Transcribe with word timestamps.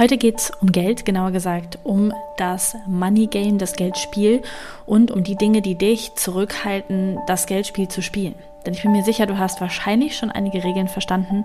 Heute 0.00 0.16
geht 0.16 0.38
es 0.38 0.50
um 0.62 0.72
Geld, 0.72 1.04
genauer 1.04 1.30
gesagt 1.30 1.78
um 1.84 2.10
das 2.38 2.74
Money 2.86 3.26
Game, 3.26 3.58
das 3.58 3.74
Geldspiel 3.74 4.40
und 4.86 5.10
um 5.10 5.24
die 5.24 5.36
Dinge, 5.36 5.60
die 5.60 5.74
dich 5.74 6.14
zurückhalten, 6.14 7.18
das 7.26 7.44
Geldspiel 7.44 7.86
zu 7.86 8.00
spielen. 8.00 8.34
Denn 8.64 8.72
ich 8.72 8.80
bin 8.80 8.92
mir 8.92 9.04
sicher, 9.04 9.26
du 9.26 9.36
hast 9.36 9.60
wahrscheinlich 9.60 10.16
schon 10.16 10.30
einige 10.30 10.64
Regeln 10.64 10.88
verstanden 10.88 11.44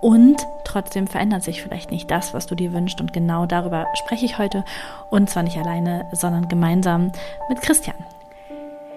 und 0.00 0.38
trotzdem 0.64 1.06
verändert 1.06 1.42
sich 1.42 1.60
vielleicht 1.60 1.90
nicht 1.90 2.10
das, 2.10 2.32
was 2.32 2.46
du 2.46 2.54
dir 2.54 2.72
wünschst. 2.72 2.98
Und 3.02 3.12
genau 3.12 3.44
darüber 3.44 3.86
spreche 3.92 4.24
ich 4.24 4.38
heute. 4.38 4.64
Und 5.10 5.28
zwar 5.28 5.42
nicht 5.42 5.58
alleine, 5.58 6.06
sondern 6.12 6.48
gemeinsam 6.48 7.12
mit 7.50 7.60
Christian. 7.60 7.96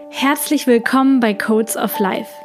Herzlich 0.09 0.67
willkommen 0.67 1.19
bei 1.19 1.33
Codes 1.33 1.75
of 1.75 1.99
Life. 1.99 2.44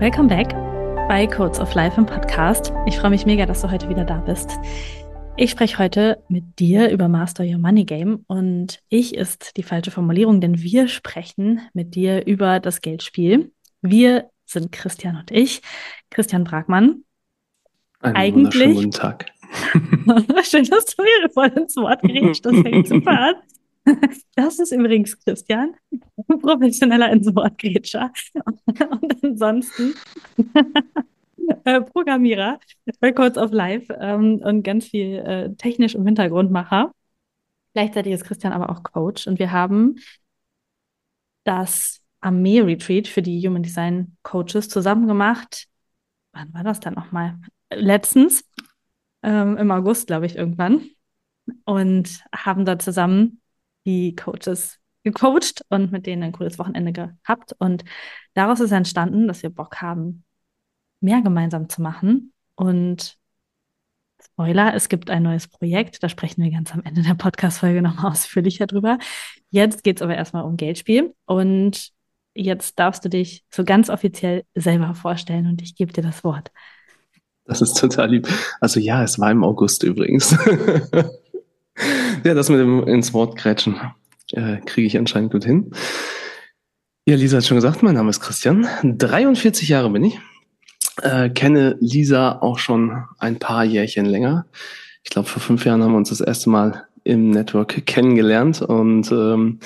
Welcome 0.00 0.28
back 0.28 0.50
bei 1.08 1.26
Codes 1.26 1.58
of 1.58 1.74
Life 1.74 1.98
im 1.98 2.06
Podcast. 2.06 2.72
Ich 2.86 2.96
freue 2.96 3.10
mich 3.10 3.26
mega, 3.26 3.46
dass 3.46 3.62
du 3.62 3.70
heute 3.72 3.88
wieder 3.88 4.04
da 4.04 4.18
bist. 4.18 4.52
Ich 5.36 5.50
spreche 5.50 5.76
heute 5.78 6.22
mit 6.28 6.60
dir 6.60 6.88
über 6.90 7.08
Master 7.08 7.42
Your 7.42 7.58
Money 7.58 7.84
Game 7.84 8.24
und 8.28 8.80
ich 8.88 9.16
ist 9.16 9.56
die 9.56 9.64
falsche 9.64 9.90
Formulierung, 9.90 10.40
denn 10.40 10.62
wir 10.62 10.86
sprechen 10.86 11.62
mit 11.72 11.96
dir 11.96 12.24
über 12.28 12.60
das 12.60 12.80
Geldspiel. 12.80 13.50
Wir 13.82 14.30
sind 14.46 14.70
Christian 14.70 15.16
und 15.16 15.32
ich, 15.32 15.62
Christian 16.10 16.44
Bragmann. 16.44 17.02
Einen 17.98 18.14
Eigentlich. 18.14 18.76
Guten 18.76 18.92
Tag. 18.92 19.26
Schön, 20.44 20.64
dass 20.66 20.94
du 20.94 21.02
mir 21.02 21.28
voll 21.34 21.48
ins 21.48 21.74
Wort 21.74 22.02
gerätscht. 22.02 22.46
Das 22.46 22.54
fängt 22.54 22.86
super 22.86 23.10
an. 23.10 23.34
Das 24.34 24.58
ist 24.58 24.72
übrigens 24.72 25.18
Christian, 25.20 25.74
professioneller 26.40 27.10
ins 27.10 27.34
Wortgrätscher. 27.34 28.12
Und 28.90 29.24
ansonsten 29.24 29.94
äh, 31.64 31.80
Programmierer 31.80 32.60
bei 33.00 33.12
of 33.12 33.52
Life 33.52 33.92
ähm, 34.00 34.40
und 34.44 34.62
ganz 34.62 34.86
viel 34.86 35.18
äh, 35.18 35.54
technisch 35.56 35.94
im 35.94 36.06
Hintergrundmacher. 36.06 36.92
Gleichzeitig 37.74 38.12
ist 38.12 38.24
Christian 38.24 38.52
aber 38.52 38.70
auch 38.70 38.82
Coach 38.82 39.26
und 39.26 39.38
wir 39.38 39.52
haben 39.52 39.96
das 41.44 42.00
Armee 42.20 42.60
Retreat 42.60 43.06
für 43.06 43.22
die 43.22 43.46
Human 43.46 43.62
Design 43.62 44.16
Coaches 44.22 44.68
zusammen 44.68 45.06
gemacht. 45.06 45.66
Wann 46.32 46.52
war 46.52 46.64
das 46.64 46.80
dann 46.80 46.94
nochmal? 46.94 47.38
Letztens, 47.70 48.44
ähm, 49.22 49.56
im 49.56 49.70
August, 49.70 50.08
glaube 50.08 50.26
ich, 50.26 50.36
irgendwann. 50.36 50.90
Und 51.64 52.24
haben 52.34 52.64
da 52.64 52.78
zusammen 52.78 53.37
die 53.88 54.14
Coaches 54.14 54.78
gecoacht 55.02 55.64
und 55.70 55.90
mit 55.90 56.04
denen 56.04 56.22
ein 56.22 56.32
cooles 56.32 56.58
Wochenende 56.58 56.92
gehabt. 56.92 57.54
Und 57.58 57.84
daraus 58.34 58.60
ist 58.60 58.72
entstanden, 58.72 59.26
dass 59.26 59.42
wir 59.42 59.48
Bock 59.50 59.80
haben, 59.80 60.24
mehr 61.00 61.22
gemeinsam 61.22 61.70
zu 61.70 61.80
machen. 61.80 62.34
Und 62.54 63.16
Spoiler, 64.22 64.74
es 64.74 64.88
gibt 64.88 65.10
ein 65.10 65.22
neues 65.22 65.46
Projekt, 65.48 66.02
da 66.02 66.08
sprechen 66.08 66.42
wir 66.42 66.50
ganz 66.50 66.74
am 66.74 66.82
Ende 66.82 67.02
der 67.02 67.14
Podcast-Folge 67.14 67.80
nochmal 67.80 68.12
ausführlicher 68.12 68.66
drüber. 68.66 68.98
Jetzt 69.50 69.84
geht 69.84 69.98
es 69.98 70.02
aber 70.02 70.16
erstmal 70.16 70.44
um 70.44 70.56
Geldspiel. 70.56 71.14
Und 71.24 71.90
jetzt 72.34 72.78
darfst 72.78 73.04
du 73.04 73.08
dich 73.08 73.44
so 73.50 73.64
ganz 73.64 73.88
offiziell 73.88 74.44
selber 74.54 74.94
vorstellen 74.94 75.46
und 75.46 75.62
ich 75.62 75.76
gebe 75.76 75.92
dir 75.92 76.02
das 76.02 76.24
Wort. 76.24 76.50
Das 77.44 77.62
ist 77.62 77.78
total 77.78 78.10
lieb. 78.10 78.28
Also 78.60 78.80
ja, 78.80 79.02
es 79.02 79.18
war 79.18 79.30
im 79.30 79.44
August 79.44 79.82
übrigens. 79.82 80.36
ja, 82.24 82.34
das 82.34 82.48
mit 82.48 82.60
dem 82.60 82.82
ins 82.84 83.12
Wort 83.12 83.36
grätschen 83.36 83.76
äh, 84.32 84.58
kriege 84.64 84.86
ich 84.86 84.98
anscheinend 84.98 85.32
gut 85.32 85.44
hin. 85.44 85.70
Ja, 87.06 87.16
Lisa 87.16 87.38
hat 87.38 87.46
schon 87.46 87.56
gesagt, 87.56 87.82
mein 87.82 87.94
Name 87.94 88.10
ist 88.10 88.20
Christian. 88.20 88.66
43 88.82 89.68
Jahre 89.68 89.90
bin 89.90 90.04
ich. 90.04 90.18
Äh, 91.02 91.30
kenne 91.30 91.76
Lisa 91.80 92.38
auch 92.40 92.58
schon 92.58 93.04
ein 93.18 93.38
paar 93.38 93.64
Jährchen 93.64 94.04
länger. 94.04 94.46
Ich 95.04 95.10
glaube, 95.10 95.28
vor 95.28 95.40
fünf 95.40 95.64
Jahren 95.64 95.82
haben 95.82 95.92
wir 95.92 95.98
uns 95.98 96.10
das 96.10 96.20
erste 96.20 96.50
Mal 96.50 96.86
im 97.04 97.30
Network 97.30 97.86
kennengelernt 97.86 98.60
und 98.60 99.10
ähm, 99.10 99.60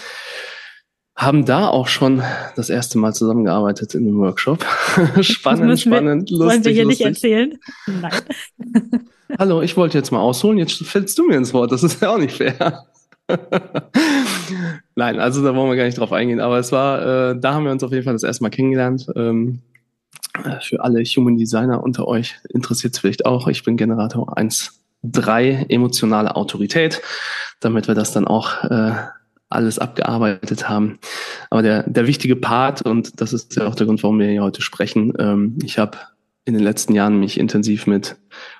haben 1.16 1.44
da 1.44 1.68
auch 1.68 1.88
schon 1.88 2.22
das 2.54 2.70
erste 2.70 2.98
Mal 2.98 3.12
zusammengearbeitet 3.12 3.94
in 3.94 4.06
einem 4.06 4.18
Workshop. 4.18 4.64
spannend, 5.20 5.80
spannend, 5.80 6.30
wir, 6.30 6.38
lustig. 6.38 6.54
Wollen 6.54 6.64
wir 6.64 6.72
hier 6.72 6.84
lustig. 6.84 7.06
nicht 7.06 7.16
erzählen? 7.16 7.58
Nein. 7.86 8.12
Hallo, 9.38 9.62
ich 9.62 9.76
wollte 9.76 9.96
jetzt 9.96 10.10
mal 10.10 10.20
ausholen, 10.20 10.58
jetzt 10.58 10.84
fällst 10.84 11.18
du 11.18 11.26
mir 11.26 11.36
ins 11.36 11.54
Wort. 11.54 11.72
Das 11.72 11.82
ist 11.82 12.02
ja 12.02 12.10
auch 12.10 12.18
nicht 12.18 12.36
fair. 12.36 12.86
Nein, 14.94 15.20
also 15.20 15.42
da 15.42 15.54
wollen 15.54 15.70
wir 15.70 15.76
gar 15.76 15.84
nicht 15.84 15.98
drauf 15.98 16.12
eingehen. 16.12 16.40
Aber 16.40 16.58
es 16.58 16.72
war, 16.72 17.30
äh, 17.30 17.40
da 17.40 17.54
haben 17.54 17.64
wir 17.64 17.72
uns 17.72 17.82
auf 17.82 17.92
jeden 17.92 18.04
Fall 18.04 18.12
das 18.12 18.24
erste 18.24 18.42
Mal 18.42 18.50
kennengelernt. 18.50 19.06
Ähm, 19.16 19.60
äh, 20.44 20.60
für 20.60 20.82
alle 20.82 21.02
Human 21.02 21.36
Designer 21.36 21.82
unter 21.82 22.06
euch 22.06 22.36
interessiert 22.48 22.94
es 22.94 23.00
vielleicht 23.00 23.24
auch. 23.24 23.48
Ich 23.48 23.64
bin 23.64 23.76
Generator 23.76 24.36
1.3, 24.36 25.70
emotionale 25.70 26.36
Autorität, 26.36 27.00
damit 27.60 27.88
wir 27.88 27.94
das 27.94 28.12
dann 28.12 28.26
auch 28.26 28.64
äh, 28.64 28.92
alles 29.48 29.78
abgearbeitet 29.78 30.68
haben. 30.68 30.98
Aber 31.50 31.62
der, 31.62 31.88
der 31.88 32.06
wichtige 32.06 32.36
Part, 32.36 32.82
und 32.82 33.20
das 33.20 33.32
ist 33.32 33.56
ja 33.56 33.66
auch 33.66 33.74
der 33.74 33.86
Grund, 33.86 34.02
warum 34.02 34.18
wir 34.18 34.28
hier 34.28 34.42
heute 34.42 34.62
sprechen, 34.62 35.12
ähm, 35.18 35.58
ich 35.62 35.78
habe 35.78 35.98
in 36.44 36.54
den 36.54 36.62
letzten 36.62 36.94
Jahren 36.94 37.20
mich 37.20 37.38
intensiv 37.38 37.86
mit 37.86 38.16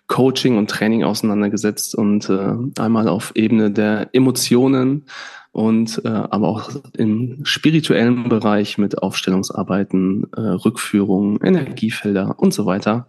Coaching 0.06 0.56
und 0.56 0.70
Training 0.70 1.04
auseinandergesetzt 1.04 1.94
und 1.94 2.28
äh, 2.28 2.54
einmal 2.81 3.09
auf 3.09 3.32
Ebene 3.34 3.70
der 3.70 4.10
Emotionen 4.12 5.06
und 5.53 6.00
äh, 6.04 6.09
aber 6.09 6.48
auch 6.48 6.71
im 6.97 7.44
spirituellen 7.44 8.28
Bereich 8.28 8.78
mit 8.78 9.03
Aufstellungsarbeiten, 9.03 10.26
äh, 10.34 10.41
Rückführungen, 10.41 11.41
Energiefelder 11.42 12.38
und 12.38 12.54
so 12.54 12.66
weiter. 12.66 13.06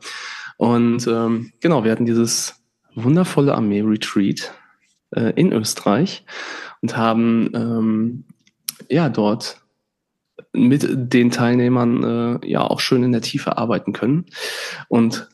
Und 0.57 1.07
ähm, 1.07 1.51
genau, 1.61 1.83
wir 1.83 1.91
hatten 1.91 2.05
dieses 2.05 2.55
wundervolle 2.95 3.55
Armee-Retreat 3.55 4.53
äh, 5.11 5.33
in 5.35 5.53
Österreich 5.53 6.25
und 6.81 6.97
haben 6.97 7.49
ähm, 7.53 8.25
ja 8.89 9.09
dort 9.09 9.62
mit 10.51 11.13
den 11.13 11.31
Teilnehmern 11.31 12.41
äh, 12.43 12.47
ja 12.47 12.61
auch 12.61 12.79
schön 12.79 13.03
in 13.03 13.11
der 13.11 13.21
Tiefe 13.21 13.57
arbeiten 13.57 13.93
können. 13.93 14.25
Und 14.87 15.29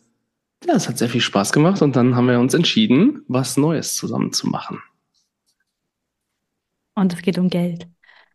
ja, 0.65 0.75
es 0.75 0.89
hat 0.89 0.97
sehr 0.97 1.09
viel 1.09 1.21
Spaß 1.21 1.53
gemacht 1.53 1.81
und 1.81 1.95
dann 1.95 2.15
haben 2.15 2.27
wir 2.27 2.39
uns 2.39 2.53
entschieden, 2.53 3.23
was 3.27 3.57
Neues 3.57 3.95
zusammen 3.95 4.33
zu 4.33 4.47
machen. 4.47 4.81
Und 6.95 7.13
es 7.13 7.21
geht 7.21 7.37
um 7.37 7.49
Geld. 7.49 7.87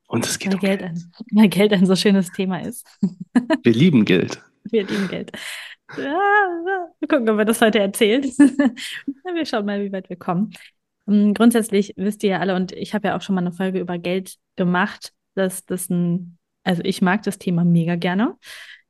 Und 0.07 0.25
es 0.25 0.39
geht 0.39 0.53
weil 0.53 0.55
um 0.55 0.61
Geld. 0.61 0.83
Ein, 0.83 1.13
weil 1.33 1.49
Geld 1.49 1.73
ein 1.73 1.87
so 1.87 1.97
schönes 1.97 2.33
Thema 2.33 2.59
ist. 2.63 2.87
Wir 3.63 3.73
lieben 3.73 4.05
Geld. 4.05 4.41
Wir 4.65 4.87
lieben 4.87 5.09
Geld. 5.09 5.33
Ja, 5.99 6.19
wir 6.99 7.09
gucken, 7.09 7.29
ob 7.29 7.37
wir 7.37 7.45
das 7.45 7.61
heute 7.61 7.79
erzählen. 7.79 8.23
wir 9.35 9.47
schauen 9.47 9.67
mal, 9.67 9.83
wie 9.85 9.93
weit 9.93 10.09
wir 10.09 10.17
kommen. 10.17 10.53
Ähm, 11.07 11.35
grundsätzlich 11.35 11.93
wisst 11.97 12.23
ihr 12.23 12.31
ja 12.31 12.39
alle, 12.39 12.55
und 12.57 12.73
ich 12.73 12.95
habe 12.95 13.09
ja 13.09 13.17
auch 13.17 13.23
schon 13.23 13.35
mal 13.35 13.43
eine 13.43 13.53
Folge 13.53 13.81
über 13.81 13.99
Geld 13.99 14.37
gemacht, 14.57 15.13
dass 15.35 15.67
das 15.67 15.91
ein 15.91 16.39
also 16.65 16.83
ich 16.85 17.03
mag 17.03 17.23
das 17.23 17.39
Thema 17.39 17.65
mega 17.65 17.95
gerne. 17.95 18.37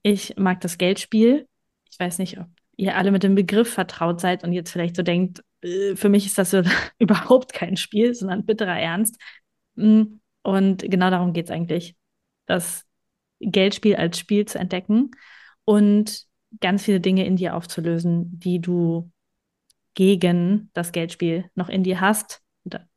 Ich 0.03 0.37
mag 0.37 0.61
das 0.61 0.79
Geldspiel. 0.79 1.47
Ich 1.91 1.99
weiß 1.99 2.19
nicht, 2.19 2.39
ob 2.39 2.47
ihr 2.77 2.97
alle 2.97 3.11
mit 3.11 3.23
dem 3.23 3.35
Begriff 3.35 3.73
vertraut 3.73 4.21
seid 4.21 4.45
und 4.45 4.53
jetzt 4.53 4.71
vielleicht 4.71 4.97
so 4.97 5.03
denkt, 5.03 5.45
äh, 5.63 5.97
für 5.97 6.09
mich 6.09 6.27
ist 6.27 6.39
das 6.39 6.51
so 6.51 6.63
überhaupt 6.99 7.53
kein 7.53 7.77
Spiel, 7.77 8.15
sondern 8.15 8.47
bitterer 8.47 8.79
Ernst. 8.79 9.21
Mm, 9.75 10.21
und 10.43 10.83
genau 10.83 11.11
darum 11.11 11.33
geht 11.33 11.47
es 11.47 11.51
eigentlich, 11.51 11.97
das 12.47 12.85
Geldspiel 13.41 13.97
als 13.97 14.19
Spiel 14.19 14.45
zu 14.47 14.59
entdecken 14.59 15.11
und 15.65 16.27
ganz 16.61 16.85
viele 16.85 17.01
Dinge 17.01 17.27
in 17.27 17.37
dir 17.37 17.57
aufzulösen, 17.57 18.39
die 18.39 18.61
du 18.61 19.11
gegen 19.95 20.71
das 20.75 20.93
Geldspiel 20.93 21.51
noch 21.55 21.69
in 21.69 21.83
dir 21.83 22.01
hast, 22.01 22.43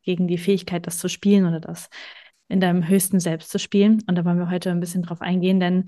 gegen 0.03 0.27
die 0.27 0.37
Fähigkeit, 0.37 0.87
das 0.87 0.99
zu 0.99 1.09
spielen 1.09 1.45
oder 1.45 1.59
das 1.59 1.89
in 2.47 2.59
deinem 2.59 2.87
höchsten 2.87 3.19
Selbst 3.19 3.51
zu 3.51 3.59
spielen. 3.59 4.03
Und 4.07 4.15
da 4.15 4.25
wollen 4.25 4.39
wir 4.39 4.49
heute 4.49 4.71
ein 4.71 4.79
bisschen 4.79 5.03
drauf 5.03 5.21
eingehen, 5.21 5.59
denn 5.59 5.85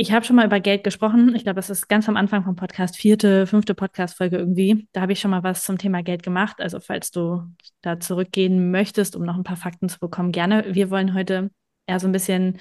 ich 0.00 0.12
habe 0.12 0.24
schon 0.24 0.36
mal 0.36 0.46
über 0.46 0.60
Geld 0.60 0.84
gesprochen. 0.84 1.34
Ich 1.34 1.42
glaube, 1.42 1.56
das 1.56 1.70
ist 1.70 1.88
ganz 1.88 2.08
am 2.08 2.16
Anfang 2.16 2.44
vom 2.44 2.54
Podcast, 2.54 2.96
vierte, 2.96 3.48
fünfte 3.48 3.74
Podcast-Folge 3.74 4.36
irgendwie. 4.36 4.86
Da 4.92 5.00
habe 5.00 5.12
ich 5.12 5.18
schon 5.18 5.32
mal 5.32 5.42
was 5.42 5.64
zum 5.64 5.76
Thema 5.76 6.04
Geld 6.04 6.22
gemacht. 6.22 6.60
Also 6.60 6.78
falls 6.78 7.10
du 7.10 7.42
da 7.80 7.98
zurückgehen 7.98 8.70
möchtest, 8.70 9.16
um 9.16 9.24
noch 9.24 9.34
ein 9.34 9.42
paar 9.42 9.56
Fakten 9.56 9.88
zu 9.88 9.98
bekommen, 9.98 10.30
gerne. 10.30 10.72
Wir 10.72 10.90
wollen 10.90 11.14
heute 11.14 11.50
eher 11.86 11.98
so 11.98 12.06
ein 12.06 12.12
bisschen 12.12 12.58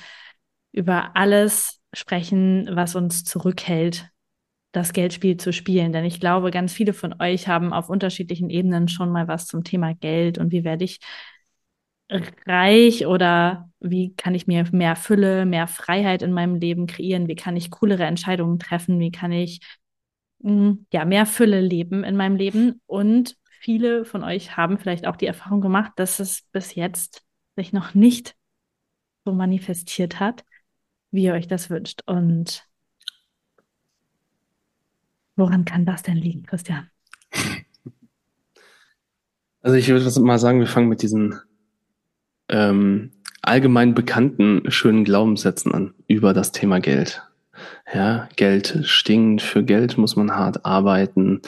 über 0.71 1.15
alles 1.15 1.79
sprechen, 1.93 2.69
was 2.71 2.95
uns 2.95 3.23
zurückhält, 3.23 4.09
das 4.71 4.91
Geldspiel 4.91 5.37
zu 5.37 5.53
spielen. 5.53 5.93
Denn 5.93 6.05
ich 6.05 6.19
glaube, 6.19 6.49
ganz 6.49 6.73
viele 6.73 6.93
von 6.93 7.21
euch 7.21 7.47
haben 7.47 7.71
auf 7.71 7.89
unterschiedlichen 7.89 8.49
Ebenen 8.49 8.87
schon 8.87 9.11
mal 9.11 9.27
was 9.27 9.45
zum 9.45 9.63
Thema 9.63 9.93
Geld 9.93 10.39
und 10.39 10.51
wie 10.51 10.63
werde 10.63 10.85
ich 10.85 10.99
reich 12.09 13.05
oder 13.05 13.69
wie 13.79 14.13
kann 14.15 14.33
ich 14.35 14.47
mir 14.47 14.65
mehr 14.71 14.95
Fülle, 14.95 15.45
mehr 15.45 15.67
Freiheit 15.67 16.21
in 16.21 16.31
meinem 16.31 16.55
Leben 16.55 16.87
kreieren? 16.87 17.27
Wie 17.27 17.35
kann 17.35 17.57
ich 17.57 17.71
coolere 17.71 18.05
Entscheidungen 18.05 18.59
treffen? 18.59 18.99
Wie 18.99 19.11
kann 19.11 19.31
ich 19.31 19.59
hm, 20.41 20.85
ja 20.91 21.05
mehr 21.05 21.25
Fülle 21.25 21.61
leben 21.61 22.03
in 22.03 22.15
meinem 22.15 22.35
Leben? 22.35 22.81
Und 22.85 23.35
viele 23.59 24.05
von 24.05 24.23
euch 24.23 24.55
haben 24.55 24.77
vielleicht 24.77 25.05
auch 25.05 25.15
die 25.15 25.25
Erfahrung 25.25 25.61
gemacht, 25.61 25.91
dass 25.97 26.19
es 26.19 26.43
bis 26.51 26.75
jetzt 26.75 27.23
sich 27.55 27.73
noch 27.73 27.93
nicht 27.93 28.35
so 29.25 29.33
manifestiert 29.33 30.19
hat, 30.19 30.45
wie 31.11 31.23
ihr 31.23 31.33
euch 31.33 31.47
das 31.47 31.69
wünscht. 31.69 32.03
Und 32.05 32.63
woran 35.35 35.65
kann 35.65 35.85
das 35.85 36.03
denn 36.03 36.17
liegen, 36.17 36.43
Christian? 36.43 36.89
Also 39.61 39.75
ich 39.75 39.89
würde 39.89 40.21
mal 40.21 40.39
sagen, 40.39 40.59
wir 40.59 40.67
fangen 40.67 40.87
mit 40.87 41.01
diesen 41.01 41.41
ähm, 42.49 43.11
allgemein 43.41 43.93
bekannten 43.93 44.69
schönen 44.69 45.03
Glaubenssätzen 45.03 45.73
an 45.73 45.93
über 46.07 46.33
das 46.33 46.51
Thema 46.51 46.79
Geld. 46.79 47.23
Ja, 47.93 48.27
Geld 48.35 48.81
stinkt, 48.83 49.41
für 49.41 49.63
Geld 49.63 49.97
muss 49.97 50.15
man 50.15 50.35
hart 50.35 50.65
arbeiten. 50.65 51.41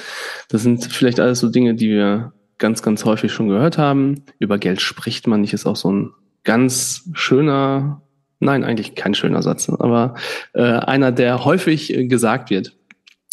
Das 0.47 0.63
sind 0.63 0.85
vielleicht 0.85 1.19
alles 1.19 1.39
so 1.39 1.49
Dinge, 1.49 1.75
die 1.75 1.89
wir 1.89 2.33
ganz, 2.57 2.81
ganz 2.81 3.05
häufig 3.05 3.31
schon 3.31 3.49
gehört 3.49 3.77
haben. 3.77 4.23
Über 4.39 4.57
Geld 4.57 4.81
spricht 4.81 5.27
man 5.27 5.41
nicht, 5.41 5.53
ist 5.53 5.65
auch 5.65 5.75
so 5.75 5.91
ein 5.91 6.11
ganz 6.43 7.09
schöner, 7.13 8.01
nein, 8.39 8.63
eigentlich 8.63 8.95
kein 8.95 9.13
schöner 9.13 9.41
Satz, 9.41 9.69
aber 9.69 10.15
äh, 10.53 10.61
einer, 10.63 11.11
der 11.11 11.45
häufig 11.45 11.93
gesagt 12.09 12.49
wird. 12.49 12.75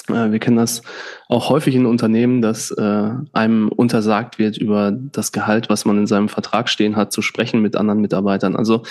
Äh, 0.08 0.32
wir 0.32 0.38
kennen 0.38 0.56
das 0.56 0.82
auch 1.29 1.50
häufig 1.50 1.75
in 1.75 1.87
Unternehmen, 1.87 2.43
dass 2.43 2.70
äh, 2.70 3.11
einem 3.32 3.69
untersagt 3.69 4.38
wird, 4.38 4.56
über 4.56 4.93
das 4.93 5.32
Gehalt, 5.32 5.69
was 5.69 5.85
man 5.85 5.99
in 5.99 6.06
seinem 6.06 6.29
Vertrag 6.29 6.69
stehen 6.69 6.97
hat, 6.97 7.12
zu 7.12 7.23
sprechen 7.23 7.61
mit 7.61 7.76
anderen 7.76 8.00
Mitarbeitern. 8.00 8.56
Also 8.56 8.82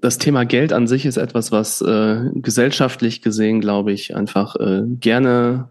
das 0.00 0.18
Thema 0.18 0.44
Geld 0.44 0.72
an 0.72 0.86
sich 0.86 1.06
ist 1.06 1.16
etwas, 1.16 1.52
was 1.52 1.80
äh, 1.80 2.30
gesellschaftlich 2.34 3.22
gesehen, 3.22 3.60
glaube 3.60 3.92
ich, 3.92 4.16
einfach 4.16 4.56
äh, 4.56 4.82
gerne 4.86 5.70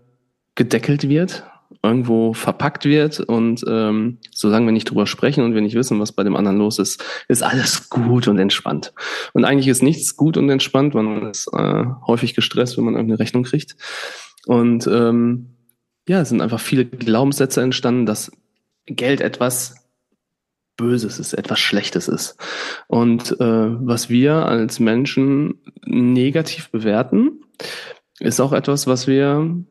gedeckelt 0.55 1.09
wird, 1.09 1.43
irgendwo 1.81 2.33
verpackt 2.33 2.85
wird 2.85 3.19
und 3.19 3.63
ähm, 3.67 4.19
solange 4.31 4.67
wir 4.67 4.71
nicht 4.71 4.89
drüber 4.89 5.07
sprechen 5.07 5.43
und 5.43 5.53
wir 5.53 5.61
nicht 5.61 5.75
wissen, 5.75 5.99
was 5.99 6.11
bei 6.11 6.23
dem 6.23 6.35
anderen 6.35 6.57
los 6.57 6.79
ist, 6.79 7.03
ist 7.27 7.43
alles 7.43 7.89
gut 7.89 8.27
und 8.27 8.37
entspannt. 8.39 8.93
Und 9.33 9.45
eigentlich 9.45 9.67
ist 9.67 9.83
nichts 9.83 10.15
gut 10.15 10.37
und 10.37 10.49
entspannt, 10.49 10.93
weil 10.93 11.03
man 11.03 11.29
ist 11.29 11.47
äh, 11.53 11.85
häufig 12.07 12.35
gestresst, 12.35 12.77
wenn 12.77 12.85
man 12.85 12.93
irgendeine 12.93 13.19
Rechnung 13.19 13.43
kriegt. 13.43 13.75
Und 14.45 14.87
ähm, 14.87 15.55
ja, 16.07 16.21
es 16.21 16.29
sind 16.29 16.41
einfach 16.41 16.59
viele 16.59 16.85
Glaubenssätze 16.85 17.61
entstanden, 17.61 18.05
dass 18.05 18.31
Geld 18.85 19.21
etwas 19.21 19.75
Böses 20.75 21.19
ist, 21.19 21.33
etwas 21.33 21.59
Schlechtes 21.59 22.07
ist. 22.07 22.35
Und 22.87 23.39
äh, 23.39 23.87
was 23.87 24.09
wir 24.09 24.45
als 24.45 24.79
Menschen 24.79 25.61
negativ 25.85 26.71
bewerten, 26.71 27.43
ist 28.19 28.39
auch 28.39 28.53
etwas, 28.53 28.87
was 28.87 29.07
wir 29.07 29.63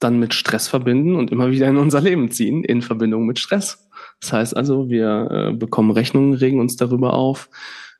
dann 0.00 0.18
mit 0.18 0.34
Stress 0.34 0.68
verbinden 0.68 1.14
und 1.14 1.30
immer 1.30 1.50
wieder 1.50 1.68
in 1.68 1.76
unser 1.76 2.00
Leben 2.00 2.30
ziehen, 2.30 2.64
in 2.64 2.82
Verbindung 2.82 3.26
mit 3.26 3.38
Stress. 3.38 3.88
Das 4.20 4.32
heißt 4.32 4.56
also, 4.56 4.88
wir 4.88 5.28
äh, 5.30 5.52
bekommen 5.52 5.92
Rechnungen, 5.92 6.34
regen 6.34 6.60
uns 6.60 6.76
darüber 6.76 7.14
auf, 7.14 7.48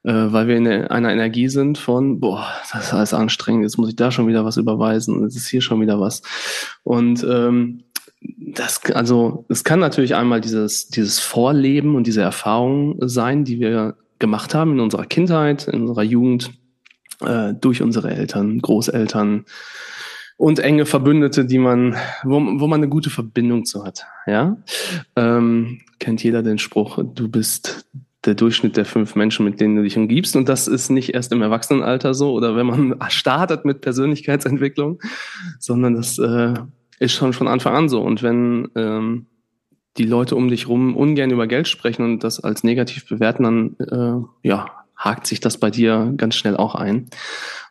äh, 0.04 0.12
weil 0.12 0.46
wir 0.48 0.56
in 0.56 0.66
einer 0.66 1.12
Energie 1.12 1.48
sind 1.48 1.78
von, 1.78 2.20
boah, 2.20 2.46
das 2.72 2.86
ist 2.86 2.94
alles 2.94 3.14
anstrengend, 3.14 3.64
jetzt 3.64 3.78
muss 3.78 3.88
ich 3.88 3.96
da 3.96 4.10
schon 4.10 4.28
wieder 4.28 4.44
was 4.44 4.56
überweisen 4.56 5.16
und 5.16 5.24
jetzt 5.24 5.36
ist 5.36 5.48
hier 5.48 5.62
schon 5.62 5.80
wieder 5.80 5.98
was. 5.98 6.22
Und 6.82 7.24
ähm, 7.28 7.84
das, 8.20 8.84
also, 8.92 9.44
es 9.48 9.64
kann 9.64 9.80
natürlich 9.80 10.14
einmal 10.14 10.40
dieses, 10.40 10.88
dieses 10.88 11.20
Vorleben 11.20 11.94
und 11.94 12.06
diese 12.06 12.22
Erfahrung 12.22 12.96
sein, 13.00 13.44
die 13.44 13.60
wir 13.60 13.96
gemacht 14.18 14.54
haben 14.54 14.72
in 14.72 14.80
unserer 14.80 15.06
Kindheit, 15.06 15.68
in 15.68 15.82
unserer 15.82 16.04
Jugend, 16.04 16.52
äh, 17.20 17.54
durch 17.54 17.82
unsere 17.82 18.10
Eltern, 18.10 18.60
Großeltern 18.60 19.44
und 20.36 20.58
enge 20.58 20.86
Verbündete, 20.86 21.44
die 21.44 21.58
man, 21.58 21.96
wo, 22.24 22.36
wo 22.36 22.66
man 22.66 22.80
eine 22.80 22.88
gute 22.88 23.10
Verbindung 23.10 23.64
zu 23.64 23.84
hat. 23.84 24.06
Ja, 24.26 24.56
ähm, 25.16 25.80
kennt 25.98 26.22
jeder 26.22 26.42
den 26.42 26.58
Spruch: 26.58 26.98
Du 27.14 27.28
bist 27.28 27.86
der 28.24 28.34
Durchschnitt 28.34 28.76
der 28.76 28.84
fünf 28.84 29.14
Menschen, 29.14 29.44
mit 29.44 29.60
denen 29.60 29.76
du 29.76 29.82
dich 29.82 29.96
umgibst. 29.96 30.36
Und 30.36 30.48
das 30.48 30.68
ist 30.68 30.90
nicht 30.90 31.14
erst 31.14 31.32
im 31.32 31.42
Erwachsenenalter 31.42 32.14
so 32.14 32.32
oder 32.32 32.56
wenn 32.56 32.66
man 32.66 32.96
startet 33.08 33.64
mit 33.64 33.80
Persönlichkeitsentwicklung, 33.80 35.00
sondern 35.58 35.94
das 35.94 36.18
äh, 36.18 36.54
ist 36.98 37.12
schon 37.12 37.32
von 37.32 37.48
Anfang 37.48 37.74
an 37.74 37.88
so. 37.88 38.00
Und 38.00 38.22
wenn 38.22 38.68
ähm, 38.74 39.26
die 39.96 40.04
Leute 40.04 40.36
um 40.36 40.48
dich 40.48 40.68
rum 40.68 40.96
ungern 40.96 41.30
über 41.30 41.46
Geld 41.46 41.68
sprechen 41.68 42.04
und 42.04 42.24
das 42.24 42.40
als 42.40 42.64
negativ 42.64 43.08
bewerten, 43.08 43.42
dann 43.44 43.76
äh, 43.78 44.48
ja, 44.48 44.66
hakt 44.96 45.26
sich 45.26 45.40
das 45.40 45.58
bei 45.58 45.70
dir 45.70 46.12
ganz 46.16 46.34
schnell 46.34 46.56
auch 46.56 46.74
ein. 46.74 47.08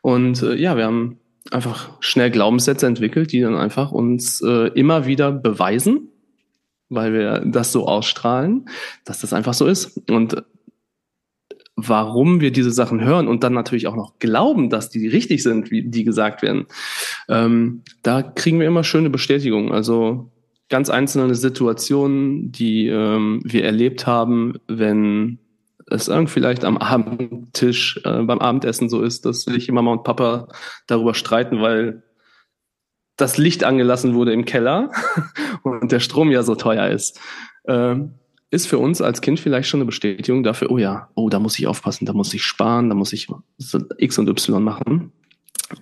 Und 0.02 0.42
äh, 0.44 0.56
ja, 0.56 0.78
wir 0.78 0.86
haben 0.86 1.18
einfach 1.52 1.90
schnell 2.00 2.32
Glaubenssätze 2.32 2.88
entwickelt, 2.88 3.32
die 3.32 3.42
dann 3.42 3.56
einfach 3.56 3.92
uns 3.92 4.42
äh, 4.42 4.68
immer 4.70 5.06
wieder 5.06 5.32
beweisen, 5.32 6.10
weil 6.90 7.14
wir 7.14 7.40
das 7.46 7.72
so 7.72 7.88
ausstrahlen, 7.88 8.70
dass 9.06 9.22
das 9.22 9.34
einfach 9.34 9.54
so 9.54 9.68
ist. 9.68 10.02
Und 10.10 10.44
warum 11.76 12.40
wir 12.40 12.52
diese 12.52 12.72
Sachen 12.72 13.04
hören 13.04 13.28
und 13.28 13.44
dann 13.44 13.54
natürlich 13.54 13.88
auch 13.88 13.96
noch 13.96 14.20
glauben, 14.20 14.70
dass 14.70 14.90
die 14.90 15.08
richtig 15.08 15.44
sind, 15.44 15.72
wie 15.72 15.84
die 15.84 16.04
gesagt 16.04 16.42
werden, 16.42 16.68
ähm, 17.30 17.82
da 18.04 18.22
kriegen 18.22 18.60
wir 18.60 18.68
immer 18.68 18.84
schöne 18.84 19.10
Bestätigungen. 19.10 19.72
Also 19.72 20.32
ganz 20.70 20.90
einzelne 20.90 21.36
Situationen, 21.36 22.52
die 22.52 22.88
ähm, 22.88 23.42
wir 23.44 23.64
erlebt 23.64 24.08
haben, 24.08 24.56
wenn 24.68 25.40
es 25.88 26.08
irgendwie 26.08 26.32
vielleicht 26.32 26.64
am 26.64 26.78
Abendtisch 26.78 28.00
äh, 28.06 28.22
beim 28.24 28.40
Abendessen 28.40 28.90
so 28.90 29.02
ist, 29.02 29.26
dass 29.26 29.42
sich 29.42 29.72
Mama 29.72 29.92
und 29.92 30.04
Papa 30.04 30.48
darüber 30.88 31.14
streiten, 31.14 31.62
weil 31.62 32.04
das 33.15 33.38
Licht 33.38 33.63
angelassen 33.63 34.13
wurde 34.15 34.33
im 34.33 34.45
Keller 34.45 34.92
und 35.63 35.92
der 35.92 36.00
Strom 36.00 36.31
ja 36.31 36.44
so 36.44 36.56
teuer 36.56 36.88
ist, 36.89 37.20
äh, 37.65 37.96
ist 38.50 38.67
für 38.67 38.77
uns 38.77 39.01
als 39.01 39.22
Kind 39.22 39.39
vielleicht 39.39 39.67
schon 39.67 39.79
eine 39.79 39.86
Bestätigung 39.86 40.43
dafür, 40.43 40.70
oh 40.70 40.77
ja, 40.77 41.10
oh, 41.15 41.29
da 41.29 41.39
muss 41.39 41.58
ich 41.58 41.67
aufpassen, 41.67 42.05
da 42.05 42.13
muss 42.13 42.34
ich 42.34 42.43
sparen, 42.43 42.89
da 42.89 42.96
muss 42.96 43.13
ich 43.13 43.27
X 43.98 44.20
und 44.20 44.29
Y 44.29 44.63
machen. 44.63 45.12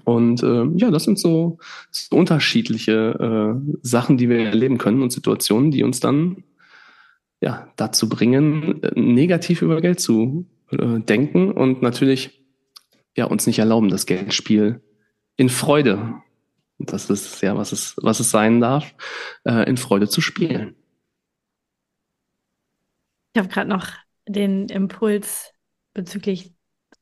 Und 0.05 0.41
äh, 0.41 0.65
ja, 0.77 0.89
das 0.89 1.03
sind 1.03 1.19
so, 1.19 1.57
so 1.89 2.15
unterschiedliche 2.15 3.59
äh, 3.59 3.77
Sachen, 3.81 4.17
die 4.17 4.29
wir 4.29 4.39
erleben 4.39 4.77
können 4.77 5.01
und 5.01 5.11
Situationen, 5.11 5.71
die 5.71 5.83
uns 5.83 5.99
dann 5.99 6.43
ja 7.41 7.67
dazu 7.75 8.07
bringen, 8.07 8.81
negativ 8.95 9.61
über 9.61 9.81
Geld 9.81 9.99
zu 9.99 10.45
äh, 10.71 10.99
denken 10.99 11.51
und 11.51 11.81
natürlich 11.81 12.41
ja 13.17 13.25
uns 13.25 13.47
nicht 13.47 13.59
erlauben, 13.59 13.89
das 13.89 14.05
Geldspiel 14.05 14.81
in 15.35 15.49
Freude 15.49 16.13
das 16.85 17.09
ist 17.09 17.41
ja, 17.41 17.57
was 17.57 17.71
es, 17.71 17.95
was 18.01 18.19
es 18.19 18.31
sein 18.31 18.61
darf, 18.61 18.93
äh, 19.45 19.67
in 19.69 19.77
Freude 19.77 20.07
zu 20.09 20.21
spielen. 20.21 20.75
Ich 23.33 23.39
habe 23.39 23.49
gerade 23.49 23.69
noch 23.69 23.87
den 24.27 24.67
Impuls 24.67 25.53
bezüglich, 25.93 26.53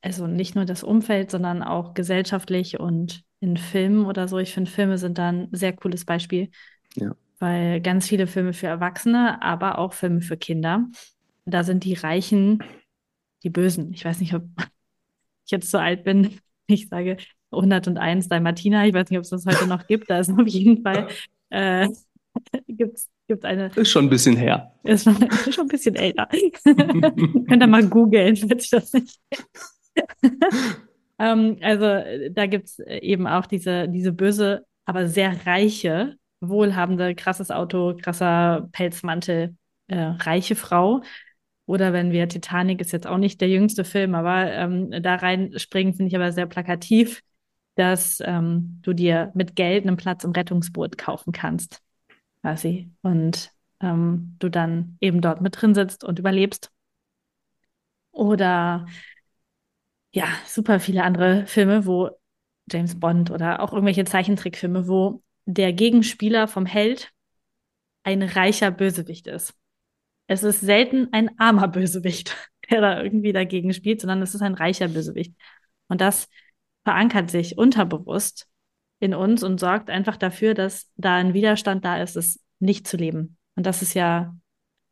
also 0.02 0.28
nicht 0.28 0.56
nur 0.56 0.66
das 0.66 0.84
Umfeld, 0.84 1.32
sondern 1.32 1.64
auch 1.64 1.94
gesellschaftlich 1.94 2.80
und 2.80 3.24
in 3.40 3.58
Filmen 3.58 4.06
oder 4.06 4.28
so. 4.28 4.38
Ich 4.38 4.54
finde, 4.54 4.70
Filme 4.70 4.98
sind 4.98 5.18
da 5.18 5.30
ein 5.30 5.48
sehr 5.52 5.74
cooles 5.74 6.06
Beispiel. 6.06 6.50
Ja. 6.96 7.16
Weil 7.40 7.82
ganz 7.82 8.08
viele 8.08 8.28
Filme 8.28 8.54
für 8.54 8.68
Erwachsene, 8.68 9.42
aber 9.42 9.80
auch 9.80 9.94
Filme 9.94 10.22
für 10.22 10.38
Kinder. 10.38 10.86
Da 11.46 11.64
sind 11.64 11.84
die 11.84 11.94
Reichen 11.94 12.62
die 13.44 13.50
Bösen. 13.50 13.94
Ich 13.94 14.06
weiß 14.06 14.20
nicht, 14.20 14.34
ob 14.34 14.44
ich 15.46 15.52
jetzt 15.52 15.72
so 15.72 15.78
alt 15.78 16.04
bin. 16.04 16.40
Ich 16.68 16.88
sage, 16.90 17.18
101 17.52 18.28
Dalmatiner. 18.28 18.86
Ich 18.86 18.94
weiß 18.94 19.10
nicht, 19.10 19.18
ob 19.18 19.24
es 19.24 19.30
das 19.30 19.46
heute 19.46 19.68
noch 19.68 19.88
gibt. 19.88 20.10
Da 20.10 20.20
ist 20.20 20.30
auf 20.30 20.48
jeden 20.48 20.82
Fall 20.84 21.08
äh, 21.50 21.88
gibt's 22.68 23.10
gibt 23.28 23.46
eine. 23.46 23.68
Ist 23.76 23.92
schon 23.92 24.06
ein 24.06 24.10
bisschen 24.10 24.36
her. 24.36 24.74
Ist 24.84 25.04
schon, 25.04 25.16
ist 25.22 25.54
schon 25.54 25.66
ein 25.66 25.70
bisschen 25.70 25.96
älter. 25.96 26.28
Könnt 26.64 27.62
ihr 27.62 27.68
mal 27.68 27.88
googeln, 27.88 28.36
falls 28.36 28.66
ich 28.66 28.70
das 28.72 28.94
nicht. 28.94 29.20
ähm, 31.20 31.58
also 31.62 31.86
da 32.32 32.46
gibt's 32.48 32.80
eben 32.80 33.28
auch 33.28 33.46
diese 33.46 33.88
diese 33.88 34.12
böse, 34.12 34.66
aber 34.86 35.08
sehr 35.08 35.46
reiche, 35.46 36.16
wohlhabende, 36.42 37.14
krasses 37.16 37.52
Auto, 37.52 37.96
krasser 38.02 38.68
Pelzmantel, 38.72 39.56
äh, 39.88 40.00
reiche 40.00 40.56
Frau, 40.56 41.02
oder 41.70 41.94
wenn 41.94 42.12
wir 42.12 42.28
Titanic 42.28 42.82
ist 42.82 42.94
jetzt 42.94 43.06
auch 43.06 43.20
nicht 43.20 43.42
der 43.42 43.50
jüngste 43.50 43.84
Film, 43.84 44.16
aber 44.16 44.52
ähm, 44.52 44.90
da 45.04 45.16
reinspringen, 45.16 45.94
finde 45.94 46.08
ich 46.08 46.16
aber 46.16 46.32
sehr 46.32 46.48
plakativ 46.48 47.22
dass 47.80 48.22
ähm, 48.26 48.80
du 48.82 48.94
dir 48.94 49.32
mit 49.36 49.56
Geld 49.56 49.88
einen 49.88 49.96
Platz 49.96 50.26
im 50.26 50.32
Rettungsboot 50.32 50.98
kaufen 50.98 51.32
kannst, 51.32 51.82
quasi. 52.42 52.92
Und 53.02 53.52
ähm, 53.80 54.36
du 54.40 54.50
dann 54.50 54.98
eben 55.00 55.22
dort 55.22 55.40
mit 55.40 55.62
drin 55.62 55.74
sitzt 55.74 56.04
und 56.04 56.20
überlebst. 56.20 56.72
Oder 58.12 58.86
ja, 60.12 60.26
super 60.46 60.82
viele 60.82 61.04
andere 61.04 61.46
Filme, 61.48 61.86
wo 61.86 62.10
James 62.70 63.00
Bond 63.00 63.32
oder 63.32 63.62
auch 63.62 63.72
irgendwelche 63.72 64.04
Zeichentrickfilme, 64.04 64.88
wo 64.90 65.24
der 65.46 65.72
Gegenspieler 65.72 66.50
vom 66.50 66.66
Held 66.66 67.12
ein 68.04 68.22
reicher 68.24 68.72
Bösewicht 68.72 69.28
ist. 69.28 69.54
Es 70.28 70.44
ist 70.44 70.60
selten 70.60 71.08
ein 71.14 71.40
armer 71.40 71.70
Bösewicht, 71.70 72.36
der 72.70 72.82
da 72.82 73.02
irgendwie 73.02 73.32
dagegen 73.32 73.74
spielt, 73.74 74.02
sondern 74.02 74.22
es 74.22 74.36
ist 74.36 74.42
ein 74.42 74.54
reicher 74.54 74.90
Bösewicht. 74.90 75.34
Und 75.88 76.02
das 76.02 76.28
verankert 76.90 77.30
sich 77.30 77.56
unterbewusst 77.56 78.48
in 79.00 79.14
uns 79.14 79.44
und 79.44 79.60
sorgt 79.60 79.92
einfach 79.92 80.18
dafür, 80.18 80.56
dass 80.56 80.92
da 80.96 81.18
ein 81.18 81.36
Widerstand 81.36 81.86
da 81.86 82.02
ist, 82.02 82.16
es 82.16 82.40
nicht 82.58 82.88
zu 82.88 82.98
leben. 82.98 83.38
Und 83.56 83.68
das 83.68 83.84
ist 83.84 83.94
ja 83.94 84.36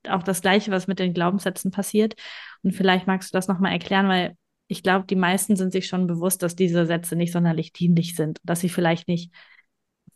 auch 0.08 0.22
das 0.22 0.44
Gleiche, 0.44 0.70
was 0.70 0.86
mit 0.86 1.00
den 1.00 1.16
Glaubenssätzen 1.16 1.72
passiert. 1.72 2.14
Und 2.62 2.74
vielleicht 2.74 3.08
magst 3.08 3.34
du 3.34 3.36
das 3.36 3.48
nochmal 3.48 3.72
erklären, 3.72 4.08
weil 4.10 4.38
ich 4.68 4.84
glaube, 4.84 5.08
die 5.08 5.16
meisten 5.16 5.56
sind 5.56 5.72
sich 5.72 5.88
schon 5.88 6.06
bewusst, 6.06 6.44
dass 6.44 6.56
diese 6.56 6.86
Sätze 6.86 7.16
nicht 7.16 7.32
sonderlich 7.32 7.74
dienlich 7.74 8.16
sind, 8.16 8.38
dass 8.44 8.60
sie 8.60 8.70
vielleicht 8.70 9.08
nicht 9.08 9.34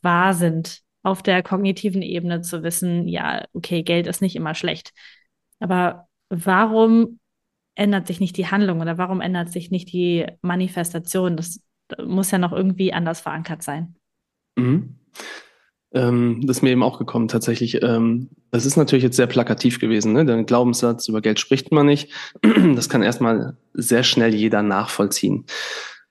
wahr 0.03 0.35
sind, 0.35 0.81
auf 1.01 1.23
der 1.23 1.41
kognitiven 1.41 2.03
Ebene 2.03 2.41
zu 2.41 2.61
wissen, 2.61 3.07
ja, 3.07 3.43
okay, 3.53 3.81
Geld 3.81 4.05
ist 4.05 4.21
nicht 4.21 4.35
immer 4.35 4.53
schlecht. 4.53 4.93
Aber 5.59 6.07
warum 6.29 7.17
ändert 7.73 8.05
sich 8.05 8.19
nicht 8.19 8.37
die 8.37 8.45
Handlung 8.45 8.81
oder 8.81 8.99
warum 8.99 9.19
ändert 9.19 9.49
sich 9.49 9.71
nicht 9.71 9.91
die 9.91 10.27
Manifestation? 10.43 11.37
Das 11.37 11.59
muss 12.05 12.31
ja 12.31 12.37
noch 12.37 12.51
irgendwie 12.51 12.93
anders 12.93 13.21
verankert 13.21 13.63
sein. 13.63 13.95
Mhm. 14.55 14.95
Ähm, 15.93 16.41
das 16.45 16.57
ist 16.57 16.63
mir 16.63 16.69
eben 16.71 16.83
auch 16.83 16.99
gekommen 16.99 17.27
tatsächlich. 17.27 17.83
Ähm, 17.83 18.29
das 18.51 18.65
ist 18.65 18.77
natürlich 18.77 19.03
jetzt 19.03 19.17
sehr 19.17 19.27
plakativ 19.27 19.79
gewesen. 19.79 20.13
Ne? 20.13 20.25
Der 20.25 20.43
Glaubenssatz 20.43 21.07
über 21.07 21.21
Geld 21.21 21.39
spricht 21.39 21.71
man 21.71 21.85
nicht. 21.85 22.11
Das 22.75 22.89
kann 22.89 23.03
erstmal 23.03 23.57
sehr 23.73 24.03
schnell 24.03 24.33
jeder 24.33 24.61
nachvollziehen. 24.61 25.45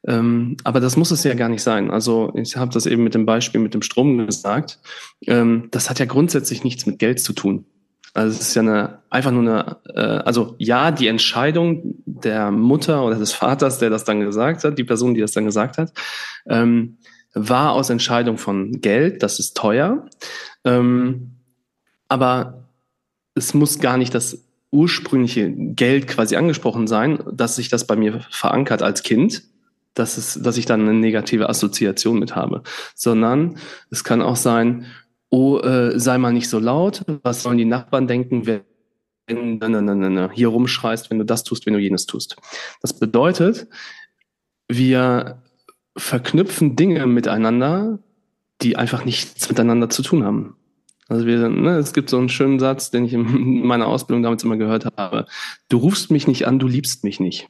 Ähm, 0.07 0.57
aber 0.65 0.81
das 0.81 0.97
muss 0.97 1.11
es 1.11 1.25
ja 1.25 1.35
gar 1.35 1.49
nicht 1.49 1.63
sein. 1.63 1.91
Also 1.91 2.33
ich 2.35 2.57
habe 2.57 2.73
das 2.73 2.87
eben 2.87 3.05
mit 3.05 3.15
dem 3.15 3.27
Beispiel 3.27 3.61
mit 3.61 3.75
dem 3.75 3.83
Strom 3.83 4.27
gesagt. 4.27 4.79
Ähm, 5.27 5.69
das 5.71 5.91
hat 5.91 5.99
ja 5.99 6.07
grundsätzlich 6.07 6.65
nichts 6.65 6.87
mit 6.87 6.99
Geld 6.99 7.21
zu 7.21 7.33
tun. 7.33 7.67
Also 8.12 8.37
es 8.37 8.40
ist 8.49 8.55
ja 8.55 8.62
eine, 8.62 8.99
einfach 9.09 9.31
nur 9.31 9.43
eine, 9.43 9.76
äh, 9.95 10.23
also 10.25 10.57
ja, 10.59 10.90
die 10.90 11.07
Entscheidung 11.07 11.95
der 12.05 12.50
Mutter 12.50 13.05
oder 13.05 13.17
des 13.17 13.33
Vaters, 13.33 13.79
der 13.79 13.90
das 13.90 14.05
dann 14.05 14.21
gesagt 14.21 14.64
hat, 14.64 14.79
die 14.79 14.85
Person, 14.85 15.14
die 15.14 15.21
das 15.21 15.33
dann 15.33 15.45
gesagt 15.45 15.79
hat, 15.79 15.93
ähm, 16.47 16.99
war 17.35 17.73
aus 17.73 17.90
Entscheidung 17.90 18.38
von 18.38 18.81
Geld, 18.81 19.23
das 19.23 19.38
ist 19.38 19.57
teuer. 19.57 20.07
Ähm, 20.64 21.37
aber 22.09 22.69
es 23.35 23.55
muss 23.55 23.79
gar 23.79 23.97
nicht 23.97 24.14
das 24.14 24.45
ursprüngliche 24.73 25.50
Geld 25.50 26.09
quasi 26.09 26.37
angesprochen 26.37 26.87
sein, 26.87 27.23
dass 27.33 27.57
sich 27.57 27.69
das 27.69 27.87
bei 27.87 27.97
mir 27.97 28.21
verankert 28.31 28.83
als 28.83 29.02
Kind, 29.02 29.45
dass, 29.95 30.17
es, 30.17 30.40
dass 30.40 30.57
ich 30.57 30.67
dann 30.67 30.83
eine 30.83 30.95
negative 30.95 31.49
Assoziation 31.49 32.19
mit 32.19 32.37
habe, 32.37 32.62
sondern 32.95 33.57
es 33.90 34.05
kann 34.05 34.23
auch 34.23 34.37
sein, 34.37 34.87
oh, 35.31 35.59
äh, 35.61 35.99
sei 35.99 36.19
mal 36.19 36.33
nicht 36.33 36.49
so 36.49 36.59
laut, 36.59 37.05
was 37.23 37.43
sollen 37.43 37.59
die 37.59 37.65
Nachbarn 37.65 38.07
denken, 38.07 38.47
wenn 38.47 38.63
ne, 39.29 39.69
ne, 39.69 39.83
ne, 39.83 40.11
ne, 40.11 40.31
hier 40.33 40.49
rumschreist, 40.49 41.11
wenn 41.11 41.19
du 41.19 41.25
das 41.25 41.45
tust, 41.45 41.67
wenn 41.67 41.75
du 41.75 41.79
jenes 41.79 42.07
tust. 42.07 42.37
Das 42.83 42.99
bedeutet, 42.99 43.69
wir 44.69 45.43
verknüpfen 45.97 46.77
Dinge 46.77 47.07
miteinander, 47.07 47.99
die 48.63 48.77
einfach 48.77 49.05
nichts 49.05 49.49
miteinander 49.49 49.89
zu 49.89 50.03
tun 50.03 50.25
haben. 50.25 50.57
Also 51.09 51.27
wir, 51.27 51.49
ne, 51.49 51.77
es 51.77 51.93
gibt 51.93 52.11
so 52.11 52.19
einen 52.19 52.29
schönen 52.29 52.59
Satz, 52.59 52.91
den 52.91 53.05
ich 53.05 53.13
in 53.13 53.63
meiner 53.67 53.87
Ausbildung 53.87 54.23
damals 54.23 54.45
immer 54.45 54.57
gehört 54.57 54.87
habe. 54.97 55.27
Du 55.69 55.79
rufst 55.79 56.11
mich 56.11 56.27
nicht 56.27 56.47
an, 56.47 56.59
du 56.59 56.69
liebst 56.69 57.05
mich 57.05 57.21
nicht. 57.21 57.49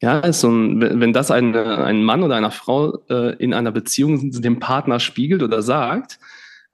Ja, 0.00 0.18
ist 0.18 0.40
so 0.40 0.50
ein, 0.50 0.80
wenn 0.80 1.12
das 1.12 1.30
ein, 1.30 1.54
ein 1.54 2.02
Mann 2.02 2.24
oder 2.24 2.34
einer 2.34 2.50
Frau 2.50 2.98
äh, 3.08 3.36
in 3.36 3.54
einer 3.54 3.70
Beziehung 3.70 4.32
dem 4.32 4.58
Partner 4.58 4.98
spiegelt 4.98 5.44
oder 5.44 5.62
sagt, 5.62 6.18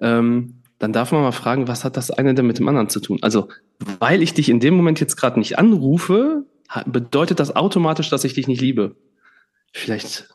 ähm, 0.01 0.63
dann 0.79 0.93
darf 0.93 1.13
man 1.13 1.23
mal 1.23 1.33
fragen, 1.33 1.67
was 1.67 1.85
hat 1.85 1.97
das 1.97 2.11
eine 2.11 2.35
denn 2.35 2.47
mit 2.47 2.59
dem 2.59 2.69
anderen 2.69 2.89
zu 2.89 3.01
tun? 3.01 3.19
Also, 3.23 3.49
weil 3.99 4.23
ich 4.23 4.35
dich 4.35 4.49
in 4.49 4.61
dem 4.61 4.75
Moment 4.75 5.01
jetzt 5.01 5.17
gerade 5.17 5.39
nicht 5.39 5.59
anrufe, 5.59 6.45
bedeutet 6.87 7.41
das 7.41 7.57
automatisch, 7.57 8.11
dass 8.11 8.25
ich 8.25 8.35
dich 8.35 8.47
nicht 8.47 8.61
liebe. 8.61 8.95
Vielleicht 9.73 10.29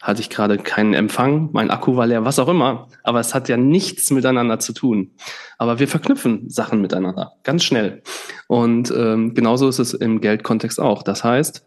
hatte 0.00 0.22
ich 0.22 0.30
gerade 0.30 0.56
keinen 0.56 0.94
Empfang, 0.94 1.50
mein 1.52 1.70
Akku 1.70 1.96
war 1.96 2.06
leer, 2.06 2.24
was 2.24 2.38
auch 2.38 2.48
immer. 2.48 2.88
Aber 3.02 3.20
es 3.20 3.34
hat 3.34 3.48
ja 3.48 3.56
nichts 3.56 4.10
miteinander 4.10 4.58
zu 4.58 4.72
tun. 4.72 5.12
Aber 5.58 5.78
wir 5.78 5.88
verknüpfen 5.88 6.48
Sachen 6.48 6.80
miteinander, 6.80 7.34
ganz 7.42 7.64
schnell. 7.64 8.02
Und 8.48 8.90
ähm, 8.96 9.34
genauso 9.34 9.68
ist 9.68 9.78
es 9.78 9.92
im 9.92 10.20
Geldkontext 10.20 10.80
auch. 10.80 11.02
Das 11.02 11.22
heißt, 11.22 11.66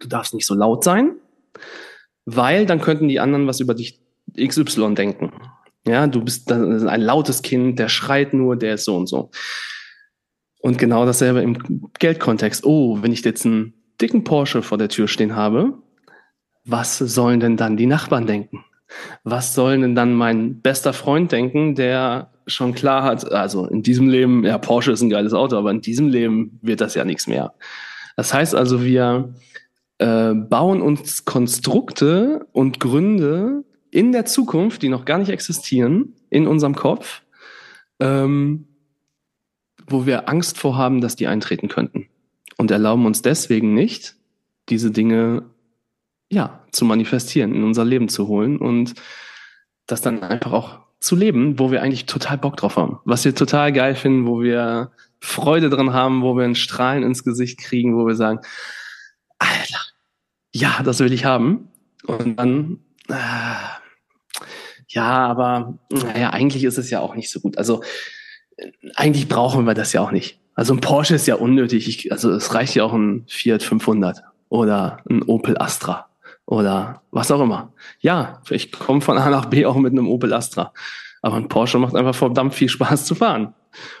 du 0.00 0.08
darfst 0.08 0.34
nicht 0.34 0.46
so 0.46 0.54
laut 0.54 0.82
sein, 0.82 1.14
weil 2.24 2.66
dann 2.66 2.80
könnten 2.80 3.08
die 3.08 3.20
anderen 3.20 3.46
was 3.46 3.60
über 3.60 3.74
dich 3.74 4.00
XY 4.36 4.94
denken. 4.94 5.32
Ja, 5.86 6.06
du 6.06 6.22
bist 6.22 6.50
ein 6.50 7.00
lautes 7.00 7.42
Kind, 7.42 7.78
der 7.78 7.88
schreit 7.88 8.32
nur, 8.32 8.56
der 8.56 8.74
ist 8.74 8.84
so 8.84 8.96
und 8.96 9.06
so. 9.06 9.30
Und 10.60 10.78
genau 10.78 11.04
dasselbe 11.04 11.42
im 11.42 11.90
Geldkontext. 11.98 12.64
Oh, 12.64 13.02
wenn 13.02 13.12
ich 13.12 13.22
jetzt 13.22 13.44
einen 13.44 13.74
dicken 14.00 14.24
Porsche 14.24 14.62
vor 14.62 14.78
der 14.78 14.88
Tür 14.88 15.08
stehen 15.08 15.36
habe, 15.36 15.74
was 16.64 16.96
sollen 16.96 17.40
denn 17.40 17.58
dann 17.58 17.76
die 17.76 17.86
Nachbarn 17.86 18.26
denken? 18.26 18.64
Was 19.24 19.54
sollen 19.54 19.82
denn 19.82 19.94
dann 19.94 20.14
mein 20.14 20.62
bester 20.62 20.94
Freund 20.94 21.32
denken, 21.32 21.74
der 21.74 22.30
schon 22.46 22.74
klar 22.74 23.02
hat, 23.02 23.30
also 23.30 23.66
in 23.66 23.82
diesem 23.82 24.08
Leben, 24.08 24.44
ja, 24.44 24.58
Porsche 24.58 24.92
ist 24.92 25.02
ein 25.02 25.10
geiles 25.10 25.34
Auto, 25.34 25.56
aber 25.56 25.70
in 25.70 25.80
diesem 25.80 26.08
Leben 26.08 26.58
wird 26.62 26.80
das 26.80 26.94
ja 26.94 27.04
nichts 27.04 27.26
mehr. 27.26 27.54
Das 28.16 28.32
heißt 28.32 28.54
also, 28.54 28.82
wir 28.82 29.34
äh, 29.98 30.32
bauen 30.34 30.80
uns 30.80 31.24
Konstrukte 31.24 32.46
und 32.52 32.80
Gründe 32.80 33.64
in 33.94 34.10
der 34.10 34.24
Zukunft, 34.24 34.82
die 34.82 34.88
noch 34.88 35.04
gar 35.04 35.18
nicht 35.18 35.28
existieren, 35.28 36.14
in 36.28 36.48
unserem 36.48 36.74
Kopf, 36.74 37.22
ähm, 38.00 38.66
wo 39.86 40.04
wir 40.04 40.28
Angst 40.28 40.58
vorhaben, 40.58 41.00
dass 41.00 41.14
die 41.14 41.28
eintreten 41.28 41.68
könnten. 41.68 42.08
Und 42.56 42.72
erlauben 42.72 43.06
uns 43.06 43.22
deswegen 43.22 43.72
nicht, 43.72 44.16
diese 44.68 44.90
Dinge 44.90 45.44
ja, 46.28 46.64
zu 46.72 46.84
manifestieren, 46.84 47.54
in 47.54 47.62
unser 47.62 47.84
Leben 47.84 48.08
zu 48.08 48.26
holen 48.26 48.58
und 48.58 48.94
das 49.86 50.00
dann 50.00 50.22
einfach 50.22 50.52
auch 50.52 50.80
zu 50.98 51.14
leben, 51.14 51.58
wo 51.60 51.70
wir 51.70 51.82
eigentlich 51.82 52.06
total 52.06 52.38
Bock 52.38 52.56
drauf 52.56 52.76
haben, 52.76 52.98
was 53.04 53.24
wir 53.24 53.34
total 53.34 53.72
geil 53.72 53.94
finden, 53.94 54.26
wo 54.26 54.40
wir 54.40 54.90
Freude 55.20 55.70
dran 55.70 55.92
haben, 55.92 56.22
wo 56.22 56.36
wir 56.36 56.44
ein 56.44 56.56
Strahlen 56.56 57.04
ins 57.04 57.22
Gesicht 57.22 57.60
kriegen, 57.60 57.96
wo 57.96 58.06
wir 58.06 58.16
sagen, 58.16 58.40
Alter, 59.38 59.80
ja, 60.52 60.82
das 60.82 60.98
will 60.98 61.12
ich 61.12 61.24
haben. 61.24 61.68
Und 62.06 62.38
dann, 62.38 62.80
äh, 63.08 63.83
ja, 64.94 65.26
aber 65.26 65.76
naja, 65.90 66.30
eigentlich 66.30 66.62
ist 66.62 66.78
es 66.78 66.88
ja 66.88 67.00
auch 67.00 67.16
nicht 67.16 67.30
so 67.30 67.40
gut. 67.40 67.58
Also 67.58 67.82
eigentlich 68.94 69.28
brauchen 69.28 69.66
wir 69.66 69.74
das 69.74 69.92
ja 69.92 70.00
auch 70.00 70.12
nicht. 70.12 70.38
Also 70.54 70.72
ein 70.72 70.80
Porsche 70.80 71.16
ist 71.16 71.26
ja 71.26 71.34
unnötig. 71.34 71.88
Ich, 71.88 72.12
also 72.12 72.30
es 72.30 72.54
reicht 72.54 72.76
ja 72.76 72.84
auch 72.84 72.92
ein 72.92 73.24
Fiat 73.26 73.64
500 73.64 74.22
oder 74.48 74.98
ein 75.10 75.22
Opel 75.24 75.58
Astra 75.58 76.08
oder 76.46 77.02
was 77.10 77.32
auch 77.32 77.40
immer. 77.40 77.72
Ja, 77.98 78.40
ich 78.50 78.70
komme 78.70 79.00
von 79.00 79.18
A 79.18 79.30
nach 79.30 79.46
B 79.46 79.66
auch 79.66 79.74
mit 79.76 79.92
einem 79.92 80.06
Opel 80.06 80.32
Astra. 80.32 80.72
Aber 81.22 81.36
ein 81.36 81.48
Porsche 81.48 81.78
macht 81.78 81.96
einfach 81.96 82.14
verdammt 82.14 82.54
viel 82.54 82.68
Spaß 82.68 83.04
zu 83.04 83.16
fahren. 83.16 83.52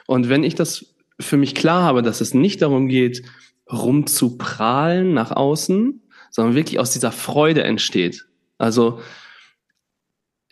Und 0.06 0.28
wenn 0.28 0.44
ich 0.44 0.54
das 0.54 0.94
für 1.18 1.36
mich 1.36 1.56
klar 1.56 1.82
habe, 1.82 2.02
dass 2.02 2.20
es 2.20 2.34
nicht 2.34 2.62
darum 2.62 2.86
geht, 2.86 3.24
rumzuprahlen 3.72 5.12
nach 5.12 5.32
außen, 5.32 6.02
sondern 6.30 6.54
wirklich 6.54 6.78
aus 6.78 6.92
dieser 6.92 7.10
Freude 7.10 7.64
entsteht. 7.64 8.26
Also 8.58 9.00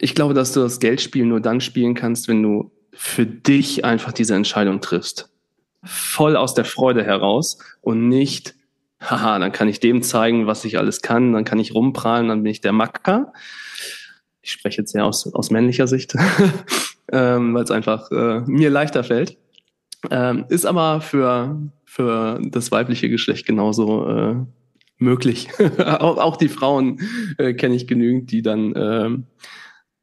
ich 0.03 0.17
glaube, 0.17 0.35
dass 0.35 0.53
du 0.53 0.61
das 0.61 0.81
Geldspiel 0.81 1.25
nur 1.25 1.41
dann 1.41 1.61
spielen 1.61 1.95
kannst, 1.95 2.27
wenn 2.27 2.43
du 2.43 2.73
für 2.93 3.25
dich 3.25 3.85
einfach 3.85 4.13
diese 4.13 4.35
Entscheidung 4.35 4.81
triffst. 4.81 5.31
Voll 5.85 6.37
aus 6.37 6.55
der 6.55 6.65
Freude 6.65 7.05
heraus 7.05 7.59
und 7.81 8.09
nicht 8.09 8.55
haha, 9.01 9.39
dann 9.39 9.53
kann 9.53 9.69
ich 9.69 9.79
dem 9.79 10.03
zeigen, 10.03 10.47
was 10.47 10.65
ich 10.65 10.77
alles 10.77 11.03
kann, 11.03 11.33
dann 11.33 11.45
kann 11.45 11.61
ich 11.61 11.75
rumprallen, 11.75 12.29
dann 12.29 12.43
bin 12.43 12.51
ich 12.51 12.61
der 12.61 12.73
Macker. 12.73 13.33
Ich 14.43 14.51
spreche 14.51 14.79
jetzt 14.83 14.93
ja 14.93 15.05
aus, 15.05 15.33
aus 15.33 15.51
männlicher 15.51 15.87
Sicht, 15.87 16.15
ähm, 17.13 17.55
weil 17.55 17.63
es 17.63 17.71
einfach 17.71 18.11
äh, 18.11 18.41
mir 18.41 18.71
leichter 18.71 19.05
fällt. 19.05 19.39
Ähm, 20.11 20.47
ist 20.49 20.67
aber 20.67 21.01
für, 21.01 21.61
für 21.85 22.41
das 22.45 22.73
weibliche 22.73 23.09
Geschlecht 23.09 23.47
genauso 23.47 24.09
äh, 24.09 24.35
möglich. 24.99 25.49
auch, 25.79 26.19
auch 26.19 26.37
die 26.37 26.49
Frauen 26.49 27.01
äh, 27.39 27.55
kenne 27.55 27.77
ich 27.77 27.87
genügend, 27.87 28.33
die 28.33 28.43
dann 28.43 28.75
ähm, 28.77 29.27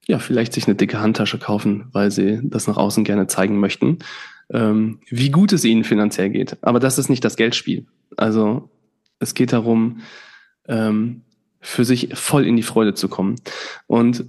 ja 0.10 0.18
vielleicht 0.18 0.54
sich 0.54 0.66
eine 0.66 0.76
dicke 0.76 1.00
Handtasche 1.00 1.38
kaufen, 1.38 1.86
weil 1.92 2.10
sie 2.10 2.40
das 2.44 2.68
nach 2.68 2.78
außen 2.78 3.04
gerne 3.04 3.28
zeigen 3.28 3.60
möchten, 3.60 4.00
ähm, 4.52 5.00
wie 5.08 5.30
gut 5.30 5.54
es 5.54 5.64
ihnen 5.64 5.84
finanziell 5.84 6.32
geht. 6.32 6.58
Aber 6.62 6.80
das 6.80 6.98
ist 6.98 7.10
nicht 7.10 7.24
das 7.24 7.36
Geldspiel. 7.36 7.86
Also 8.18 8.72
es 9.20 9.36
geht 9.36 9.54
darum, 9.54 10.02
ähm, 10.68 11.22
für 11.62 11.86
sich 11.86 12.10
voll 12.18 12.48
in 12.48 12.56
die 12.56 12.64
Freude 12.64 12.96
zu 12.96 13.08
kommen. 13.08 13.36
Und 13.86 14.26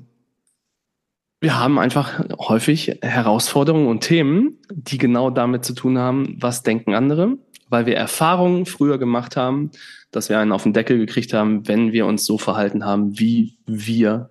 wir 1.41 1.59
haben 1.59 1.79
einfach 1.79 2.23
häufig 2.39 2.99
Herausforderungen 3.01 3.87
und 3.87 4.01
Themen, 4.01 4.59
die 4.71 4.99
genau 4.99 5.31
damit 5.31 5.65
zu 5.65 5.73
tun 5.73 5.97
haben, 5.97 6.37
was 6.39 6.63
denken 6.63 6.95
andere, 6.95 7.39
weil 7.71 7.87
wir 7.87 7.97
Erfahrungen 7.97 8.67
früher 8.67 8.99
gemacht 8.99 9.37
haben, 9.37 9.71
dass 10.11 10.29
wir 10.29 10.39
einen 10.39 10.53
auf 10.53 10.65
den 10.65 10.75
Deckel 10.75 10.99
gekriegt 10.99 11.33
haben, 11.33 11.67
wenn 11.67 11.93
wir 11.93 12.05
uns 12.05 12.27
so 12.27 12.37
verhalten 12.37 12.85
haben, 12.85 13.19
wie 13.19 13.57
wir 13.65 14.29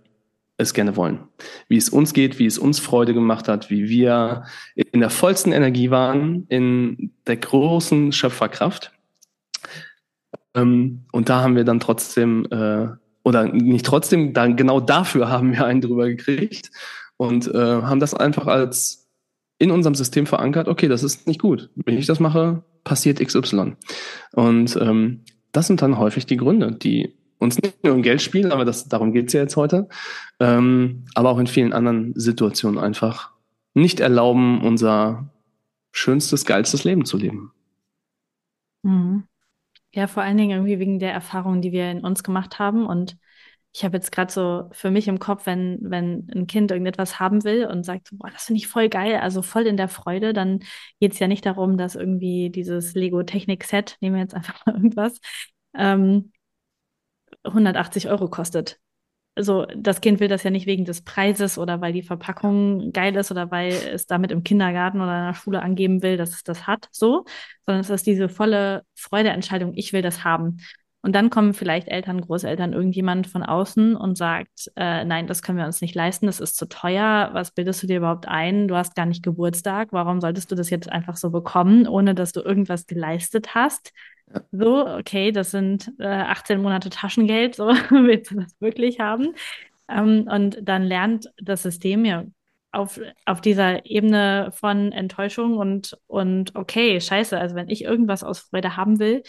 es 0.60 0.74
gerne 0.74 0.96
wollen. 0.96 1.20
Wie 1.68 1.78
es 1.78 1.89
uns 1.89 2.13
geht, 2.13 2.38
wie 2.38 2.46
es 2.46 2.60
uns 2.60 2.80
Freude 2.80 3.13
gemacht 3.13 3.48
hat, 3.48 3.70
wie 3.70 3.89
wir 3.89 4.44
in 4.75 5.00
der 5.00 5.10
vollsten 5.10 5.54
Energie 5.54 5.89
waren, 5.89 6.46
in 6.50 7.12
der 7.25 7.38
großen 7.38 8.12
Schöpferkraft. 8.12 8.92
Ähm, 10.54 11.06
und 11.12 11.30
da 11.30 11.42
haben 11.42 11.56
wir 11.56 11.63
dann 11.63 11.80
trotzdem, 11.80 12.46
äh, 12.51 12.88
oder 13.24 13.46
nicht 13.46 13.86
trotzdem, 13.86 14.34
dann 14.34 14.58
genau 14.58 14.80
dafür 14.80 15.30
haben 15.30 15.54
wir 15.54 15.66
einen 15.66 15.82
drüber 15.82 16.08
gekriegt 16.10 16.72
und 17.18 17.48
äh, 17.48 17.58
haben 17.82 18.00
das 18.00 18.13
einfach 18.13 18.48
als 18.48 19.08
in 19.60 19.72
unserem 19.72 19.96
System 19.96 20.25
verankert, 20.25 20.68
okay, 20.68 20.88
das 20.88 21.04
ist 21.04 21.28
nicht 21.28 21.42
gut. 21.42 21.70
Wenn 21.75 21.98
ich 21.98 22.06
das 22.06 22.20
mache, 22.20 22.63
passiert 22.84 23.20
XY. 23.20 23.75
Und 24.32 24.78
ähm, 24.82 25.22
das 25.51 25.68
sind 25.68 25.82
dann 25.82 25.98
häufig 25.98 26.25
die 26.25 26.38
Gründe, 26.38 26.72
die 26.72 27.19
uns 27.39 27.62
nicht 27.62 27.84
nur 27.84 27.96
im 27.96 28.03
Geld 28.03 28.22
spielen, 28.22 28.51
aber 28.51 28.65
das, 28.65 28.88
darum 28.88 29.13
geht's 29.13 29.34
ja 29.34 29.41
jetzt 29.41 29.58
heute, 29.58 29.88
ähm, 30.39 31.05
aber 31.15 31.29
auch 31.29 31.39
in 31.39 31.48
vielen 31.48 31.74
anderen 31.74 32.13
Situationen 32.15 32.77
einfach 32.77 33.31
nicht 33.74 34.00
erlauben, 34.00 34.62
unser 34.62 35.29
schönstes, 35.91 36.46
geilstes 36.46 36.84
Leben 36.84 37.05
zu 37.05 37.17
leben. 37.17 37.51
Mhm. 38.84 39.24
Ja, 39.93 40.08
vor 40.08 40.22
allen 40.22 40.38
Dingen 40.38 40.51
irgendwie 40.51 40.79
wegen 40.79 41.00
der 41.00 41.13
Erfahrungen, 41.13 41.62
die 41.62 41.72
wir 41.72 41.89
in 41.89 42.01
uns 42.01 42.24
gemacht 42.24 42.60
haben. 42.60 42.86
Und 42.86 43.17
ich 43.72 43.84
habe 43.84 43.98
jetzt 43.98 44.12
gerade 44.12 44.31
so 44.31 44.69
für 44.72 44.91
mich 44.91 45.08
im 45.08 45.19
Kopf, 45.19 45.46
wenn, 45.46 45.79
wenn 45.81 46.27
ein 46.34 46.48
Kind 46.48 46.72
irgendetwas 46.72 47.19
haben 47.19 47.43
will 47.43 47.65
und 47.65 47.84
sagt, 47.84 48.10
boah, 48.12 48.29
das 48.29 48.46
finde 48.46 48.60
ich 48.60 48.67
voll 48.67 48.89
geil, 48.89 49.15
also 49.17 49.41
voll 49.41 49.65
in 49.65 49.77
der 49.77 49.88
Freude, 49.88 50.34
dann 50.34 50.60
geht 51.00 51.13
es 51.13 51.19
ja 51.19 51.27
nicht 51.27 51.46
darum, 51.46 51.77
dass 51.77 51.96
irgendwie 51.96 52.50
dieses 52.50 52.93
Lego-Technik-Set, 52.93 53.98
nehmen 54.01 54.15
wir 54.15 54.22
jetzt 54.22 54.36
einfach 54.36 54.65
mal 54.65 54.75
irgendwas, 54.75 55.19
ähm, 55.75 56.31
180 57.43 58.10
Euro 58.10 58.29
kostet. 58.29 58.79
Also 59.36 59.65
das 59.75 60.01
Kind 60.01 60.19
will 60.19 60.27
das 60.27 60.43
ja 60.43 60.50
nicht 60.51 60.65
wegen 60.65 60.84
des 60.84 61.01
Preises 61.01 61.58
oder 61.58 61.79
weil 61.79 61.93
die 61.93 62.01
Verpackung 62.01 62.91
geil 62.91 63.15
ist 63.15 63.31
oder 63.31 63.51
weil 63.51 63.72
es 63.72 64.05
damit 64.05 64.31
im 64.31 64.43
Kindergarten 64.43 65.00
oder 65.00 65.17
in 65.17 65.25
der 65.27 65.34
Schule 65.34 65.62
angeben 65.62 66.01
will, 66.03 66.17
dass 66.17 66.31
es 66.31 66.43
das 66.43 66.67
hat, 66.67 66.89
so, 66.91 67.24
sondern 67.65 67.81
es 67.81 67.89
ist 67.89 68.05
diese 68.05 68.27
volle 68.27 68.84
Freudeentscheidung, 68.96 69.74
ich 69.75 69.93
will 69.93 70.01
das 70.01 70.25
haben. 70.25 70.58
Und 71.01 71.15
dann 71.15 71.29
kommen 71.29 71.53
vielleicht 71.53 71.88
Eltern, 71.88 72.19
Großeltern, 72.19 72.74
irgendjemand 72.74 73.27
von 73.27 73.41
außen 73.41 73.96
und 73.96 74.17
sagt, 74.17 74.69
äh, 74.75 75.05
nein, 75.05 75.27
das 75.27 75.41
können 75.41 75.58
wir 75.58 75.65
uns 75.65 75.79
nicht 75.79 75.96
leisten, 75.96 76.25
das 76.25 76.41
ist 76.41 76.58
zu 76.58 76.67
teuer. 76.67 77.29
Was 77.31 77.51
bildest 77.51 77.81
du 77.81 77.88
dir 77.88 77.98
überhaupt 77.98 78.27
ein? 78.27 78.67
Du 78.67 78.75
hast 78.75 78.96
gar 78.96 79.05
nicht 79.05 79.24
Geburtstag. 79.24 79.89
Warum 79.91 80.19
solltest 80.19 80.51
du 80.51 80.55
das 80.55 80.69
jetzt 80.69 80.91
einfach 80.91 81.15
so 81.15 81.29
bekommen, 81.29 81.88
ohne 81.88 82.15
dass 82.15 82.34
du 82.34 82.41
irgendwas 82.41 82.86
geleistet 82.86 83.55
hast? 83.55 83.93
So, 84.52 84.88
okay, 84.88 85.32
das 85.32 85.52
sind 85.52 85.92
äh, 86.00 86.06
18 86.06 86.62
Monate 86.62 86.90
Taschengeld, 86.90 87.56
so 87.56 87.68
willst 87.90 88.32
du 88.32 88.36
das 88.42 88.56
wirklich 88.60 89.00
haben? 89.00 89.34
Ähm, 89.88 90.28
und 90.32 90.60
dann 90.62 90.84
lernt 90.84 91.32
das 91.42 91.64
System 91.64 92.06
ja 92.06 92.26
auf, 92.72 93.00
auf 93.26 93.42
dieser 93.42 93.86
Ebene 93.86 94.52
von 94.54 94.92
Enttäuschung 94.92 95.58
und, 95.58 95.98
und 96.08 96.56
okay, 96.56 97.02
scheiße, 97.02 97.40
also 97.40 97.56
wenn 97.56 97.70
ich 97.70 97.84
irgendwas 97.84 98.24
aus 98.24 98.40
Freude 98.40 98.78
haben 98.78 99.00
will, 99.00 99.24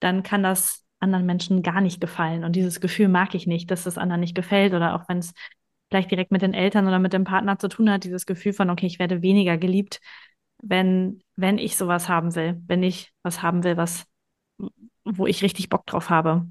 dann 0.00 0.22
kann 0.24 0.42
das 0.42 0.84
anderen 0.98 1.26
Menschen 1.26 1.62
gar 1.62 1.80
nicht 1.80 2.00
gefallen. 2.00 2.44
Und 2.44 2.56
dieses 2.56 2.80
Gefühl 2.80 3.08
mag 3.08 3.34
ich 3.34 3.46
nicht, 3.46 3.70
dass 3.70 3.86
es 3.86 3.98
anderen 3.98 4.20
nicht 4.20 4.34
gefällt 4.34 4.74
oder 4.74 4.94
auch 4.94 5.08
wenn 5.08 5.18
es 5.18 5.34
vielleicht 5.90 6.10
direkt 6.10 6.32
mit 6.32 6.42
den 6.42 6.54
Eltern 6.54 6.88
oder 6.88 6.98
mit 6.98 7.12
dem 7.12 7.24
Partner 7.24 7.58
zu 7.58 7.68
tun 7.68 7.90
hat, 7.90 8.04
dieses 8.04 8.26
Gefühl 8.26 8.52
von, 8.52 8.70
okay, 8.70 8.86
ich 8.86 8.98
werde 8.98 9.22
weniger 9.22 9.58
geliebt, 9.58 10.00
wenn, 10.62 11.22
wenn 11.36 11.58
ich 11.58 11.76
sowas 11.76 12.08
haben 12.08 12.34
will, 12.34 12.60
wenn 12.66 12.82
ich 12.82 13.12
was 13.22 13.42
haben 13.42 13.62
will, 13.64 13.76
was 13.76 14.06
wo 15.04 15.26
ich 15.26 15.42
richtig 15.42 15.68
Bock 15.68 15.86
drauf 15.86 16.10
habe. 16.10 16.46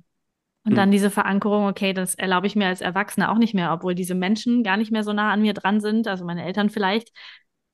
Und 0.64 0.76
dann 0.76 0.86
hm. 0.86 0.92
diese 0.92 1.10
Verankerung, 1.10 1.66
okay, 1.66 1.94
das 1.94 2.14
erlaube 2.16 2.48
ich 2.48 2.56
mir 2.56 2.68
als 2.68 2.82
Erwachsene 2.82 3.32
auch 3.32 3.38
nicht 3.38 3.54
mehr, 3.54 3.74
obwohl 3.74 3.96
diese 3.96 4.14
Menschen 4.14 4.64
gar 4.64 4.78
nicht 4.78 4.92
mehr 4.92 5.04
so 5.04 5.12
nah 5.12 5.32
an 5.32 5.42
mir 5.42 5.54
dran 5.54 5.82
sind, 5.82 6.08
also 6.08 6.24
meine 6.24 6.46
Eltern 6.46 6.70
vielleicht, 6.70 7.12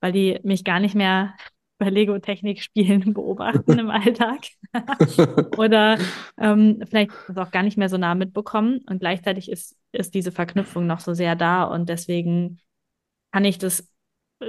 weil 0.00 0.12
die 0.12 0.38
mich 0.42 0.64
gar 0.64 0.80
nicht 0.80 0.94
mehr 0.94 1.34
bei 1.78 1.90
Lego-Technik-Spielen 1.90 3.12
beobachten 3.14 3.78
im 3.78 3.90
Alltag. 3.90 4.46
Oder 5.58 5.98
ähm, 6.36 6.82
vielleicht 6.88 7.12
auch 7.36 7.52
gar 7.52 7.62
nicht 7.62 7.78
mehr 7.78 7.88
so 7.88 7.98
nah 7.98 8.14
mitbekommen. 8.14 8.80
Und 8.88 8.98
gleichzeitig 8.98 9.48
ist, 9.48 9.76
ist 9.92 10.14
diese 10.14 10.32
Verknüpfung 10.32 10.86
noch 10.86 10.98
so 10.98 11.14
sehr 11.14 11.36
da. 11.36 11.62
Und 11.64 11.88
deswegen 11.88 12.58
kann 13.30 13.44
ich 13.44 13.58
das 13.58 13.92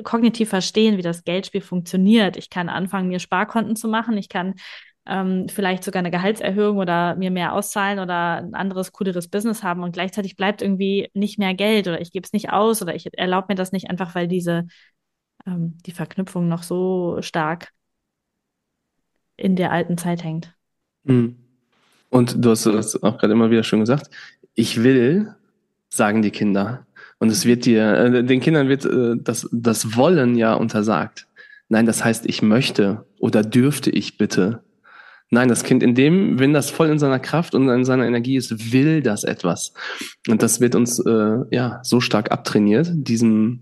kognitiv 0.04 0.50
verstehen, 0.50 0.98
wie 0.98 1.04
das 1.04 1.24
Geldspiel 1.24 1.62
funktioniert. 1.62 2.36
Ich 2.36 2.50
kann 2.50 2.68
anfangen, 2.68 3.10
mir 3.10 3.20
Sparkonten 3.20 3.76
zu 3.76 3.88
machen. 3.88 4.18
Ich 4.18 4.30
kann 4.30 4.56
ähm, 5.06 5.48
vielleicht 5.50 5.84
sogar 5.84 6.00
eine 6.00 6.12
Gehaltserhöhung 6.12 6.78
oder 6.78 7.16
mir 7.16 7.32
mehr 7.32 7.54
auszahlen 7.54 8.00
oder 8.00 8.38
ein 8.38 8.54
anderes, 8.54 8.92
cooleres 8.92 9.28
Business 9.28 9.64
haben 9.64 9.84
und 9.84 9.94
gleichzeitig 9.94 10.36
bleibt 10.36 10.62
irgendwie 10.62 11.10
nicht 11.14 11.40
mehr 11.40 11.54
Geld 11.54 11.88
oder 11.88 12.02
ich 12.02 12.12
gebe 12.12 12.26
es 12.26 12.34
nicht 12.34 12.52
aus 12.52 12.82
oder 12.82 12.96
ich 12.96 13.08
erlaube 13.18 13.48
mir 13.50 13.56
das 13.56 13.72
nicht 13.72 13.90
einfach, 13.90 14.16
weil 14.16 14.28
diese 14.28 14.68
ähm, 15.46 15.78
die 15.86 15.92
Verknüpfung 15.92 16.48
noch 16.48 16.64
so 16.64 17.18
stark 17.22 17.70
in 19.38 19.56
der 19.56 19.72
alten 19.72 19.98
Zeit 19.98 20.24
hängt. 20.24 20.54
Mhm. 21.04 21.38
Und 22.10 22.44
du 22.44 22.50
hast 22.50 22.66
es 22.66 23.02
auch 23.04 23.18
gerade 23.18 23.34
immer 23.34 23.52
wieder 23.52 23.64
schön 23.64 23.80
gesagt. 23.80 24.10
Ich 24.56 24.84
will, 24.84 25.36
sagen 25.90 26.22
die 26.22 26.32
Kinder. 26.32 26.86
Und 27.20 27.30
es 27.30 27.46
wird 27.46 27.66
dir, 27.66 27.94
äh, 27.94 28.24
den 28.24 28.40
Kindern 28.40 28.68
wird 28.68 28.86
äh, 28.86 29.16
das, 29.18 29.48
das 29.52 29.96
Wollen 29.96 30.36
ja 30.36 30.54
untersagt. 30.54 31.28
Nein, 31.68 31.86
das 31.86 32.04
heißt, 32.04 32.26
ich 32.26 32.42
möchte 32.42 33.06
oder 33.20 33.44
dürfte 33.44 33.90
ich 33.92 34.18
bitte. 34.18 34.64
Nein, 35.32 35.48
das 35.48 35.64
Kind 35.64 35.84
in 35.84 35.94
dem, 35.94 36.40
wenn 36.40 36.54
das 36.54 36.70
voll 36.70 36.90
in 36.90 36.98
seiner 36.98 37.20
Kraft 37.20 37.54
und 37.54 37.70
in 37.70 37.86
seiner 37.86 38.08
Energie 38.08 38.36
ist, 38.36 38.74
will 38.74 39.02
das 39.02 39.24
etwas. 39.24 39.74
Und 40.28 40.42
das 40.42 40.60
wird 40.60 40.76
uns 40.76 41.00
äh, 41.00 41.38
ja 41.52 41.80
so 41.84 42.02
stark 42.02 42.32
abtrainiert, 42.32 42.90
diesem 42.94 43.62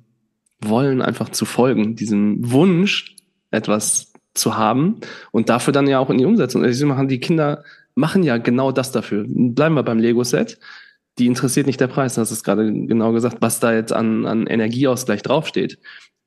Wollen 0.61 1.01
einfach 1.01 1.29
zu 1.29 1.45
folgen, 1.45 1.95
diesem 1.95 2.51
Wunsch, 2.51 3.15
etwas 3.51 4.13
zu 4.33 4.57
haben 4.57 4.99
und 5.31 5.49
dafür 5.49 5.73
dann 5.73 5.87
ja 5.87 5.99
auch 5.99 6.09
in 6.09 6.17
die 6.17 6.25
Umsetzung. 6.25 6.63
Also 6.63 6.85
machen 6.85 7.07
die 7.07 7.19
Kinder 7.19 7.63
machen 7.97 8.23
ja 8.23 8.37
genau 8.37 8.71
das 8.71 8.91
dafür. 8.91 9.25
Bleiben 9.27 9.75
wir 9.75 9.83
beim 9.83 9.99
Lego-Set. 9.99 10.59
Die 11.17 11.25
interessiert 11.25 11.65
nicht 11.65 11.81
der 11.81 11.87
Preis, 11.87 12.13
das 12.13 12.31
ist 12.31 12.43
gerade 12.43 12.71
genau 12.71 13.11
gesagt, 13.11 13.37
was 13.41 13.59
da 13.59 13.73
jetzt 13.73 13.91
an, 13.91 14.27
an 14.27 14.45
Energieausgleich 14.45 15.23
draufsteht. 15.23 15.79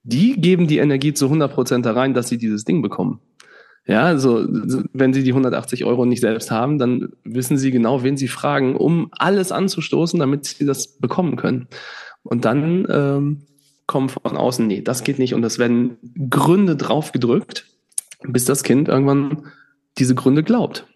Die 0.02 0.40
geben 0.40 0.66
die 0.66 0.78
Energie 0.78 1.14
zu 1.14 1.26
100 1.26 1.52
Prozent 1.52 1.86
da 1.86 1.92
rein, 1.92 2.12
dass 2.12 2.28
sie 2.28 2.38
dieses 2.38 2.64
Ding 2.64 2.82
bekommen. 2.82 3.20
Ja, 3.90 4.04
also 4.04 4.46
wenn 4.92 5.12
Sie 5.12 5.24
die 5.24 5.32
180 5.32 5.84
Euro 5.84 6.06
nicht 6.06 6.20
selbst 6.20 6.52
haben, 6.52 6.78
dann 6.78 7.08
wissen 7.24 7.58
Sie 7.58 7.72
genau, 7.72 8.04
wen 8.04 8.16
Sie 8.16 8.28
fragen, 8.28 8.76
um 8.76 9.08
alles 9.10 9.50
anzustoßen, 9.50 10.20
damit 10.20 10.46
Sie 10.46 10.64
das 10.64 10.86
bekommen 10.98 11.34
können. 11.34 11.66
Und 12.22 12.44
dann 12.44 12.86
ähm, 12.88 13.46
kommen 13.86 14.08
von 14.08 14.36
außen, 14.36 14.64
nee, 14.64 14.80
das 14.80 15.02
geht 15.02 15.18
nicht. 15.18 15.34
Und 15.34 15.42
es 15.42 15.58
werden 15.58 15.96
Gründe 16.30 16.76
draufgedrückt, 16.76 17.66
bis 18.22 18.44
das 18.44 18.62
Kind 18.62 18.86
irgendwann 18.86 19.46
diese 19.98 20.14
Gründe 20.14 20.44
glaubt, 20.44 20.86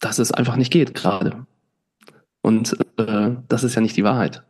dass 0.00 0.18
es 0.18 0.30
einfach 0.30 0.56
nicht 0.56 0.70
geht 0.70 0.92
gerade. 0.92 1.46
Und 2.42 2.76
äh, 2.98 3.36
das 3.48 3.64
ist 3.64 3.74
ja 3.74 3.80
nicht 3.80 3.96
die 3.96 4.04
Wahrheit. 4.04 4.42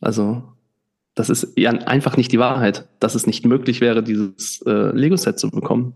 Also 0.00 0.55
das 1.16 1.30
ist 1.30 1.54
ja 1.56 1.70
einfach 1.70 2.18
nicht 2.18 2.30
die 2.30 2.38
Wahrheit, 2.38 2.86
dass 3.00 3.14
es 3.14 3.26
nicht 3.26 3.46
möglich 3.46 3.80
wäre, 3.80 4.02
dieses 4.02 4.60
äh, 4.66 4.94
Lego-Set 4.94 5.38
zu 5.38 5.50
bekommen. 5.50 5.94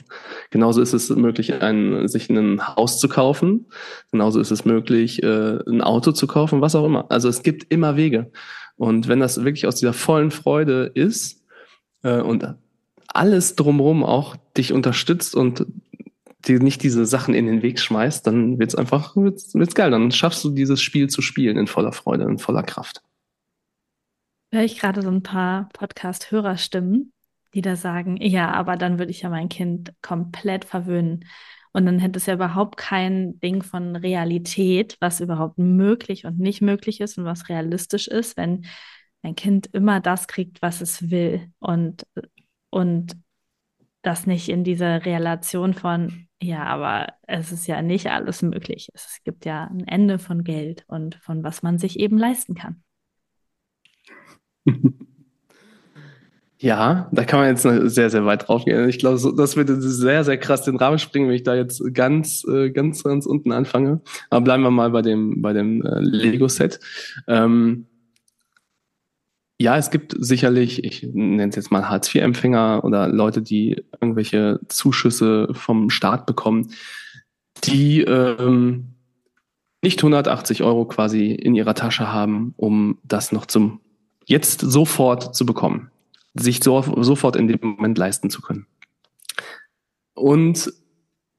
Genauso 0.48 0.80
ist 0.80 0.94
es 0.94 1.10
möglich, 1.10 1.60
ein, 1.60 2.08
sich 2.08 2.30
ein 2.30 2.66
Haus 2.66 2.98
zu 2.98 3.06
kaufen. 3.06 3.66
Genauso 4.10 4.40
ist 4.40 4.50
es 4.50 4.64
möglich, 4.64 5.22
äh, 5.22 5.58
ein 5.68 5.82
Auto 5.82 6.12
zu 6.12 6.26
kaufen, 6.26 6.62
was 6.62 6.74
auch 6.74 6.86
immer. 6.86 7.04
Also 7.10 7.28
es 7.28 7.42
gibt 7.42 7.70
immer 7.70 7.96
Wege. 7.96 8.32
Und 8.76 9.08
wenn 9.08 9.20
das 9.20 9.44
wirklich 9.44 9.66
aus 9.66 9.74
dieser 9.74 9.92
vollen 9.92 10.30
Freude 10.30 10.90
ist 10.94 11.44
äh, 12.02 12.22
und 12.22 12.54
alles 13.08 13.56
drumherum 13.56 14.02
auch 14.04 14.36
dich 14.56 14.72
unterstützt 14.72 15.34
und 15.34 15.66
dir 16.48 16.60
nicht 16.60 16.82
diese 16.82 17.04
Sachen 17.04 17.34
in 17.34 17.44
den 17.44 17.60
Weg 17.60 17.78
schmeißt, 17.78 18.26
dann 18.26 18.58
wird's 18.58 18.74
einfach 18.74 19.14
wird's, 19.16 19.52
wird's 19.52 19.74
geil. 19.74 19.90
Dann 19.90 20.12
schaffst 20.12 20.42
du 20.44 20.48
dieses 20.48 20.80
Spiel 20.80 21.10
zu 21.10 21.20
spielen 21.20 21.58
in 21.58 21.66
voller 21.66 21.92
Freude, 21.92 22.24
in 22.24 22.38
voller 22.38 22.62
Kraft 22.62 23.02
höre 24.52 24.62
ich 24.64 24.78
gerade 24.78 25.02
so 25.02 25.10
ein 25.10 25.22
paar 25.22 25.68
Podcast-Hörerstimmen, 25.72 27.12
die 27.54 27.62
da 27.62 27.76
sagen, 27.76 28.16
ja, 28.20 28.50
aber 28.52 28.76
dann 28.76 28.98
würde 28.98 29.10
ich 29.10 29.22
ja 29.22 29.30
mein 29.30 29.48
Kind 29.48 29.92
komplett 30.02 30.64
verwöhnen. 30.64 31.24
Und 31.72 31.86
dann 31.86 32.00
hätte 32.00 32.18
es 32.18 32.26
ja 32.26 32.34
überhaupt 32.34 32.76
kein 32.76 33.38
Ding 33.40 33.62
von 33.62 33.94
Realität, 33.94 34.96
was 35.00 35.20
überhaupt 35.20 35.58
möglich 35.58 36.24
und 36.24 36.38
nicht 36.38 36.62
möglich 36.62 37.00
ist 37.00 37.16
und 37.16 37.24
was 37.24 37.48
realistisch 37.48 38.08
ist, 38.08 38.36
wenn 38.36 38.66
ein 39.22 39.36
Kind 39.36 39.68
immer 39.68 40.00
das 40.00 40.26
kriegt, 40.26 40.62
was 40.62 40.80
es 40.80 41.10
will 41.10 41.52
und, 41.60 42.06
und 42.70 43.16
das 44.02 44.26
nicht 44.26 44.48
in 44.48 44.64
dieser 44.64 45.04
Relation 45.04 45.74
von 45.74 46.26
Ja, 46.42 46.64
aber 46.64 47.14
es 47.26 47.52
ist 47.52 47.66
ja 47.66 47.82
nicht 47.82 48.06
alles 48.08 48.42
möglich. 48.42 48.88
Es 48.94 49.20
gibt 49.24 49.44
ja 49.44 49.64
ein 49.64 49.86
Ende 49.86 50.18
von 50.18 50.42
Geld 50.42 50.84
und 50.88 51.16
von 51.16 51.44
was 51.44 51.62
man 51.62 51.78
sich 51.78 52.00
eben 52.00 52.18
leisten 52.18 52.54
kann. 52.54 52.82
Ja, 56.62 57.08
da 57.10 57.24
kann 57.24 57.40
man 57.40 57.48
jetzt 57.48 57.62
sehr, 57.62 58.10
sehr 58.10 58.26
weit 58.26 58.46
drauf 58.46 58.66
gehen. 58.66 58.86
Ich 58.86 58.98
glaube, 58.98 59.18
das 59.34 59.56
würde 59.56 59.80
sehr, 59.80 60.24
sehr 60.24 60.36
krass 60.36 60.62
den 60.62 60.76
Rahmen 60.76 60.98
springen, 60.98 61.26
wenn 61.26 61.34
ich 61.34 61.42
da 61.42 61.54
jetzt 61.54 61.82
ganz, 61.94 62.44
äh, 62.44 62.68
ganz, 62.68 63.02
ganz 63.02 63.24
unten 63.24 63.50
anfange. 63.50 64.02
Aber 64.28 64.44
bleiben 64.44 64.62
wir 64.62 64.70
mal 64.70 64.90
bei 64.90 65.00
dem, 65.00 65.40
bei 65.40 65.54
dem 65.54 65.80
äh, 65.80 66.00
Lego-Set. 66.00 66.78
Ähm, 67.26 67.86
ja, 69.58 69.78
es 69.78 69.90
gibt 69.90 70.14
sicherlich, 70.18 70.84
ich 70.84 71.02
nenne 71.02 71.48
es 71.48 71.56
jetzt 71.56 71.70
mal 71.70 71.88
Hartz-IV-Empfänger 71.88 72.84
oder 72.84 73.08
Leute, 73.08 73.40
die 73.40 73.82
irgendwelche 73.98 74.60
Zuschüsse 74.68 75.48
vom 75.52 75.88
Staat 75.88 76.26
bekommen, 76.26 76.72
die 77.64 78.02
ähm, 78.02 78.96
nicht 79.82 80.00
180 80.00 80.62
Euro 80.62 80.84
quasi 80.84 81.32
in 81.32 81.54
ihrer 81.54 81.74
Tasche 81.74 82.12
haben, 82.12 82.52
um 82.58 82.98
das 83.02 83.32
noch 83.32 83.46
zum 83.46 83.80
jetzt 84.30 84.60
sofort 84.60 85.34
zu 85.34 85.44
bekommen 85.44 85.90
sich 86.34 86.62
so, 86.62 86.82
sofort 87.02 87.36
in 87.36 87.48
dem 87.48 87.58
Moment 87.60 87.98
leisten 87.98 88.30
zu 88.30 88.40
können. 88.40 88.66
Und 90.14 90.72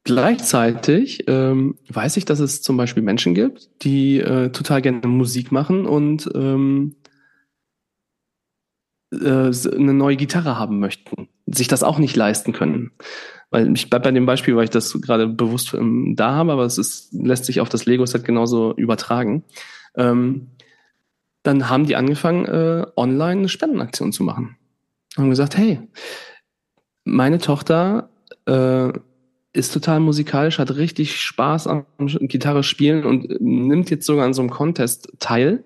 gleichzeitig 0.03 1.25
ähm, 1.27 1.77
weiß 1.89 2.17
ich, 2.17 2.25
dass 2.25 2.39
es 2.39 2.61
zum 2.61 2.77
Beispiel 2.77 3.03
Menschen 3.03 3.33
gibt, 3.33 3.69
die 3.83 4.19
äh, 4.19 4.49
total 4.49 4.81
gerne 4.81 5.07
Musik 5.07 5.51
machen 5.51 5.85
und 5.85 6.29
ähm, 6.33 6.95
äh, 9.11 9.17
eine 9.17 9.93
neue 9.93 10.15
Gitarre 10.15 10.57
haben 10.57 10.79
möchten, 10.79 11.29
sich 11.45 11.67
das 11.67 11.83
auch 11.83 11.99
nicht 11.99 12.15
leisten 12.15 12.53
können. 12.53 12.91
Weil 13.49 13.71
ich 13.73 13.89
bleib 13.89 14.03
bei 14.03 14.11
dem 14.11 14.25
Beispiel, 14.25 14.55
weil 14.55 14.63
ich 14.63 14.69
das 14.69 14.99
gerade 15.01 15.27
bewusst 15.27 15.73
ähm, 15.73 16.15
da 16.15 16.31
habe, 16.31 16.53
aber 16.53 16.63
es 16.63 16.77
ist, 16.77 17.13
lässt 17.13 17.45
sich 17.45 17.59
auf 17.59 17.69
das 17.69 17.85
Lego-Set 17.85 18.23
genauso 18.23 18.73
übertragen. 18.75 19.43
Ähm, 19.95 20.47
dann 21.43 21.69
haben 21.69 21.85
die 21.85 21.95
angefangen, 21.95 22.45
äh, 22.45 22.85
online 22.95 23.39
eine 23.39 23.49
Spendenaktion 23.49 24.11
zu 24.11 24.23
machen 24.23 24.57
haben 25.17 25.29
gesagt, 25.29 25.57
hey, 25.57 25.79
meine 27.03 27.39
Tochter 27.39 28.09
äh, 28.45 28.91
ist 29.53 29.73
total 29.73 29.99
musikalisch, 29.99 30.59
hat 30.59 30.75
richtig 30.75 31.19
Spaß 31.19 31.67
am 31.67 31.85
Gitarre 31.97 32.63
spielen 32.63 33.03
und 33.03 33.41
nimmt 33.41 33.89
jetzt 33.89 34.05
sogar 34.05 34.25
an 34.25 34.33
so 34.33 34.41
einem 34.41 34.51
Contest 34.51 35.11
teil. 35.19 35.65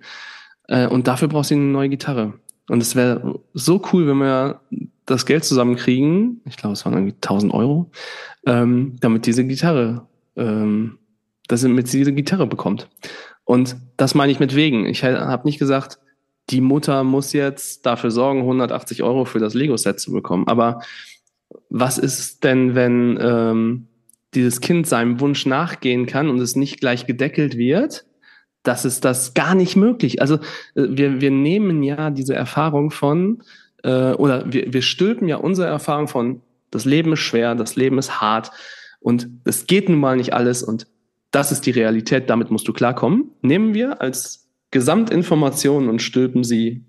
Äh, 0.67 0.87
und 0.87 1.07
dafür 1.07 1.27
braucht 1.27 1.47
sie 1.47 1.55
eine 1.55 1.63
neue 1.63 1.89
Gitarre. 1.89 2.33
Und 2.67 2.81
es 2.81 2.95
wäre 2.95 3.39
so 3.53 3.81
cool, 3.93 4.07
wenn 4.07 4.17
wir 4.17 4.61
das 5.05 5.27
Geld 5.27 5.43
zusammenkriegen, 5.43 6.41
ich 6.45 6.57
glaube, 6.57 6.73
es 6.73 6.83
waren 6.83 6.95
irgendwie 6.95 7.13
1000 7.13 7.53
Euro, 7.53 7.91
ähm, 8.47 8.95
damit 9.01 9.27
diese 9.27 9.45
Gitarre, 9.45 10.07
ähm, 10.35 10.97
dass 11.47 11.61
sie 11.61 11.69
mit 11.69 11.93
diese 11.93 12.11
Gitarre 12.11 12.47
bekommt. 12.47 12.89
Und 13.45 13.77
das 13.95 14.15
meine 14.15 14.31
ich 14.31 14.39
mit 14.39 14.55
wegen. 14.55 14.85
Ich 14.85 15.03
habe 15.03 15.47
nicht 15.47 15.59
gesagt, 15.59 15.99
die 16.49 16.61
Mutter 16.61 17.03
muss 17.03 17.33
jetzt 17.33 17.85
dafür 17.85 18.11
sorgen, 18.11 18.41
180 18.41 19.03
Euro 19.03 19.25
für 19.25 19.39
das 19.39 19.53
Lego-Set 19.53 19.99
zu 19.99 20.11
bekommen. 20.11 20.47
Aber 20.47 20.81
was 21.69 21.97
ist 21.97 22.43
denn, 22.43 22.75
wenn 22.75 23.17
ähm, 23.21 23.87
dieses 24.33 24.61
Kind 24.61 24.87
seinem 24.87 25.19
Wunsch 25.19 25.45
nachgehen 25.45 26.05
kann 26.05 26.29
und 26.29 26.39
es 26.39 26.55
nicht 26.55 26.79
gleich 26.79 27.05
gedeckelt 27.05 27.57
wird? 27.57 28.05
Das 28.63 28.83
ist 28.83 29.05
das 29.05 29.33
gar 29.33 29.55
nicht 29.55 29.75
möglich. 29.75 30.21
Also 30.21 30.35
äh, 30.75 30.87
wir, 30.89 31.21
wir 31.21 31.31
nehmen 31.31 31.83
ja 31.83 32.09
diese 32.09 32.35
Erfahrung 32.35 32.91
von, 32.91 33.43
äh, 33.83 34.13
oder 34.13 34.51
wir, 34.51 34.73
wir 34.73 34.81
stülpen 34.81 35.27
ja 35.27 35.37
unsere 35.37 35.67
Erfahrung 35.67 36.07
von, 36.07 36.41
das 36.71 36.85
Leben 36.85 37.13
ist 37.13 37.19
schwer, 37.19 37.55
das 37.55 37.75
Leben 37.75 37.97
ist 37.97 38.19
hart 38.19 38.51
und 38.99 39.29
es 39.45 39.67
geht 39.67 39.87
nun 39.87 39.99
mal 39.99 40.17
nicht 40.17 40.33
alles 40.33 40.63
und 40.63 40.87
das 41.35 41.51
ist 41.51 41.65
die 41.65 41.71
Realität, 41.71 42.29
damit 42.29 42.49
musst 42.49 42.67
du 42.67 42.73
klarkommen. 42.73 43.31
Nehmen 43.41 43.73
wir 43.73 44.01
als 44.01 44.49
Gesamtinformationen 44.71 45.89
und 45.89 46.01
stülpen 46.01 46.45
sie 46.45 46.85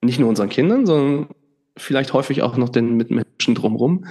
nicht 0.00 0.18
nur 0.18 0.30
unseren 0.30 0.48
Kindern, 0.48 0.86
sondern 0.86 1.28
vielleicht 1.76 2.14
häufig 2.14 2.42
auch 2.42 2.56
noch 2.56 2.70
den 2.70 2.96
Mitmenschen 2.96 3.54
drumherum. 3.54 4.06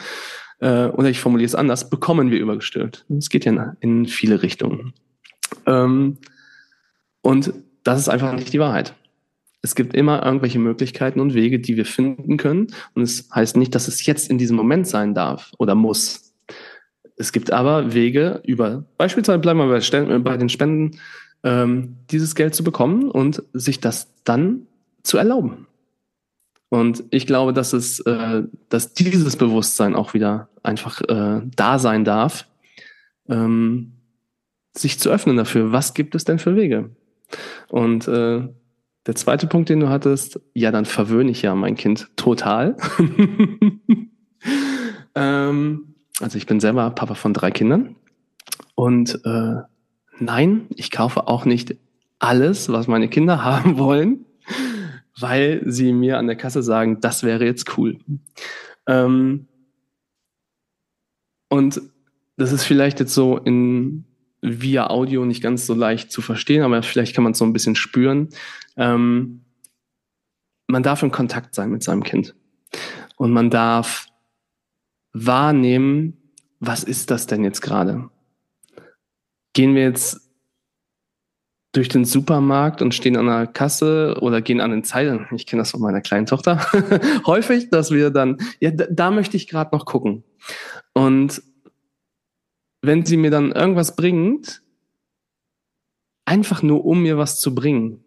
Äh, 0.60 0.88
oder 0.88 1.10
ich 1.10 1.20
formuliere 1.20 1.48
es 1.48 1.56
anders, 1.56 1.90
bekommen 1.90 2.30
wir 2.30 2.40
übergestülpt. 2.40 3.06
Es 3.18 3.30
geht 3.30 3.46
ja 3.46 3.76
in 3.80 4.06
viele 4.06 4.44
Richtungen. 4.44 4.94
Ähm, 5.66 6.20
und 7.22 7.54
das 7.84 8.00
ist 8.00 8.10
einfach 8.10 8.34
nicht 8.34 8.54
die 8.54 8.60
Wahrheit. 8.60 8.94
Es 9.64 9.74
gibt 9.74 9.96
immer 9.96 10.24
irgendwelche 10.24 10.60
Möglichkeiten 10.60 11.20
und 11.20 11.34
Wege, 11.34 11.60
die 11.60 11.76
wir 11.76 11.86
finden 11.86 12.38
können. 12.38 12.68
Und 12.94 13.02
es 13.02 13.30
heißt 13.34 13.58
nicht, 13.58 13.74
dass 13.74 13.88
es 13.88 14.06
jetzt 14.06 14.30
in 14.30 14.38
diesem 14.38 14.56
Moment 14.58 14.86
sein 14.88 15.16
darf 15.16 15.52
oder 15.58 15.74
muss. 15.74 16.25
Es 17.16 17.32
gibt 17.32 17.52
aber 17.52 17.94
Wege 17.94 18.42
über, 18.46 18.86
beispielsweise 18.98 19.40
bleiben 19.40 19.60
wir 19.60 19.68
bei, 19.68 20.20
bei 20.20 20.38
den 20.38 20.50
Spenden, 20.50 21.00
ähm, 21.44 21.98
dieses 22.12 22.36
Geld 22.36 22.56
zu 22.56 22.64
bekommen 22.64 23.10
und 23.10 23.44
sich 23.54 23.80
das 23.80 24.12
dann 24.24 24.68
zu 25.04 25.18
erlauben. 25.18 25.68
Und 26.70 27.04
ich 27.12 27.28
glaube, 27.28 27.54
dass 27.54 27.74
es, 27.74 28.00
äh, 28.02 28.44
dass 28.70 28.94
dieses 28.94 29.38
Bewusstsein 29.38 29.96
auch 29.96 30.14
wieder 30.14 30.50
einfach 30.64 31.02
äh, 31.02 31.42
da 31.56 31.80
sein 31.80 32.04
darf, 32.04 32.48
ähm, 33.30 33.94
sich 34.76 35.00
zu 35.00 35.10
öffnen 35.10 35.38
dafür. 35.38 35.72
Was 35.72 35.94
gibt 35.94 36.16
es 36.16 36.26
denn 36.26 36.40
für 36.40 36.56
Wege? 36.56 36.90
Und 37.70 38.08
äh, 38.08 38.48
der 39.06 39.16
zweite 39.16 39.48
Punkt, 39.48 39.70
den 39.70 39.80
du 39.80 39.90
hattest, 39.90 40.40
ja, 40.54 40.72
dann 40.72 40.86
verwöhne 40.86 41.32
ich 41.32 41.44
ja 41.44 41.56
mein 41.56 41.76
Kind 41.76 42.10
total. 42.16 42.76
ähm, 45.16 45.95
also 46.22 46.38
ich 46.38 46.46
bin 46.46 46.60
selber 46.60 46.90
Papa 46.92 47.16
von 47.16 47.34
drei 47.34 47.52
Kindern 47.52 47.96
und 48.76 49.20
äh, 49.26 49.62
nein, 50.20 50.68
ich 50.76 50.92
kaufe 50.92 51.28
auch 51.28 51.46
nicht 51.46 51.76
alles, 52.20 52.70
was 52.70 52.88
meine 52.88 53.10
Kinder 53.10 53.44
haben 53.44 53.78
wollen, 53.78 54.26
weil 55.20 55.62
sie 55.66 55.94
mir 55.94 56.18
an 56.18 56.28
der 56.28 56.36
Kasse 56.36 56.64
sagen, 56.64 57.00
das 57.02 57.24
wäre 57.24 57.46
jetzt 57.46 57.78
cool. 57.78 58.00
Ähm, 58.88 59.48
und 61.50 61.82
das 62.38 62.52
ist 62.52 62.64
vielleicht 62.64 63.00
jetzt 63.00 63.14
so 63.14 63.38
in 63.38 64.06
via 64.42 64.88
Audio 64.88 65.26
nicht 65.26 65.42
ganz 65.42 65.66
so 65.66 65.74
leicht 65.74 66.12
zu 66.12 66.22
verstehen, 66.22 66.64
aber 66.64 66.84
vielleicht 66.84 67.16
kann 67.16 67.24
man 67.24 67.32
es 67.32 67.40
so 67.40 67.46
ein 67.46 67.54
bisschen 67.54 67.76
spüren. 67.76 68.30
Ähm, 68.78 69.42
man 70.68 70.84
darf 70.84 71.04
in 71.04 71.12
Kontakt 71.12 71.56
sein 71.56 71.70
mit 71.70 71.84
seinem 71.84 72.04
Kind 72.04 72.36
und 73.18 73.32
man 73.32 73.50
darf 73.50 74.08
wahrnehmen, 75.16 76.18
was 76.60 76.84
ist 76.84 77.10
das 77.10 77.26
denn 77.26 77.44
jetzt 77.44 77.62
gerade? 77.62 78.10
gehen 79.56 79.74
wir 79.74 79.82
jetzt 79.82 80.22
durch 81.72 81.90
den 81.90 82.06
Supermarkt 82.06 82.82
und 82.82 82.94
stehen 82.94 83.18
an 83.18 83.26
der 83.26 83.48
Kasse 83.48 84.18
oder 84.22 84.42
gehen 84.42 84.62
an 84.62 84.72
den 84.72 84.84
Zeilen. 84.84 85.28
Ich 85.36 85.46
kenne 85.46 85.62
das 85.62 85.72
von 85.72 85.82
meiner 85.82 86.02
kleinen 86.02 86.26
Tochter 86.26 86.66
häufig, 87.26 87.70
dass 87.70 87.90
wir 87.92 88.12
dann, 88.12 88.38
ja, 88.60 88.72
da, 88.72 88.86
da 88.90 89.12
möchte 89.12 89.36
ich 89.36 89.48
gerade 89.48 89.76
noch 89.76 89.86
gucken. 89.86 90.24
Und 90.94 91.42
wenn 92.82 93.06
sie 93.06 93.18
mir 93.18 93.32
dann 93.32 93.52
irgendwas 93.52 93.96
bringt, 93.96 94.62
einfach 96.26 96.62
nur 96.62 96.86
um 96.86 97.02
mir 97.02 97.18
was 97.18 97.40
zu 97.40 97.56
bringen, 97.56 98.04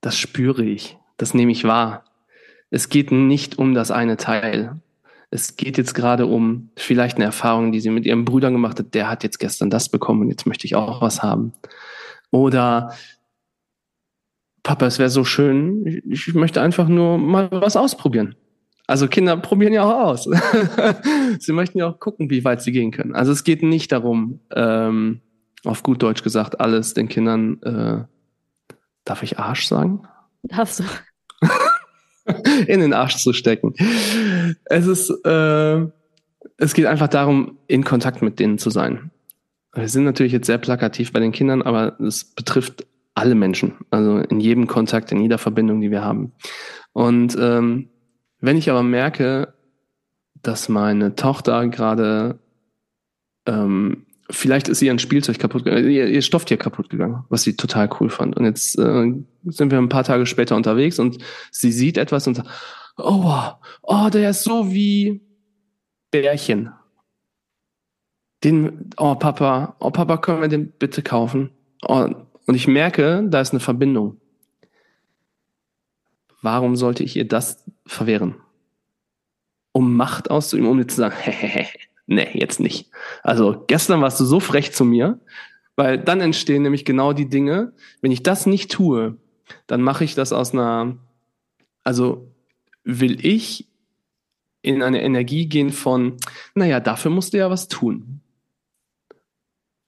das 0.00 0.18
spüre 0.18 0.64
ich, 0.64 0.98
das 1.16 1.32
nehme 1.32 1.52
ich 1.52 1.64
wahr. 1.64 2.04
Es 2.70 2.88
geht 2.88 3.10
nicht 3.10 3.58
um 3.58 3.74
das 3.74 3.90
eine 3.90 4.16
Teil 4.16 4.80
es 5.32 5.56
geht 5.56 5.78
jetzt 5.78 5.94
gerade 5.94 6.26
um 6.26 6.68
vielleicht 6.76 7.16
eine 7.16 7.24
Erfahrung, 7.24 7.72
die 7.72 7.80
sie 7.80 7.88
mit 7.88 8.04
ihrem 8.04 8.26
Bruder 8.26 8.50
gemacht 8.50 8.78
hat, 8.78 8.92
der 8.92 9.08
hat 9.08 9.24
jetzt 9.24 9.38
gestern 9.38 9.70
das 9.70 9.88
bekommen 9.88 10.20
und 10.20 10.28
jetzt 10.28 10.46
möchte 10.46 10.66
ich 10.66 10.74
auch 10.76 11.00
was 11.00 11.22
haben. 11.22 11.54
Oder 12.30 12.92
Papa, 14.62 14.86
es 14.86 14.98
wäre 14.98 15.08
so 15.08 15.24
schön, 15.24 16.02
ich 16.08 16.34
möchte 16.34 16.60
einfach 16.60 16.86
nur 16.86 17.16
mal 17.16 17.48
was 17.50 17.76
ausprobieren. 17.76 18.36
Also 18.86 19.08
Kinder 19.08 19.38
probieren 19.38 19.72
ja 19.72 19.84
auch 19.84 20.10
aus. 20.10 20.28
sie 21.38 21.52
möchten 21.52 21.78
ja 21.78 21.88
auch 21.88 21.98
gucken, 21.98 22.28
wie 22.28 22.44
weit 22.44 22.60
sie 22.60 22.72
gehen 22.72 22.90
können. 22.90 23.14
Also 23.14 23.32
es 23.32 23.42
geht 23.42 23.62
nicht 23.62 23.90
darum, 23.90 24.40
ähm, 24.54 25.22
auf 25.64 25.82
gut 25.82 26.02
Deutsch 26.02 26.22
gesagt, 26.22 26.60
alles 26.60 26.92
den 26.92 27.08
Kindern, 27.08 27.62
äh, 27.62 28.04
darf 29.04 29.22
ich 29.22 29.38
Arsch 29.38 29.66
sagen? 29.66 30.02
Darfst 30.42 30.80
du. 30.80 30.84
in 32.66 32.80
den 32.80 32.92
Arsch 32.92 33.16
zu 33.16 33.32
stecken. 33.32 33.74
Es 34.64 34.86
ist, 34.86 35.10
äh, 35.24 35.86
es 36.58 36.74
geht 36.74 36.86
einfach 36.86 37.08
darum, 37.08 37.58
in 37.66 37.84
Kontakt 37.84 38.22
mit 38.22 38.38
denen 38.38 38.58
zu 38.58 38.70
sein. 38.70 39.10
Wir 39.74 39.88
sind 39.88 40.04
natürlich 40.04 40.32
jetzt 40.32 40.46
sehr 40.46 40.58
plakativ 40.58 41.12
bei 41.12 41.20
den 41.20 41.32
Kindern, 41.32 41.62
aber 41.62 41.98
es 42.00 42.24
betrifft 42.24 42.86
alle 43.14 43.34
Menschen, 43.34 43.74
also 43.90 44.18
in 44.18 44.40
jedem 44.40 44.66
Kontakt, 44.66 45.12
in 45.12 45.20
jeder 45.20 45.38
Verbindung, 45.38 45.80
die 45.80 45.90
wir 45.90 46.02
haben. 46.02 46.32
Und 46.92 47.36
ähm, 47.38 47.88
wenn 48.40 48.56
ich 48.56 48.70
aber 48.70 48.82
merke, 48.82 49.54
dass 50.42 50.68
meine 50.68 51.14
Tochter 51.14 51.68
gerade 51.68 52.38
ähm, 53.46 54.06
vielleicht 54.32 54.68
ist 54.68 54.82
ihr 54.82 54.90
ein 54.90 54.98
Spielzeug 54.98 55.38
kaputt 55.38 55.64
gegangen, 55.64 55.90
ihr, 55.90 56.08
ihr 56.08 56.22
Stofftier 56.22 56.56
kaputt 56.56 56.90
gegangen, 56.90 57.24
was 57.28 57.42
sie 57.42 57.56
total 57.56 57.88
cool 58.00 58.10
fand. 58.10 58.36
Und 58.36 58.44
jetzt 58.44 58.78
äh, 58.78 59.12
sind 59.44 59.70
wir 59.70 59.78
ein 59.78 59.88
paar 59.88 60.04
Tage 60.04 60.26
später 60.26 60.56
unterwegs 60.56 60.98
und 60.98 61.18
sie 61.50 61.72
sieht 61.72 61.98
etwas 61.98 62.26
und 62.26 62.34
sagt, 62.34 62.48
oh, 62.96 63.34
oh, 63.82 64.08
der 64.12 64.30
ist 64.30 64.44
so 64.44 64.72
wie 64.72 65.20
Bärchen. 66.10 66.72
den, 68.44 68.90
oh 68.96 69.14
Papa, 69.14 69.76
oh 69.78 69.90
Papa, 69.90 70.16
können 70.16 70.40
wir 70.40 70.48
den 70.48 70.72
bitte 70.72 71.02
kaufen? 71.02 71.50
Oh, 71.86 72.08
und 72.46 72.54
ich 72.54 72.66
merke, 72.66 73.24
da 73.28 73.40
ist 73.40 73.52
eine 73.52 73.60
Verbindung. 73.60 74.20
Warum 76.42 76.74
sollte 76.74 77.04
ich 77.04 77.16
ihr 77.16 77.26
das 77.26 77.64
verwehren? 77.86 78.34
Um 79.72 79.96
Macht 79.96 80.30
auszuüben, 80.30 80.68
um 80.68 80.76
dir 80.76 80.86
zu 80.86 80.96
sagen, 80.96 81.14
hehehe, 81.20 81.68
nee, 82.06 82.28
jetzt 82.34 82.60
nicht. 82.60 82.90
Also 83.22 83.64
gestern 83.66 84.00
warst 84.00 84.20
du 84.20 84.24
so 84.24 84.40
frech 84.40 84.72
zu 84.72 84.84
mir, 84.84 85.20
weil 85.76 85.98
dann 85.98 86.20
entstehen 86.20 86.62
nämlich 86.62 86.84
genau 86.84 87.12
die 87.12 87.28
Dinge, 87.28 87.72
wenn 88.00 88.12
ich 88.12 88.22
das 88.22 88.46
nicht 88.46 88.70
tue, 88.70 89.16
dann 89.66 89.82
mache 89.82 90.04
ich 90.04 90.14
das 90.14 90.32
aus 90.32 90.52
einer, 90.52 90.96
also 91.82 92.32
will 92.84 93.24
ich 93.24 93.68
in 94.62 94.82
eine 94.82 95.02
Energie 95.02 95.46
gehen 95.46 95.70
von, 95.70 96.16
naja, 96.54 96.80
dafür 96.80 97.10
musst 97.10 97.32
du 97.32 97.38
ja 97.38 97.50
was 97.50 97.68
tun. 97.68 98.20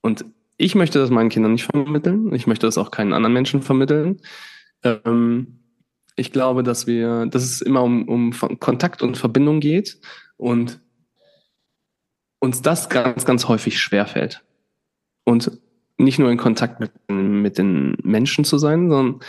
Und 0.01 0.25
ich 0.57 0.75
möchte 0.75 0.99
das 0.99 1.09
meinen 1.09 1.29
Kindern 1.29 1.53
nicht 1.53 1.65
vermitteln. 1.65 2.33
Ich 2.33 2.47
möchte 2.47 2.67
das 2.67 2.77
auch 2.77 2.91
keinen 2.91 3.13
anderen 3.13 3.33
Menschen 3.33 3.61
vermitteln. 3.61 4.21
Ähm, 4.83 5.59
ich 6.15 6.31
glaube, 6.31 6.63
dass 6.63 6.87
wir, 6.87 7.25
dass 7.25 7.43
es 7.43 7.61
immer 7.61 7.83
um, 7.83 8.07
um 8.07 8.31
Kontakt 8.59 9.01
und 9.01 9.17
Verbindung 9.17 9.59
geht 9.59 9.99
und 10.37 10.79
uns 12.39 12.61
das 12.61 12.89
ganz, 12.89 13.25
ganz 13.25 13.47
häufig 13.47 13.79
schwerfällt. 13.79 14.43
Und 15.23 15.59
nicht 15.97 16.19
nur 16.19 16.29
in 16.29 16.37
Kontakt 16.37 16.79
mit, 16.79 16.91
mit 17.09 17.57
den 17.57 17.97
Menschen 18.03 18.45
zu 18.45 18.57
sein, 18.57 18.89
sondern 18.89 19.19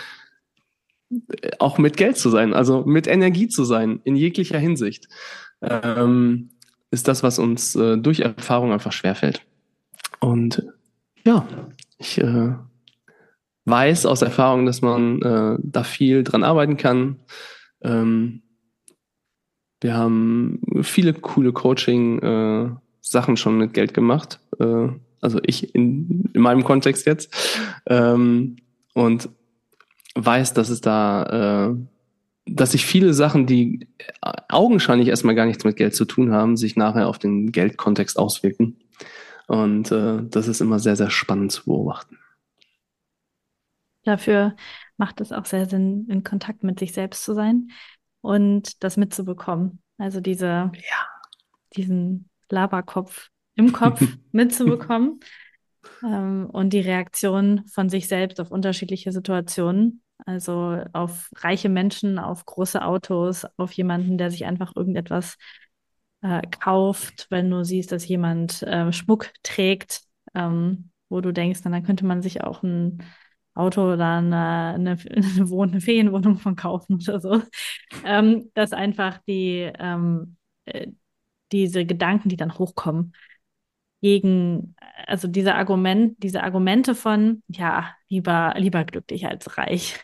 auch 1.59 1.79
mit 1.79 1.97
Geld 1.97 2.16
zu 2.16 2.31
sein, 2.31 2.53
also 2.53 2.85
mit 2.85 3.07
Energie 3.07 3.49
zu 3.49 3.64
sein, 3.64 4.01
in 4.05 4.16
jeglicher 4.16 4.59
Hinsicht, 4.59 5.09
ähm, 5.62 6.51
ist 6.90 7.09
das, 7.09 7.23
was 7.23 7.38
uns 7.38 7.77
äh, 7.77 7.97
durch 7.97 8.21
Erfahrung 8.21 8.73
einfach 8.73 8.92
schwerfällt. 8.92 9.42
Und 10.21 10.64
ja, 11.25 11.47
ich 11.99 12.19
äh, 12.19 12.55
weiß 13.64 14.07
aus 14.07 14.23
Erfahrung, 14.23 14.66
dass 14.66 14.83
man 14.83 15.23
äh, 15.23 15.59
da 15.62 15.85
viel 15.85 16.25
dran 16.25 16.45
arbeiten 16.45 16.77
kann. 16.77 17.21
Ähm, 17.83 18.42
wir 19.81 19.95
haben 19.95 20.61
viele 20.83 21.12
coole 21.12 21.53
Coaching-Sachen 21.53 22.81
äh, 23.12 23.37
schon 23.37 23.59
mit 23.59 23.75
Geld 23.75 23.95
gemacht. 23.95 24.40
Äh, 24.59 24.88
also 25.21 25.40
ich 25.45 25.75
in, 25.75 26.31
in 26.33 26.40
meinem 26.40 26.64
Kontext 26.64 27.07
jetzt. 27.07 27.35
Ähm, 27.87 28.57
und 28.95 29.29
weiß, 30.14 30.55
dass 30.55 30.71
es 30.71 30.81
da, 30.81 31.69
äh, 31.69 31.77
dass 32.47 32.73
sich 32.73 32.87
viele 32.87 33.12
Sachen, 33.12 33.47
die 33.47 33.88
augenscheinlich 34.49 35.09
erstmal 35.09 35.35
gar 35.35 35.47
nichts 35.47 35.64
mit 35.64 35.77
Geld 35.77 35.95
zu 35.95 36.05
tun 36.05 36.33
haben, 36.33 36.57
sich 36.57 36.77
nachher 36.77 37.09
auf 37.09 37.19
den 37.19 37.53
Geldkontext 37.53 38.19
auswirken. 38.19 38.79
Und 39.47 39.92
äh, 39.92 40.23
das 40.23 40.49
ist 40.49 40.61
immer 40.61 40.79
sehr, 40.79 40.97
sehr 40.97 41.11
spannend 41.11 41.53
zu 41.53 41.64
beobachten. 41.64 42.19
Dafür 44.05 44.57
macht 44.97 45.21
es 45.21 45.33
auch 45.33 45.45
sehr 45.45 45.69
Sinn, 45.69 46.07
in 46.09 46.25
Kontakt 46.25 46.62
mit 46.62 46.79
sich 46.79 46.92
selbst 46.92 47.25
zu 47.25 47.35
sein 47.35 47.71
und 48.21 48.83
das 48.83 48.97
mitzubekommen. 48.97 49.83
Also 49.99 50.21
diese, 50.21 50.47
ja. 50.47 50.73
diesen 51.77 52.29
Laberkopf 52.51 53.29
im 53.55 53.73
Kopf 53.73 54.01
mitzubekommen 54.33 55.21
ähm, 56.03 56.49
und 56.51 56.73
die 56.73 56.81
Reaktion 56.81 57.67
von 57.67 57.89
sich 57.89 58.09
selbst 58.09 58.41
auf 58.41 58.51
unterschiedliche 58.51 59.13
Situationen. 59.13 60.03
Also 60.25 60.83
auf 60.93 61.29
reiche 61.37 61.69
Menschen, 61.69 62.19
auf 62.19 62.47
große 62.47 62.83
Autos, 62.83 63.47
auf 63.59 63.73
jemanden, 63.73 64.17
der 64.17 64.31
sich 64.31 64.47
einfach 64.47 64.73
irgendetwas 64.75 65.37
äh, 66.23 66.43
kauft, 66.61 67.27
wenn 67.31 67.51
du 67.51 67.65
siehst, 67.65 67.93
dass 67.93 68.09
jemand 68.09 68.63
äh, 68.63 68.93
Schmuck 68.93 69.31
trägt, 69.43 70.03
ähm, 70.35 70.91
wo 71.09 71.21
du 71.21 71.33
denkst, 71.33 71.63
dann 71.63 71.83
könnte 71.83 72.07
man 72.07 72.23
sich 72.23 72.43
auch 72.43 72.63
ein 72.63 73.03
Auto 73.55 73.93
oder 73.93 74.17
eine, 74.17 74.75
eine, 74.75 74.91
eine, 74.91 75.51
Wohn 75.51 75.71
eine 75.71 75.81
Ferienwohnung 75.81 76.39
von 76.39 76.57
kaufen 76.57 76.97
oder 76.97 77.21
so. 77.21 77.43
Ähm, 78.05 78.51
dass 78.55 78.73
einfach 78.73 79.19
die, 79.27 79.71
ähm, 79.79 80.37
äh, 80.67 80.89
diese 81.53 81.85
Gedanken, 81.87 82.29
die 82.29 82.37
dann 82.37 82.59
hochkommen, 82.59 83.13
gegen, 84.03 84.75
also 85.07 85.29
diese 85.29 85.55
Argument, 85.55 86.23
diese 86.23 86.43
Argumente 86.43 86.95
von, 86.95 87.43
ja, 87.49 87.95
lieber, 88.09 88.55
lieber 88.57 88.85
glücklich 88.85 89.27
als 89.27 89.59
reich. 89.59 90.01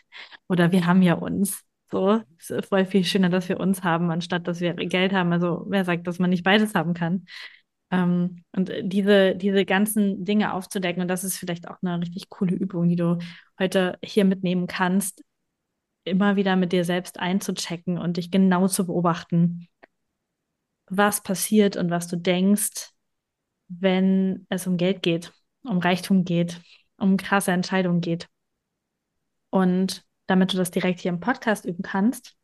Oder 0.49 0.71
wir 0.71 0.85
haben 0.85 1.01
ja 1.01 1.13
uns. 1.13 1.63
So, 1.91 2.21
es 2.39 2.49
ist 2.49 2.69
voll 2.69 2.85
viel 2.85 3.03
schöner, 3.03 3.29
dass 3.29 3.49
wir 3.49 3.59
uns 3.59 3.83
haben, 3.83 4.09
anstatt 4.09 4.47
dass 4.47 4.59
wir 4.61 4.73
Geld 4.73 5.13
haben. 5.13 5.31
Also 5.31 5.65
wer 5.67 5.85
sagt, 5.85 6.07
dass 6.07 6.17
man 6.19 6.31
nicht 6.31 6.43
beides 6.43 6.73
haben 6.73 6.95
kann? 6.95 7.25
Ähm, 7.91 8.43
und 8.51 8.71
diese, 8.81 9.35
diese 9.35 9.63
ganzen 9.65 10.25
Dinge 10.25 10.53
aufzudecken, 10.53 11.03
und 11.03 11.07
das 11.07 11.23
ist 11.23 11.37
vielleicht 11.37 11.67
auch 11.67 11.77
eine 11.83 12.01
richtig 12.01 12.29
coole 12.29 12.55
Übung, 12.55 12.89
die 12.89 12.95
du 12.95 13.19
heute 13.59 13.99
hier 14.03 14.25
mitnehmen 14.25 14.65
kannst, 14.65 15.23
immer 16.03 16.35
wieder 16.35 16.55
mit 16.55 16.71
dir 16.73 16.83
selbst 16.83 17.19
einzuchecken 17.19 17.99
und 17.99 18.17
dich 18.17 18.31
genau 18.31 18.67
zu 18.67 18.87
beobachten, 18.87 19.67
was 20.87 21.23
passiert 21.23 21.77
und 21.77 21.89
was 21.89 22.07
du 22.07 22.17
denkst, 22.17 22.91
wenn 23.67 24.45
es 24.49 24.67
um 24.67 24.77
Geld 24.77 25.01
geht, 25.01 25.31
um 25.63 25.79
Reichtum 25.79 26.25
geht, 26.25 26.61
um 26.97 27.17
krasse 27.17 27.51
Entscheidungen 27.51 28.01
geht. 28.01 28.29
Und 29.49 30.03
damit 30.27 30.53
du 30.53 30.57
das 30.57 30.71
direkt 30.71 30.99
hier 30.99 31.11
im 31.11 31.19
Podcast 31.19 31.65
üben 31.65 31.83
kannst, 31.83 32.35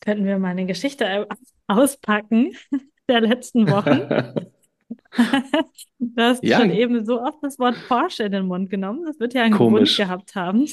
könnten 0.00 0.24
wir 0.24 0.38
mal 0.38 0.50
eine 0.50 0.66
Geschichte 0.66 1.26
auspacken 1.66 2.56
der 3.08 3.20
letzten 3.20 3.68
Wochen. 3.70 4.44
du 5.98 6.22
hast 6.22 6.44
ja. 6.44 6.60
schon 6.60 6.70
eben 6.70 7.04
so 7.04 7.20
oft 7.20 7.38
das 7.42 7.58
Wort 7.58 7.76
Porsche 7.88 8.24
in 8.24 8.32
den 8.32 8.46
Mund 8.46 8.70
genommen. 8.70 9.04
Das 9.06 9.18
wird 9.18 9.34
ja 9.34 9.42
einen 9.42 9.54
Komisch. 9.54 9.96
Grund 9.96 10.08
gehabt 10.08 10.34
haben. 10.34 10.68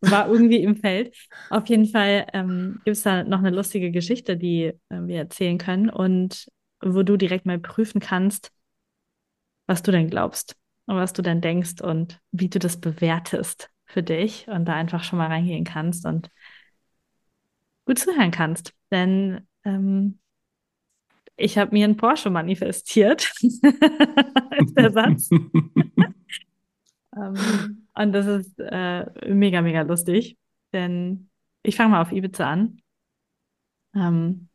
War 0.00 0.28
irgendwie 0.28 0.62
im 0.62 0.76
Feld. 0.76 1.14
Auf 1.50 1.66
jeden 1.68 1.86
Fall 1.86 2.26
ähm, 2.32 2.80
gibt 2.84 2.96
es 2.96 3.02
da 3.02 3.22
noch 3.24 3.38
eine 3.40 3.50
lustige 3.50 3.90
Geschichte, 3.90 4.36
die 4.36 4.64
äh, 4.64 4.74
wir 4.88 5.18
erzählen 5.18 5.58
können 5.58 5.90
und 5.90 6.48
wo 6.82 7.02
du 7.02 7.16
direkt 7.16 7.44
mal 7.44 7.58
prüfen 7.58 8.00
kannst, 8.00 8.50
was 9.66 9.82
du 9.82 9.92
denn 9.92 10.08
glaubst 10.08 10.56
und 10.86 10.96
was 10.96 11.12
du 11.12 11.22
denn 11.22 11.40
denkst 11.40 11.80
und 11.82 12.20
wie 12.32 12.48
du 12.48 12.58
das 12.58 12.80
bewertest 12.80 13.70
für 13.84 14.02
dich 14.02 14.48
und 14.48 14.64
da 14.66 14.74
einfach 14.74 15.04
schon 15.04 15.18
mal 15.18 15.28
reingehen 15.28 15.64
kannst 15.64 16.06
und 16.06 16.30
gut 17.84 17.98
zuhören 17.98 18.30
kannst. 18.30 18.72
Denn 18.90 19.46
ähm, 19.64 20.18
ich 21.36 21.58
habe 21.58 21.72
mir 21.72 21.84
einen 21.84 21.96
Porsche 21.96 22.30
manifestiert, 22.30 23.32
ist 23.42 23.62
der 24.76 24.92
Satz. 24.92 25.30
ähm, 27.16 27.86
und 27.94 28.12
das 28.12 28.26
ist 28.26 28.58
äh, 28.58 29.06
mega, 29.32 29.62
mega 29.62 29.82
lustig, 29.82 30.36
denn 30.72 31.30
ich 31.62 31.76
fange 31.76 31.90
mal 31.90 32.02
auf 32.02 32.12
Ibiza 32.12 32.48
an. 32.48 32.80
Ähm, 33.94 34.48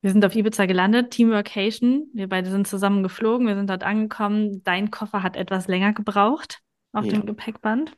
wir 0.00 0.10
sind 0.10 0.24
auf 0.24 0.36
Ibiza 0.36 0.66
gelandet, 0.66 1.12
Teamworkation. 1.12 2.10
Wir 2.12 2.28
beide 2.28 2.50
sind 2.50 2.66
zusammen 2.66 3.02
geflogen, 3.02 3.46
wir 3.46 3.54
sind 3.54 3.70
dort 3.70 3.84
angekommen. 3.84 4.62
Dein 4.62 4.90
Koffer 4.90 5.22
hat 5.22 5.36
etwas 5.36 5.66
länger 5.66 5.94
gebraucht 5.94 6.60
auf 6.92 7.06
ja. 7.06 7.12
dem 7.12 7.26
Gepäckband. 7.26 7.96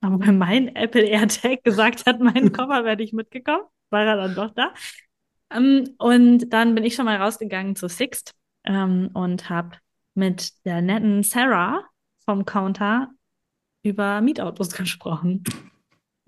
Aber 0.00 0.18
wenn 0.26 0.36
mein 0.36 0.74
Apple 0.74 1.04
AirTag 1.04 1.62
gesagt 1.62 2.06
hat, 2.06 2.18
meinen 2.18 2.52
Koffer 2.52 2.84
werde 2.84 3.04
ich 3.04 3.12
mitgekommen, 3.12 3.62
war 3.90 4.04
er 4.04 4.16
dann 4.16 4.34
doch 4.34 4.52
da. 4.52 4.74
Um, 5.54 5.64
ähm, 5.64 5.94
und 5.98 6.52
dann 6.52 6.74
bin 6.74 6.82
ich 6.82 6.94
schon 6.94 7.04
mal 7.04 7.18
rausgegangen 7.18 7.76
zu 7.76 7.88
Sixt 7.88 8.34
um, 8.66 8.74
ähm, 8.74 9.10
und 9.14 9.48
habe 9.48 9.76
mit 10.14 10.64
der 10.64 10.82
netten 10.82 11.22
Sarah 11.22 11.84
vom 12.24 12.44
Counter 12.44 13.10
über 13.82 14.20
Mietautos 14.20 14.70
gesprochen. 14.76 15.44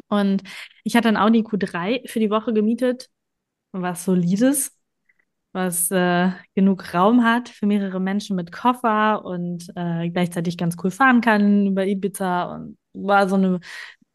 Und 0.09 0.43
ich 0.85 0.97
hatte 0.97 1.09
ein 1.09 1.17
Audi 1.17 1.41
Q3 1.41 2.09
für 2.09 2.21
die 2.21 2.31
Woche 2.31 2.53
gemietet, 2.53 3.09
was 3.73 4.05
solides, 4.05 4.77
was 5.53 5.91
äh, 5.91 6.31
genug 6.55 6.95
Raum 6.95 7.25
hat 7.25 7.49
für 7.49 7.67
mehrere 7.67 8.01
Menschen 8.01 8.37
mit 8.37 8.53
Koffer 8.53 9.25
und 9.25 9.69
äh, 9.77 10.11
gleichzeitig 10.11 10.59
ganz 10.59 10.77
cool 10.83 10.91
fahren 10.91 11.21
kann 11.21 11.67
über 11.67 11.87
Ibiza 11.87 12.55
und 12.55 12.77
war 12.93 13.29
so 13.29 13.37
eine, 13.37 13.61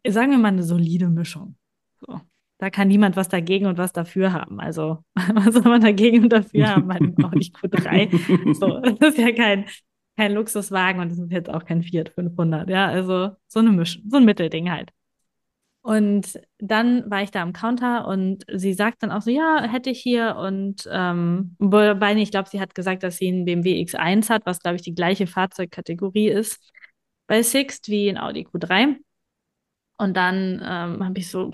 sagen 0.06 0.30
wir 0.30 0.38
mal, 0.38 0.48
eine 0.48 0.62
solide 0.62 1.08
Mischung. 1.08 1.56
So. 2.00 2.20
Da 2.58 2.68
kann 2.68 2.88
niemand 2.88 3.16
was 3.16 3.28
dagegen 3.28 3.66
und 3.66 3.78
was 3.78 3.92
dafür 3.92 4.34
haben. 4.34 4.60
Also, 4.60 4.98
was 5.14 5.54
soll 5.54 5.62
man 5.62 5.80
dagegen 5.80 6.24
und 6.24 6.32
dafür 6.32 6.68
haben? 6.68 6.86
Man 6.86 7.24
auch 7.24 7.32
nicht 7.32 7.56
Q3. 7.56 8.54
So, 8.54 8.80
das 8.80 9.14
ist 9.14 9.18
ja 9.18 9.32
kein, 9.32 9.64
kein 10.20 10.34
Luxuswagen 10.34 11.00
und 11.00 11.10
das 11.10 11.18
ist 11.18 11.32
jetzt 11.32 11.48
auch 11.48 11.64
kein 11.64 11.82
Fiat 11.82 12.10
500. 12.10 12.68
Ja, 12.68 12.86
also 12.88 13.30
so 13.46 13.60
eine 13.60 13.70
Mischung, 13.70 14.02
so 14.06 14.18
ein 14.18 14.26
Mittelding 14.26 14.70
halt. 14.70 14.90
Und 15.80 16.38
dann 16.58 17.10
war 17.10 17.22
ich 17.22 17.30
da 17.30 17.40
am 17.40 17.54
Counter 17.54 18.06
und 18.06 18.44
sie 18.52 18.74
sagt 18.74 19.02
dann 19.02 19.10
auch 19.10 19.22
so, 19.22 19.30
ja, 19.30 19.62
hätte 19.62 19.88
ich 19.88 20.00
hier. 20.02 20.36
Und 20.36 20.86
ähm, 20.92 21.56
wobei, 21.58 22.14
ich 22.16 22.30
glaube, 22.30 22.50
sie 22.50 22.60
hat 22.60 22.74
gesagt, 22.74 23.02
dass 23.02 23.16
sie 23.16 23.28
einen 23.28 23.46
BMW 23.46 23.80
X1 23.80 24.28
hat, 24.28 24.44
was, 24.44 24.60
glaube 24.60 24.76
ich, 24.76 24.82
die 24.82 24.94
gleiche 24.94 25.26
Fahrzeugkategorie 25.26 26.28
ist 26.28 26.60
bei 27.26 27.42
Sixt 27.42 27.88
wie 27.88 28.10
ein 28.10 28.18
Audi 28.18 28.44
Q3. 28.44 28.96
Und 29.96 30.16
dann 30.18 30.60
ähm, 30.62 31.04
habe 31.04 31.18
ich 31.18 31.30
so, 31.30 31.50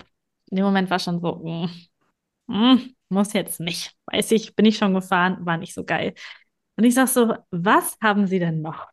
in 0.49 0.57
dem 0.57 0.65
Moment 0.65 0.89
war 0.89 0.99
schon 0.99 1.21
so, 1.21 1.35
mm, 1.37 2.53
mm, 2.53 2.95
muss 3.09 3.31
jetzt 3.31 3.61
nicht. 3.61 3.93
Weiß 4.07 4.31
ich, 4.31 4.55
bin 4.55 4.65
ich 4.65 4.77
schon 4.77 4.93
gefahren, 4.93 5.45
war 5.45 5.55
nicht 5.57 5.73
so 5.73 5.85
geil. 5.85 6.13
Und 6.77 6.83
ich 6.83 6.93
sag 6.93 7.07
so, 7.07 7.35
was 7.51 7.97
haben 8.01 8.27
Sie 8.27 8.39
denn 8.39 8.61
noch? 8.61 8.87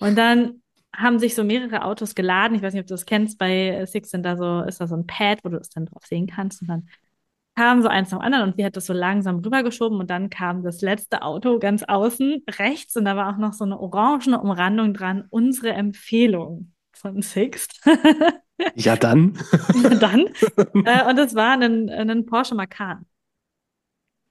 Und 0.00 0.18
dann 0.18 0.62
haben 0.94 1.18
sich 1.18 1.34
so 1.34 1.44
mehrere 1.44 1.84
Autos 1.84 2.14
geladen. 2.14 2.56
Ich 2.56 2.62
weiß 2.62 2.74
nicht, 2.74 2.82
ob 2.82 2.88
du 2.88 2.94
das 2.94 3.06
kennst. 3.06 3.38
Bei 3.38 3.84
Six 3.86 4.10
sind 4.10 4.24
da 4.24 4.36
so, 4.36 4.62
ist 4.62 4.80
da 4.80 4.86
so 4.86 4.96
ein 4.96 5.06
Pad, 5.06 5.40
wo 5.44 5.48
du 5.48 5.58
es 5.58 5.70
dann 5.70 5.86
drauf 5.86 6.04
sehen 6.04 6.26
kannst. 6.26 6.62
Und 6.62 6.68
dann 6.68 6.88
kam 7.58 7.82
so 7.82 7.88
eins 7.88 8.10
nach 8.10 8.18
dem 8.18 8.24
anderen 8.24 8.48
und 8.48 8.56
sie 8.56 8.64
hat 8.64 8.76
das 8.76 8.86
so 8.86 8.92
langsam 8.92 9.40
rübergeschoben 9.40 9.98
und 9.98 10.10
dann 10.10 10.30
kam 10.30 10.62
das 10.62 10.80
letzte 10.80 11.22
Auto 11.22 11.58
ganz 11.58 11.82
außen 11.82 12.44
rechts 12.58 12.96
und 12.96 13.04
da 13.04 13.16
war 13.16 13.34
auch 13.34 13.38
noch 13.38 13.52
so 13.52 13.64
eine 13.64 13.80
orangene 13.80 14.40
Umrandung 14.40 14.94
dran. 14.94 15.24
Unsere 15.30 15.70
Empfehlung 15.70 16.72
von 16.92 17.20
Sixt. 17.20 17.84
ja, 18.76 18.96
dann. 18.96 19.38
dann. 20.00 20.26
Äh, 20.84 21.10
und 21.10 21.18
es 21.18 21.34
war 21.34 21.60
ein, 21.60 21.90
ein 21.90 22.26
Porsche 22.26 22.54
Macan. 22.54 23.06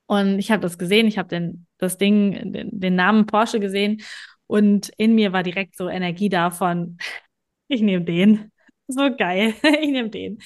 Und 0.07 0.39
ich 0.39 0.51
habe 0.51 0.61
das 0.61 0.77
gesehen, 0.77 1.07
ich 1.07 1.17
habe 1.17 1.29
den, 1.29 1.67
das 1.77 1.97
Ding, 1.97 2.53
den, 2.53 2.69
den 2.79 2.95
Namen 2.95 3.25
Porsche 3.25 3.59
gesehen 3.59 4.01
und 4.47 4.89
in 4.97 5.13
mir 5.15 5.33
war 5.33 5.43
direkt 5.43 5.75
so 5.75 5.89
Energie 5.89 6.29
davon, 6.29 6.97
ich 7.67 7.81
nehme 7.81 8.03
den. 8.03 8.51
So 8.87 9.15
geil, 9.15 9.53
ich 9.63 9.89
nehme 9.89 10.09
den. 10.09 10.39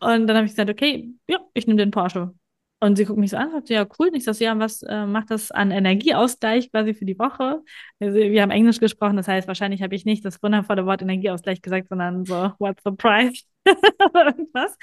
Und 0.00 0.26
dann 0.26 0.36
habe 0.36 0.46
ich 0.46 0.52
gesagt, 0.52 0.70
okay, 0.70 1.10
ja, 1.28 1.38
ich 1.54 1.66
nehme 1.66 1.78
den 1.78 1.92
Porsche. 1.92 2.34
Und 2.80 2.96
sie 2.96 3.04
guckt 3.04 3.20
mich 3.20 3.30
so 3.30 3.36
an, 3.36 3.52
sagt, 3.52 3.68
ja, 3.68 3.86
cool. 3.96 4.08
Und 4.08 4.16
ich 4.16 4.24
sage, 4.24 4.44
ja, 4.44 4.58
was 4.58 4.82
äh, 4.82 5.06
macht 5.06 5.30
das 5.30 5.52
an 5.52 5.70
Energieausgleich 5.70 6.72
quasi 6.72 6.94
für 6.94 7.04
die 7.04 7.16
Woche? 7.16 7.62
Also, 8.00 8.18
wir 8.18 8.42
haben 8.42 8.50
Englisch 8.50 8.80
gesprochen, 8.80 9.16
das 9.16 9.28
heißt, 9.28 9.46
wahrscheinlich 9.46 9.82
habe 9.82 9.94
ich 9.94 10.04
nicht 10.04 10.24
das 10.24 10.42
wundervolle 10.42 10.84
Wort 10.84 11.00
Energieausgleich 11.00 11.62
gesagt, 11.62 11.86
sondern 11.88 12.24
so, 12.24 12.50
what's 12.58 12.82
the 12.84 12.90
price? 12.90 13.46
irgendwas. 14.14 14.76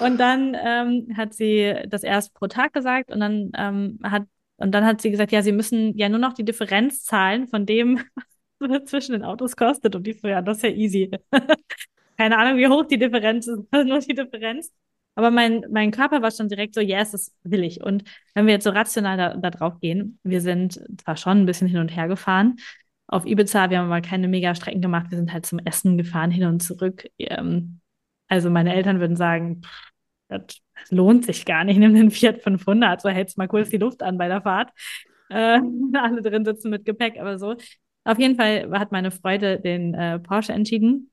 Und 0.00 0.18
dann 0.18 0.56
ähm, 0.60 1.16
hat 1.16 1.32
sie 1.34 1.74
das 1.88 2.02
erst 2.02 2.34
pro 2.34 2.48
Tag 2.48 2.72
gesagt 2.72 3.10
und 3.10 3.20
dann 3.20 3.52
ähm, 3.56 3.98
hat 4.02 4.24
und 4.58 4.72
dann 4.72 4.84
hat 4.84 5.00
sie 5.00 5.10
gesagt, 5.10 5.32
ja, 5.32 5.42
sie 5.42 5.52
müssen 5.52 5.96
ja 5.96 6.08
nur 6.08 6.18
noch 6.18 6.32
die 6.32 6.44
Differenz 6.44 7.04
zahlen 7.04 7.46
von 7.46 7.66
dem, 7.66 8.00
was 8.58 8.84
zwischen 8.86 9.12
den 9.12 9.22
Autos 9.24 9.56
kostet. 9.56 9.94
Und 9.94 10.08
ich 10.08 10.20
so, 10.20 10.28
ja, 10.28 10.42
das 10.42 10.58
ist 10.58 10.62
ja 10.62 10.70
easy. 10.70 11.10
Keine 12.16 12.38
Ahnung, 12.38 12.58
wie 12.58 12.68
hoch 12.68 12.84
die 12.86 12.98
Differenz 12.98 13.46
ist, 13.46 13.60
nur 13.72 13.98
die 14.00 14.14
Differenz. 14.14 14.72
Aber 15.14 15.30
mein, 15.30 15.64
mein 15.70 15.90
Körper 15.90 16.20
war 16.22 16.30
schon 16.30 16.48
direkt 16.48 16.74
so, 16.74 16.80
yes, 16.80 17.12
das 17.12 17.34
will 17.42 17.64
ich. 17.64 17.82
Und 17.82 18.04
wenn 18.34 18.46
wir 18.46 18.54
jetzt 18.54 18.64
so 18.64 18.70
rational 18.70 19.16
da, 19.16 19.36
da 19.36 19.50
drauf 19.50 19.80
gehen, 19.80 20.18
wir 20.22 20.40
sind 20.40 20.80
zwar 21.02 21.16
schon 21.16 21.38
ein 21.42 21.46
bisschen 21.46 21.68
hin 21.68 21.78
und 21.78 21.94
her 21.94 22.08
gefahren. 22.08 22.56
Auf 23.06 23.24
Ibiza, 23.24 23.70
wir 23.70 23.78
haben 23.78 23.90
aber 23.90 24.00
keine 24.02 24.28
Mega-Strecken 24.28 24.82
gemacht. 24.82 25.10
Wir 25.10 25.18
sind 25.18 25.32
halt 25.32 25.46
zum 25.46 25.58
Essen 25.60 25.96
gefahren, 25.96 26.30
hin 26.30 26.44
und 26.44 26.60
zurück. 26.60 27.06
Ähm, 27.18 27.80
also 28.28 28.50
meine 28.50 28.74
Eltern 28.74 29.00
würden 29.00 29.16
sagen, 29.16 29.62
pff, 29.62 29.92
das 30.28 30.90
lohnt 30.90 31.24
sich 31.24 31.44
gar 31.44 31.64
nicht. 31.64 31.78
Nimm 31.78 31.94
den 31.94 32.10
Fiat 32.10 32.42
500, 32.42 33.00
so 33.00 33.08
hältst 33.08 33.38
mal 33.38 33.48
kurz 33.48 33.70
die 33.70 33.78
Luft 33.78 34.02
an 34.02 34.18
bei 34.18 34.28
der 34.28 34.42
Fahrt. 34.42 34.70
Äh, 35.28 35.60
alle 35.94 36.22
drin 36.22 36.44
sitzen 36.44 36.70
mit 36.70 36.84
Gepäck, 36.84 37.18
aber 37.18 37.38
so. 37.38 37.56
Auf 38.04 38.18
jeden 38.18 38.36
Fall 38.36 38.70
hat 38.78 38.92
meine 38.92 39.10
Freude 39.10 39.60
den 39.60 39.94
äh, 39.94 40.18
Porsche 40.18 40.52
entschieden. 40.52 41.10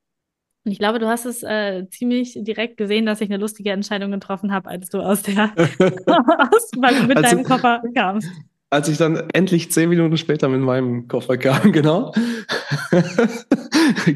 Und 0.65 0.71
ich 0.71 0.79
glaube, 0.79 0.99
du 0.99 1.07
hast 1.07 1.25
es 1.25 1.43
äh, 1.43 1.87
ziemlich 1.89 2.37
direkt 2.39 2.77
gesehen, 2.77 3.05
dass 3.05 3.19
ich 3.19 3.29
eine 3.29 3.37
lustige 3.37 3.71
Entscheidung 3.71 4.11
getroffen 4.11 4.53
habe, 4.53 4.69
als 4.69 4.89
du 4.89 5.01
aus 5.01 5.23
der 5.23 5.51
aus, 5.57 6.71
mit 6.75 7.17
also, 7.17 7.35
deinem 7.35 7.43
Koffer 7.43 7.81
kamst. 7.93 8.29
Als 8.73 8.87
ich 8.87 8.97
dann 8.97 9.29
endlich 9.33 9.71
zehn 9.71 9.87
Minuten 9.87 10.17
später 10.17 10.49
mit 10.49 10.61
meinem 10.61 11.07
Koffer 11.07 11.37
kam, 11.37 11.71
genau, 11.71 12.11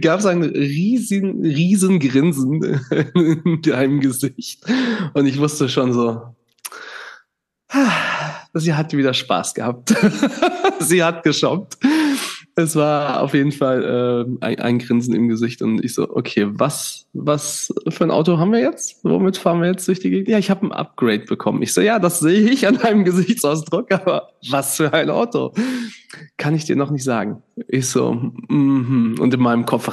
gab 0.02 0.20
es 0.20 0.26
ein 0.26 0.41
riesen, 0.41 1.43
riesen 1.43 2.00
Grinsen 2.00 2.82
in 3.13 3.62
deinem 3.62 4.00
Gesicht. 4.00 4.65
Und 5.13 5.28
ich 5.28 5.38
wusste 5.38 5.70
schon 5.70 5.93
so, 5.93 6.36
sie 8.56 8.74
hat 8.74 8.93
wieder 8.93 9.13
Spaß 9.13 9.54
gehabt. 9.54 9.93
sie 10.80 11.04
hat 11.04 11.22
geshoppt 11.22 11.78
es 12.58 12.76
war 12.76 13.22
auf 13.22 13.36
jeden 13.36 13.52
Fall 13.52 13.84
äh, 14.41 14.46
ein, 14.46 14.60
ein, 14.60 14.80
Grinsen 14.80 15.13
im 15.13 15.28
Gesicht 15.28 15.62
und 15.62 15.86
ich 15.86 15.93
so, 15.93 16.10
okay, 16.10 16.48
was, 16.50 17.06
was 17.13 17.72
für 17.89 18.04
ein 18.04 18.10
Auto 18.10 18.39
haben 18.39 18.52
wir 18.52 18.60
jetzt? 18.60 19.00
Womit 19.04 19.38
fahren 19.38 19.62
wir 19.62 19.70
jetzt 19.70 19.88
durch 19.88 20.00
die 20.00 20.10
Gegend? 20.10 20.28
Ja, 20.28 20.39
ich 20.39 20.50
habe 20.50 20.65
ein 20.65 20.72
Upgrade 20.72 21.26
bekommen. 21.26 21.62
Ich 21.62 21.72
so, 21.72 21.82
ja, 21.82 22.00
das 22.00 22.20
sehe 22.20 22.50
ich 22.50 22.65
an 22.67 22.80
deinem 22.80 23.04
Gesichtsausdruck, 23.04 23.91
aber 23.91 24.32
was 24.50 24.76
für 24.76 24.91
ein 24.91 25.12
Auto? 25.12 25.54
Kann 26.38 26.56
ich 26.56 26.65
dir 26.65 26.76
noch 26.76 26.89
nicht 26.89 27.04
sagen. 27.04 27.43
Ich 27.67 27.89
so, 27.89 28.13
mm 28.13 28.48
-hmm. 28.50 29.20
und 29.20 29.32
in 29.32 29.39
meinem 29.39 29.67
Kopf, 29.67 29.88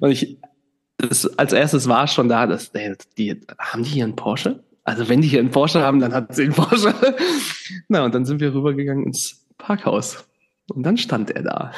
und 0.00 0.10
ich, 0.10 0.38
das, 0.98 1.38
als 1.38 1.54
erstes 1.54 1.88
war 1.88 2.06
schon 2.08 2.28
da, 2.28 2.46
dass 2.46 2.72
die, 3.16 3.40
haben 3.58 3.84
die 3.84 3.90
hier 3.90 4.04
einen 4.04 4.16
Porsche? 4.16 4.62
Also 4.84 5.08
wenn 5.08 5.22
die 5.22 5.28
hier 5.28 5.40
einen 5.40 5.50
Porsche 5.50 5.80
haben, 5.80 5.98
dann 5.98 6.12
hat 6.12 6.34
sie 6.34 6.42
einen 6.42 6.52
Porsche. 6.52 6.94
Na, 7.88 8.04
und 8.04 8.14
dann 8.14 8.26
sind 8.26 8.40
wir 8.40 8.54
rübergegangen 8.54 9.06
ins 9.06 9.45
Parkhaus. 9.58 10.28
Und 10.68 10.82
dann 10.82 10.96
stand 10.96 11.30
er 11.30 11.42
da. 11.42 11.72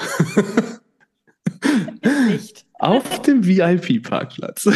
Nicht. 2.29 2.67
Auf 2.75 3.23
dem 3.23 3.45
VIP-Parkplatz. 3.47 4.65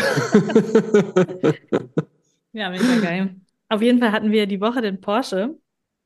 ja, 2.53 2.71
mega 2.71 2.99
geil. 3.01 3.37
Auf 3.69 3.81
jeden 3.81 4.01
Fall 4.01 4.13
hatten 4.13 4.33
wir 4.33 4.47
die 4.47 4.61
Woche 4.61 4.83
den 4.83 5.01
Porsche 5.01 5.57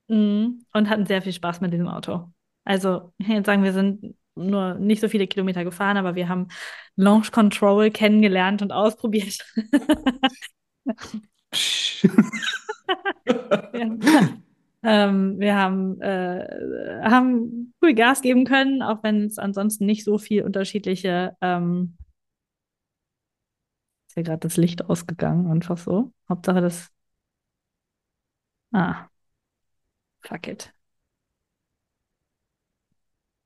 mm, 0.09 0.47
und 0.73 0.89
hatten 0.91 1.07
sehr 1.07 1.23
viel 1.23 1.33
Spaß 1.33 1.61
mit 1.61 1.73
diesem 1.73 1.89
Auto. 1.89 2.31
Also, 2.65 3.13
ich 3.19 3.27
kann 3.27 3.37
jetzt 3.37 3.47
sagen, 3.47 3.65
wir 3.65 3.73
sind 3.73 4.15
nur 4.35 4.75
nicht 4.75 5.01
so 5.01 5.09
viele 5.09 5.27
Kilometer 5.27 5.65
gefahren, 5.65 5.97
aber 5.97 6.15
wir 6.15 6.29
haben 6.29 6.49
Launch 6.97 7.33
Control 7.33 7.91
kennengelernt 7.91 8.61
und 8.63 8.73
ausprobiert. 8.73 9.39
ja. 13.73 14.37
Ähm, 14.87 15.41
wir 15.41 15.57
haben, 15.57 16.01
äh, 16.01 17.01
haben 17.03 17.75
cool 17.83 17.93
Gas 17.95 18.23
geben 18.23 18.45
können, 18.45 18.83
auch 18.83 19.03
wenn 19.03 19.25
es 19.25 19.37
ansonsten 19.39 19.85
nicht 19.85 20.05
so 20.05 20.17
viel 20.17 20.43
unterschiedliche. 20.45 21.37
Ähm, 21.41 21.97
ist 24.09 24.17
ja 24.17 24.23
gerade 24.23 24.39
das 24.41 24.57
Licht 24.57 24.85
ausgegangen, 24.89 25.51
einfach 25.51 25.77
so. 25.79 26.13
Hauptsache 26.29 26.61
das. 26.61 26.91
Ah. 28.73 29.09
Fuck 30.21 30.49
it. 30.49 30.73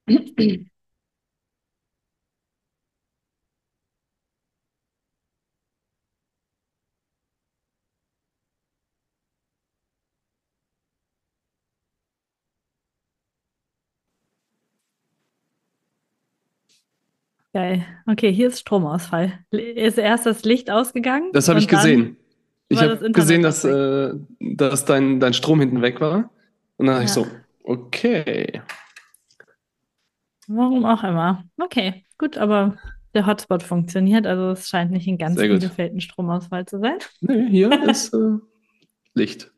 Geil. 17.53 17.85
Okay, 18.07 18.33
hier 18.33 18.49
ist 18.49 18.61
Stromausfall. 18.61 19.33
Ist 19.51 19.99
erst 19.99 20.27
das 20.27 20.45
Licht 20.45 20.71
ausgegangen? 20.71 21.31
Das 21.33 21.49
habe 21.49 21.59
ich 21.59 21.67
gesehen. 21.67 22.17
Ich 22.69 22.81
habe 22.81 23.11
gesehen, 23.11 23.43
dass, 23.43 23.65
äh, 23.65 24.13
dass 24.39 24.85
dein, 24.85 25.19
dein 25.19 25.35
Strom 25.35 25.59
hinten 25.59 25.83
weg 25.83 26.01
war. 26.01 26.31
Und 26.77 26.87
dann 26.87 26.95
ja. 26.97 27.03
dachte 27.03 27.05
ich 27.05 27.11
so, 27.11 27.27
okay. 27.65 28.63
Warum 30.47 30.85
auch 30.85 31.03
immer. 31.03 31.45
Okay, 31.59 32.05
gut, 32.17 32.39
aber 32.39 32.77
der 33.15 33.27
Hotspot 33.27 33.65
funktioniert, 33.65 34.27
also 34.27 34.51
es 34.51 34.69
scheint 34.69 34.93
nicht 34.93 35.09
in 35.09 35.19
ganz 35.19 35.37
Bielefeld 35.37 35.95
ein 35.95 36.01
Stromausfall 36.01 36.67
zu 36.67 36.79
sein. 36.79 36.99
Nee, 37.21 37.49
hier 37.49 37.71
ist 37.91 38.15
äh, 38.15 38.39
Licht. 39.15 39.51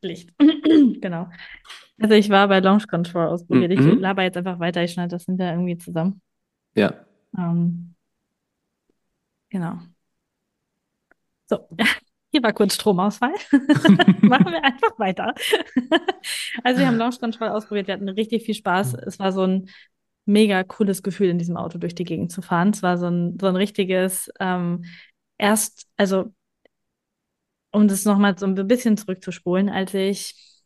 Licht, 0.00 0.32
genau. 1.00 1.28
Also 2.00 2.14
ich 2.14 2.30
war 2.30 2.48
bei 2.48 2.60
Launch 2.60 2.86
Control 2.86 3.26
ausprobiert. 3.26 3.78
Mhm. 3.78 3.92
Ich 3.92 4.00
laber 4.00 4.22
jetzt 4.22 4.36
einfach 4.36 4.58
weiter, 4.58 4.82
ich 4.82 4.92
schneide 4.92 5.10
das 5.10 5.24
hinterher 5.24 5.54
irgendwie 5.54 5.76
zusammen. 5.76 6.22
Ja. 6.74 6.94
Ähm, 7.38 7.94
genau. 9.50 9.78
So, 11.46 11.66
hier 12.30 12.42
war 12.42 12.52
kurz 12.52 12.74
Stromausfall. 12.74 13.32
Machen 14.22 14.52
wir 14.52 14.64
einfach 14.64 14.98
weiter. 14.98 15.34
also 16.64 16.80
wir 16.80 16.86
haben 16.86 16.98
Launch 16.98 17.20
Control 17.20 17.48
ausprobiert, 17.48 17.86
wir 17.86 17.94
hatten 17.94 18.08
richtig 18.08 18.44
viel 18.44 18.54
Spaß. 18.54 18.94
Es 18.94 19.18
war 19.18 19.32
so 19.32 19.42
ein 19.46 19.70
mega 20.26 20.62
cooles 20.62 21.02
Gefühl, 21.02 21.28
in 21.28 21.38
diesem 21.38 21.56
Auto 21.56 21.78
durch 21.78 21.94
die 21.94 22.04
Gegend 22.04 22.30
zu 22.30 22.42
fahren. 22.42 22.70
Es 22.70 22.82
war 22.82 22.98
so 22.98 23.06
ein, 23.06 23.38
so 23.40 23.46
ein 23.46 23.56
richtiges, 23.56 24.30
ähm, 24.40 24.84
erst, 25.38 25.86
also 25.96 26.34
um 27.70 27.88
das 27.88 28.04
nochmal 28.04 28.36
so 28.38 28.46
ein 28.46 28.54
bisschen 28.66 28.96
zurückzuspulen, 28.96 29.68
als 29.68 29.94
ich 29.94 30.57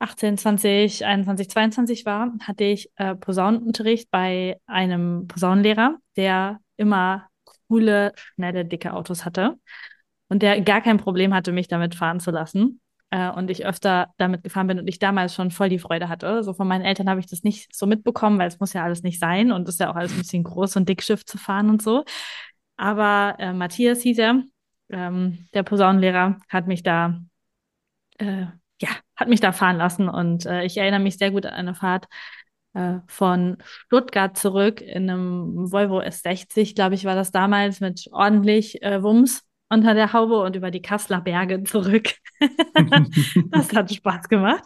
18, 0.00 0.38
20, 0.38 1.04
21, 1.04 1.50
22 1.50 2.06
war, 2.06 2.32
hatte 2.40 2.64
ich 2.64 2.90
äh, 2.96 3.14
Posaunenunterricht 3.14 4.10
bei 4.10 4.58
einem 4.66 5.26
Posaunenlehrer, 5.28 5.98
der 6.16 6.58
immer 6.76 7.28
coole, 7.68 8.12
schnelle, 8.16 8.64
dicke 8.64 8.94
Autos 8.94 9.24
hatte 9.24 9.56
und 10.28 10.42
der 10.42 10.60
gar 10.62 10.80
kein 10.80 10.96
Problem 10.96 11.34
hatte, 11.34 11.52
mich 11.52 11.68
damit 11.68 11.94
fahren 11.94 12.18
zu 12.18 12.30
lassen. 12.30 12.80
Äh, 13.10 13.30
und 13.30 13.50
ich 13.50 13.66
öfter 13.66 14.08
damit 14.16 14.42
gefahren 14.42 14.68
bin 14.68 14.78
und 14.78 14.88
ich 14.88 14.98
damals 14.98 15.34
schon 15.34 15.50
voll 15.50 15.68
die 15.68 15.78
Freude 15.78 16.08
hatte. 16.08 16.42
So 16.44 16.54
von 16.54 16.66
meinen 16.66 16.84
Eltern 16.84 17.10
habe 17.10 17.20
ich 17.20 17.26
das 17.26 17.42
nicht 17.42 17.74
so 17.74 17.86
mitbekommen, 17.86 18.38
weil 18.38 18.48
es 18.48 18.58
muss 18.58 18.72
ja 18.72 18.84
alles 18.84 19.02
nicht 19.02 19.20
sein 19.20 19.52
und 19.52 19.68
es 19.68 19.74
ist 19.74 19.80
ja 19.80 19.90
auch 19.90 19.96
alles 19.96 20.12
ein 20.12 20.18
bisschen 20.18 20.44
groß 20.44 20.76
und 20.76 20.88
Dickschiff 20.88 21.24
zu 21.26 21.36
fahren 21.36 21.68
und 21.68 21.82
so. 21.82 22.04
Aber 22.76 23.36
äh, 23.38 23.52
Matthias 23.52 24.00
hieß 24.02 24.18
er, 24.18 24.42
ähm, 24.90 25.46
der 25.52 25.62
Posaunenlehrer, 25.62 26.38
hat 26.48 26.66
mich 26.66 26.82
da 26.82 27.20
äh, 28.18 28.46
hat 29.20 29.28
mich 29.28 29.40
da 29.40 29.52
fahren 29.52 29.76
lassen 29.76 30.08
und 30.08 30.46
äh, 30.46 30.64
ich 30.64 30.78
erinnere 30.78 31.00
mich 31.00 31.18
sehr 31.18 31.30
gut 31.30 31.46
an 31.46 31.52
eine 31.52 31.74
Fahrt 31.74 32.06
äh, 32.72 32.98
von 33.06 33.58
Stuttgart 33.64 34.36
zurück 34.36 34.80
in 34.80 35.10
einem 35.10 35.70
Volvo 35.70 36.00
S60, 36.00 36.74
glaube 36.74 36.94
ich, 36.94 37.04
war 37.04 37.14
das 37.14 37.30
damals 37.30 37.80
mit 37.80 38.08
ordentlich 38.12 38.82
äh, 38.82 39.02
Wumms 39.02 39.42
unter 39.68 39.94
der 39.94 40.12
Haube 40.12 40.40
und 40.40 40.56
über 40.56 40.70
die 40.70 40.82
Kasseler 40.82 41.20
Berge 41.20 41.62
zurück. 41.62 42.14
das 43.50 43.72
hat 43.72 43.92
Spaß 43.92 44.28
gemacht. 44.28 44.64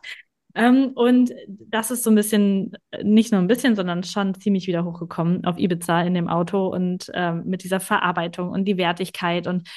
Ähm, 0.55 0.93
und 0.95 1.33
das 1.49 1.91
ist 1.91 2.05
so 2.05 2.11
ein 2.11 2.15
bisschen, 2.15 2.77
nicht 3.03 3.33
nur 3.33 3.41
ein 3.41 3.49
bisschen, 3.49 3.75
sondern 3.75 4.05
schon 4.05 4.35
ziemlich 4.35 4.67
wieder 4.67 4.85
hochgekommen 4.85 5.45
auf 5.45 5.59
Ibiza 5.59 6.03
in 6.03 6.15
dem 6.15 6.29
Auto 6.29 6.69
und 6.69 7.11
ähm, 7.13 7.43
mit 7.45 7.65
dieser 7.65 7.81
Verarbeitung 7.81 8.51
und 8.51 8.65
die 8.65 8.77
Wertigkeit. 8.77 9.47
Und 9.47 9.69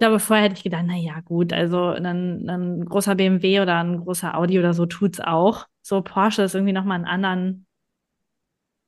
glaube, 0.00 0.18
vorher 0.18 0.46
hätte 0.46 0.56
ich 0.56 0.64
gedacht, 0.64 0.84
na 0.86 0.96
ja, 0.96 1.20
gut, 1.20 1.52
also 1.52 1.90
ein, 1.90 2.48
ein 2.48 2.84
großer 2.86 3.14
BMW 3.14 3.60
oder 3.60 3.78
ein 3.78 3.98
großer 4.00 4.36
Audi 4.36 4.58
oder 4.58 4.74
so 4.74 4.86
tut's 4.86 5.20
auch. 5.20 5.66
So 5.82 6.02
Porsche 6.02 6.42
ist 6.42 6.54
irgendwie 6.54 6.72
nochmal 6.72 6.98
ein 6.98 7.04
anderen, 7.04 7.66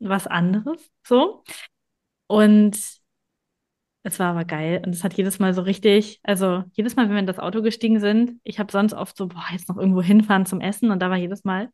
was 0.00 0.26
anderes, 0.26 0.90
so. 1.06 1.44
Und 2.26 2.76
es 4.04 4.18
war 4.18 4.30
aber 4.32 4.44
geil 4.44 4.82
und 4.84 4.94
es 4.94 5.04
hat 5.04 5.14
jedes 5.14 5.38
Mal 5.38 5.54
so 5.54 5.62
richtig, 5.62 6.18
also 6.24 6.64
jedes 6.72 6.96
Mal, 6.96 7.04
wenn 7.04 7.12
wir 7.12 7.20
in 7.20 7.26
das 7.26 7.38
Auto 7.38 7.62
gestiegen 7.62 8.00
sind, 8.00 8.40
ich 8.42 8.58
habe 8.58 8.72
sonst 8.72 8.94
oft 8.94 9.16
so, 9.16 9.28
boah, 9.28 9.44
jetzt 9.52 9.68
noch 9.68 9.76
irgendwo 9.76 10.02
hinfahren 10.02 10.46
zum 10.46 10.60
Essen 10.60 10.90
und 10.90 11.00
da 11.00 11.10
war 11.10 11.18
jedes 11.18 11.44
Mal 11.44 11.70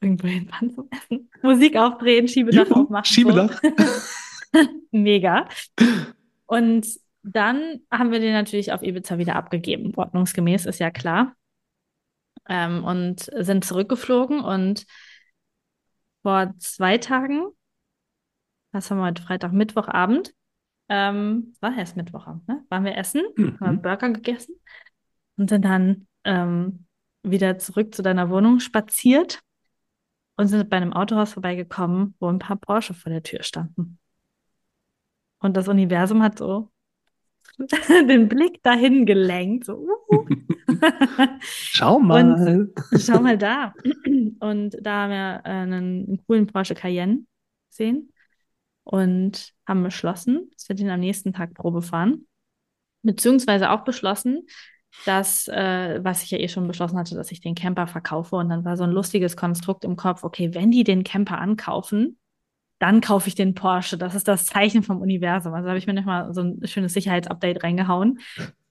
irgendwo 0.00 0.28
hinfahren 0.28 0.70
zum 0.74 0.88
Essen. 0.90 1.30
Musik 1.42 1.76
aufdrehen, 1.76 2.28
Schiebedach 2.28 2.68
Juhu, 2.68 2.82
aufmachen. 2.82 3.04
Schiebedach. 3.04 3.60
So. 3.62 4.58
Mega. 4.90 5.48
Und 6.46 6.86
dann 7.22 7.80
haben 7.90 8.10
wir 8.12 8.20
den 8.20 8.32
natürlich 8.32 8.72
auf 8.72 8.82
Ibiza 8.82 9.18
wieder 9.18 9.36
abgegeben. 9.36 9.92
Ordnungsgemäß 9.94 10.66
ist 10.66 10.78
ja 10.78 10.90
klar. 10.90 11.34
Ähm, 12.48 12.84
und 12.84 13.30
sind 13.36 13.64
zurückgeflogen 13.64 14.40
und 14.40 14.86
vor 16.22 16.54
zwei 16.58 16.98
Tagen, 16.98 17.46
was 18.72 18.90
haben 18.90 18.98
wir 18.98 19.06
heute 19.06 19.22
Freitag, 19.22 19.52
Mittwochabend, 19.52 20.32
ähm, 20.88 21.54
war 21.60 21.76
erst 21.76 21.96
Mittwochabend, 21.96 22.48
ne? 22.48 22.64
Waren 22.68 22.84
wir 22.84 22.96
essen, 22.96 23.22
mhm. 23.36 23.60
haben 23.60 23.82
Burger 23.82 24.10
gegessen 24.10 24.60
und 25.36 25.48
sind 25.48 25.64
dann 25.64 26.08
ähm, 26.24 26.86
wieder 27.22 27.58
zurück 27.58 27.94
zu 27.94 28.02
deiner 28.02 28.30
Wohnung 28.30 28.58
spaziert 28.58 29.40
und 30.36 30.48
sind 30.48 30.68
bei 30.70 30.78
einem 30.78 30.92
Autohaus 30.92 31.34
vorbeigekommen, 31.34 32.14
wo 32.18 32.28
ein 32.28 32.38
paar 32.38 32.56
Porsche 32.56 32.94
vor 32.94 33.10
der 33.10 33.22
Tür 33.22 33.42
standen. 33.42 33.98
Und 35.38 35.56
das 35.56 35.68
Universum 35.68 36.22
hat 36.22 36.38
so 36.38 36.70
den 38.08 38.28
Blick 38.28 38.62
dahin 38.62 39.06
gelenkt. 39.06 39.66
So, 39.66 39.86
uh. 40.08 40.26
schau 41.40 41.98
mal. 41.98 42.32
Und, 42.32 42.72
schau 43.00 43.20
mal 43.20 43.38
da. 43.38 43.74
Und 44.40 44.76
da 44.80 45.02
haben 45.02 45.10
wir 45.10 45.46
einen, 45.46 45.72
einen 45.72 46.22
coolen 46.26 46.46
Porsche 46.46 46.74
Cayenne 46.74 47.24
gesehen 47.68 48.12
und 48.84 49.52
haben 49.66 49.82
beschlossen, 49.82 50.50
dass 50.54 50.68
wir 50.68 50.76
den 50.76 50.90
am 50.90 51.00
nächsten 51.00 51.32
Tag 51.32 51.54
Probe 51.54 51.82
fahren. 51.82 52.26
Beziehungsweise 53.02 53.70
auch 53.70 53.84
beschlossen, 53.84 54.46
dass, 55.06 55.48
äh, 55.48 56.00
was 56.02 56.22
ich 56.22 56.30
ja 56.30 56.38
eh 56.38 56.48
schon 56.48 56.66
beschlossen 56.66 56.98
hatte, 56.98 57.14
dass 57.14 57.32
ich 57.32 57.40
den 57.40 57.54
Camper 57.54 57.86
verkaufe. 57.86 58.36
Und 58.36 58.48
dann 58.48 58.64
war 58.64 58.76
so 58.76 58.84
ein 58.84 58.90
lustiges 58.90 59.36
Konstrukt 59.36 59.84
im 59.84 59.96
Kopf, 59.96 60.24
okay, 60.24 60.54
wenn 60.54 60.70
die 60.70 60.84
den 60.84 61.04
Camper 61.04 61.38
ankaufen, 61.38 62.18
dann 62.80 63.00
kaufe 63.02 63.28
ich 63.28 63.34
den 63.34 63.54
Porsche. 63.54 63.96
Das 63.98 64.14
ist 64.14 64.26
das 64.26 64.46
Zeichen 64.46 64.82
vom 64.82 65.00
Universum. 65.00 65.52
Also 65.54 65.68
habe 65.68 65.78
ich 65.78 65.86
mir 65.86 65.92
nochmal 65.92 66.32
so 66.34 66.40
ein 66.40 66.66
schönes 66.66 66.94
Sicherheitsupdate 66.94 67.62
reingehauen 67.62 68.18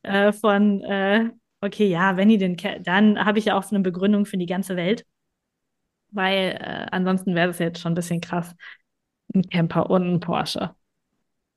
äh, 0.01 0.34
von, 0.34 0.82
äh, 0.82 1.30
okay, 1.62 1.88
ja, 1.88 2.18
wenn 2.18 2.28
die 2.28 2.39
den, 2.39 2.57
dann 2.84 3.24
habe 3.24 3.39
ich 3.39 3.45
ja 3.45 3.57
auch 3.57 3.72
eine 3.72 3.82
Begründung 3.82 4.26
für 4.26 4.38
die 4.38 4.47
ganze 4.47 4.76
Welt. 4.76 5.05
Weil 6.12 6.57
äh, 6.60 6.88
ansonsten 6.91 7.36
wäre 7.36 7.47
das 7.47 7.60
jetzt 7.60 7.80
schon 7.80 7.91
ein 7.91 7.95
bisschen 7.95 8.20
krass, 8.20 8.55
ein 9.36 9.43
Camper 9.43 9.91
und 9.91 10.12
ein 10.12 10.20
Porsche. 10.20 10.72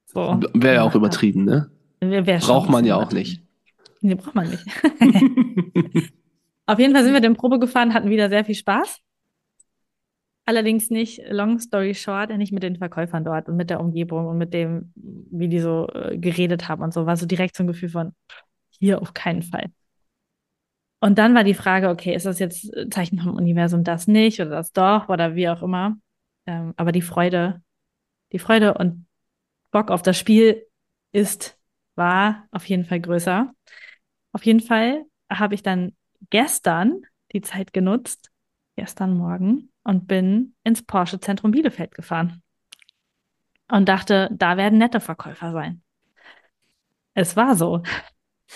So. 0.05 0.38
Wäre 0.53 0.74
ja 0.74 0.82
auch 0.82 0.94
übertrieben, 0.94 1.46
ne? 1.46 1.70
Braucht 2.00 2.68
man 2.68 2.84
ja 2.84 2.96
auch 2.96 3.12
nicht. 3.12 3.42
Nee, 4.03 4.14
braucht 4.14 4.34
man 4.34 4.50
nicht. 4.50 4.66
Auf 6.66 6.78
jeden 6.78 6.92
Fall 6.92 7.05
sind 7.05 7.14
wir 7.14 7.20
den 7.20 7.34
Probe 7.34 7.59
gefahren, 7.59 7.94
hatten 7.94 8.11
wieder 8.11 8.28
sehr 8.28 8.44
viel 8.44 8.55
Spaß. 8.55 9.00
Allerdings 10.45 10.90
nicht, 10.90 11.22
long 11.28 11.61
story 11.61 11.95
short, 11.95 12.36
nicht 12.36 12.53
mit 12.53 12.64
den 12.64 12.76
Verkäufern 12.76 13.24
dort 13.24 13.49
und 13.49 13.57
mit 13.57 13.70
der 13.70 13.80
Umgebung 13.80 14.26
und 14.26 14.38
mit 14.38 14.53
dem, 14.53 14.93
wie 14.95 15.49
die 15.49 15.61
so 15.61 15.88
äh, 15.88 16.18
geredet 16.18 16.68
haben 16.68 16.82
und 16.82 16.93
so, 16.93 17.07
war 17.07 17.16
so 17.16 17.26
direkt 17.26 17.57
so 17.57 17.62
ein 17.62 17.68
Gefühl 17.68 17.90
von, 17.90 18.12
hier 18.70 19.01
auf 19.01 19.14
keinen 19.14 19.43
Fall. 19.43 19.70
Und 21.01 21.18
dann 21.18 21.34
war 21.34 21.43
die 21.43 21.55
Frage, 21.55 21.88
okay, 21.88 22.14
ist 22.14 22.26
das 22.26 22.38
jetzt 22.38 22.72
Zeichen 22.93 23.18
vom 23.18 23.34
Universum 23.34 23.82
das 23.82 24.07
nicht 24.07 24.40
oder 24.40 24.51
das 24.51 24.72
doch 24.72 25.09
oder 25.09 25.34
wie 25.34 25.49
auch 25.49 25.62
immer? 25.62 25.97
Ähm, 26.47 26.74
aber 26.76 26.93
die 26.93 27.03
Freude, 27.03 27.61
die 28.32 28.38
Freude 28.38 28.74
und 28.74 29.07
Bock 29.72 29.90
auf 29.90 30.03
das 30.03 30.16
Spiel 30.16 30.64
ist, 31.12 31.59
war 31.97 32.47
auf 32.53 32.64
jeden 32.66 32.84
Fall 32.84 33.01
größer. 33.01 33.53
Auf 34.32 34.47
jeden 34.47 34.61
Fall 34.61 35.05
habe 35.28 35.55
ich 35.55 35.64
dann 35.64 35.97
gestern 36.30 37.03
die 37.32 37.40
Zeit 37.40 37.72
genutzt, 37.72 38.30
gestern 38.76 39.16
Morgen, 39.16 39.71
und 39.85 40.07
bin 40.07 40.55
ins 40.64 40.83
Porsche 40.83 41.20
Zentrum 41.20 41.51
Bielefeld 41.51 41.95
gefahren. 41.95 42.43
Und 43.68 43.89
dachte, 43.89 44.28
da 44.33 44.57
werden 44.57 44.78
nette 44.78 45.01
Verkäufer 45.01 45.53
sein. 45.53 45.83
Es 47.14 47.37
war 47.37 47.57
so. 47.57 47.83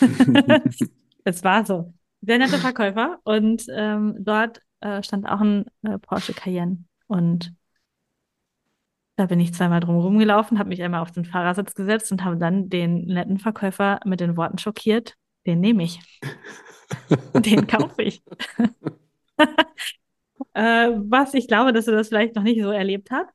es 1.25 1.45
war 1.45 1.65
so. 1.65 1.95
Sehr 2.21 2.39
nette 2.39 2.59
Verkäufer. 2.59 3.19
Und 3.25 3.65
ähm, 3.71 4.17
dort 4.19 4.61
äh, 4.81 5.03
stand 5.03 5.27
auch 5.27 5.41
ein 5.41 5.65
äh, 5.83 5.99
Porsche 5.99 6.35
Cayenne. 6.35 6.85
Und 7.07 7.55
da 9.17 9.27
bin 9.27 9.41
ich 9.41 9.55
zweimal 9.55 9.81
drum 9.81 9.97
rumgelaufen, 9.97 10.59
habe 10.59 10.69
mich 10.69 10.83
einmal 10.83 11.01
auf 11.01 11.13
den 11.13 11.25
Fahrersitz 11.25 11.75
gesetzt 11.75 12.13
und 12.13 12.23
habe 12.23 12.37
dann 12.37 12.69
den 12.69 13.07
netten 13.07 13.39
Verkäufer 13.39 14.01
mit 14.05 14.21
den 14.21 14.37
Worten 14.37 14.59
schockiert. 14.59 15.15
Den 15.47 15.61
nehme 15.61 15.85
ich. 15.85 16.01
den 17.35 17.67
kaufe 17.67 18.03
ich. 18.03 18.23
Äh, 20.57 20.91
was 20.97 21.35
ich 21.35 21.49
glaube, 21.49 21.73
dass 21.75 21.87
er 21.87 21.95
das 21.95 22.09
vielleicht 22.09 22.35
noch 22.35 22.43
nicht 22.43 22.63
so 22.63 22.71
erlebt 22.71 23.11
hat. 23.11 23.29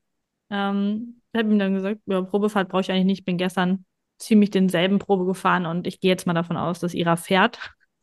Ähm, 0.49 1.21
ich 1.31 1.39
habe 1.39 1.51
ihm 1.51 1.59
dann 1.59 1.75
gesagt, 1.75 2.01
ja, 2.07 2.21
Probefahrt 2.23 2.69
brauche 2.69 2.81
ich 2.81 2.91
eigentlich 2.91 3.05
nicht. 3.05 3.19
Ich 3.19 3.25
bin 3.25 3.37
gestern 3.37 3.85
ziemlich 4.17 4.49
denselben 4.49 4.99
Probe 4.99 5.25
gefahren 5.25 5.67
und 5.67 5.85
ich 5.87 5.99
gehe 5.99 6.09
jetzt 6.09 6.25
mal 6.25 6.33
davon 6.33 6.57
aus, 6.57 6.79
dass 6.79 6.95
ihrer 6.95 7.17
fährt 7.17 7.59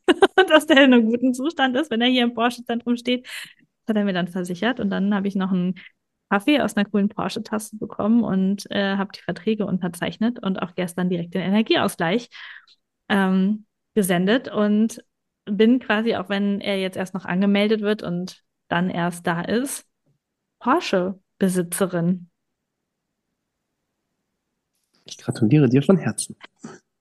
und 0.07 0.49
dass 0.49 0.67
der 0.67 0.85
in 0.85 0.93
einem 0.93 1.05
guten 1.07 1.33
Zustand 1.33 1.75
ist, 1.75 1.91
wenn 1.91 2.01
er 2.01 2.07
hier 2.07 2.23
im 2.23 2.33
Porsche-Zentrum 2.33 2.95
steht. 2.95 3.25
Das 3.25 3.89
hat 3.89 3.97
er 3.97 4.05
mir 4.05 4.13
dann 4.13 4.29
versichert 4.29 4.79
und 4.79 4.89
dann 4.89 5.13
habe 5.13 5.27
ich 5.27 5.35
noch 5.35 5.51
einen 5.51 5.75
Kaffee 6.29 6.61
aus 6.61 6.77
einer 6.77 6.85
coolen 6.85 7.09
Porsche-Tasse 7.09 7.77
bekommen 7.77 8.23
und 8.23 8.71
äh, 8.71 8.95
habe 8.95 9.11
die 9.13 9.21
Verträge 9.21 9.65
unterzeichnet 9.65 10.41
und 10.41 10.61
auch 10.61 10.75
gestern 10.75 11.09
direkt 11.09 11.33
den 11.33 11.41
Energieausgleich 11.41 12.29
ähm, 13.09 13.65
gesendet 13.95 14.47
und 14.47 15.03
bin 15.45 15.79
quasi, 15.79 16.15
auch 16.15 16.29
wenn 16.29 16.61
er 16.61 16.79
jetzt 16.79 16.95
erst 16.95 17.13
noch 17.13 17.25
angemeldet 17.25 17.81
wird 17.81 18.03
und 18.03 18.43
dann 18.69 18.89
erst 18.89 19.27
da 19.27 19.41
ist, 19.41 19.85
Porsche-Besitzerin. 20.59 22.29
Ich 25.05 25.17
gratuliere 25.17 25.67
dir 25.67 25.81
von 25.81 25.97
Herzen. 25.97 26.37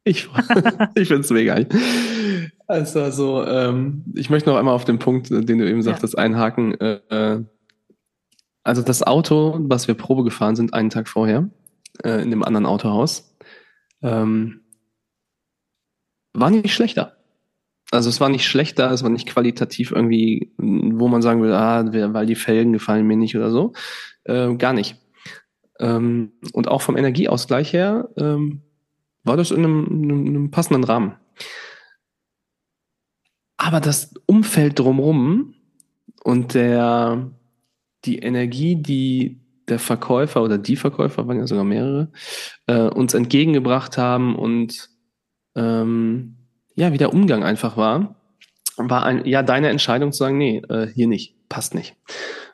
Ich, 0.04 0.28
ich 0.94 1.08
finde 1.08 1.20
es 1.20 1.30
mega. 1.30 1.58
Also, 2.66 3.02
also 3.02 3.44
ähm, 3.44 4.04
ich 4.14 4.30
möchte 4.30 4.48
noch 4.48 4.56
einmal 4.56 4.74
auf 4.74 4.84
den 4.84 4.98
Punkt, 4.98 5.30
den 5.30 5.58
du 5.58 5.68
eben 5.68 5.82
sagtest, 5.82 6.14
ja. 6.14 6.20
einhaken. 6.20 6.80
Äh, 6.80 7.00
äh 7.10 7.44
also 8.64 8.82
das 8.82 9.02
Auto, 9.02 9.56
was 9.60 9.88
wir 9.88 9.94
Probe 9.94 10.24
gefahren 10.24 10.56
sind, 10.56 10.74
einen 10.74 10.90
Tag 10.90 11.08
vorher, 11.08 11.48
äh, 12.04 12.22
in 12.22 12.30
dem 12.30 12.42
anderen 12.42 12.66
Autohaus, 12.66 13.34
ähm, 14.02 14.60
war 16.34 16.50
nicht 16.50 16.74
schlechter. 16.74 17.17
Also 17.90 18.10
es 18.10 18.20
war 18.20 18.28
nicht 18.28 18.46
schlechter, 18.46 18.90
es 18.90 19.02
war 19.02 19.10
nicht 19.10 19.28
qualitativ 19.28 19.92
irgendwie, 19.92 20.52
wo 20.58 21.08
man 21.08 21.22
sagen 21.22 21.42
will, 21.42 21.52
ah, 21.52 21.84
weil 22.12 22.26
die 22.26 22.34
Felgen 22.34 22.72
gefallen 22.72 23.06
mir 23.06 23.16
nicht 23.16 23.36
oder 23.36 23.50
so. 23.50 23.72
Äh, 24.24 24.54
gar 24.56 24.74
nicht. 24.74 24.96
Ähm, 25.80 26.32
und 26.52 26.68
auch 26.68 26.82
vom 26.82 26.96
Energieausgleich 26.96 27.72
her 27.72 28.08
ähm, 28.16 28.62
war 29.24 29.36
das 29.36 29.50
in 29.50 29.58
einem, 29.58 29.86
einem, 29.86 30.26
einem 30.26 30.50
passenden 30.50 30.84
Rahmen. 30.84 31.14
Aber 33.56 33.80
das 33.80 34.14
Umfeld 34.26 34.78
drumherum 34.78 35.54
und 36.24 36.54
der 36.54 37.30
die 38.04 38.18
Energie, 38.18 38.76
die 38.76 39.40
der 39.68 39.78
Verkäufer 39.78 40.42
oder 40.42 40.58
die 40.58 40.76
Verkäufer, 40.76 41.26
waren 41.26 41.38
ja 41.38 41.46
sogar 41.46 41.64
mehrere, 41.64 42.10
äh, 42.66 42.88
uns 42.88 43.14
entgegengebracht 43.14 43.98
haben 43.98 44.36
und 44.36 44.88
ähm, 45.56 46.37
ja, 46.78 46.92
wie 46.92 46.98
der 46.98 47.12
Umgang 47.12 47.42
einfach 47.42 47.76
war, 47.76 48.14
war 48.76 49.04
ein, 49.04 49.26
ja 49.26 49.42
deine 49.42 49.68
Entscheidung 49.68 50.12
zu 50.12 50.18
sagen, 50.18 50.38
nee, 50.38 50.62
äh, 50.68 50.86
hier 50.86 51.08
nicht, 51.08 51.34
passt 51.48 51.74
nicht. 51.74 51.96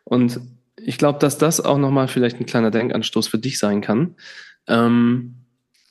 Und 0.04 0.40
ich 0.76 0.96
glaube, 0.96 1.18
dass 1.18 1.36
das 1.36 1.60
auch 1.60 1.76
nochmal 1.76 2.08
vielleicht 2.08 2.40
ein 2.40 2.46
kleiner 2.46 2.70
Denkanstoß 2.70 3.28
für 3.28 3.38
dich 3.38 3.58
sein 3.58 3.82
kann. 3.82 4.14
Ähm, 4.66 5.34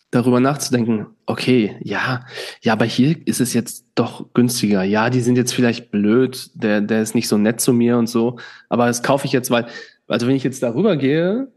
darüber 0.10 0.40
nachzudenken, 0.40 1.08
okay, 1.28 1.78
ja, 1.82 2.26
ja, 2.62 2.74
aber 2.74 2.86
hier 2.86 3.16
ist 3.28 3.40
es 3.40 3.54
jetzt 3.54 3.86
doch 3.94 4.34
günstiger. 4.34 4.84
Ja, 4.84 5.12
die 5.12 5.22
sind 5.22 5.36
jetzt 5.36 5.54
vielleicht 5.54 5.92
blöd, 5.92 6.50
der, 6.56 6.82
der 6.82 7.04
ist 7.04 7.14
nicht 7.14 7.28
so 7.28 7.38
nett 7.38 7.62
zu 7.62 7.72
mir 7.72 7.98
und 8.00 8.08
so, 8.08 8.40
aber 8.68 8.88
das 8.88 9.04
kaufe 9.04 9.28
ich 9.28 9.32
jetzt, 9.32 9.52
weil, 9.52 9.68
also 10.08 10.26
wenn 10.26 10.36
ich 10.36 10.44
jetzt 10.44 10.64
darüber 10.64 10.98
gehe 10.98 11.52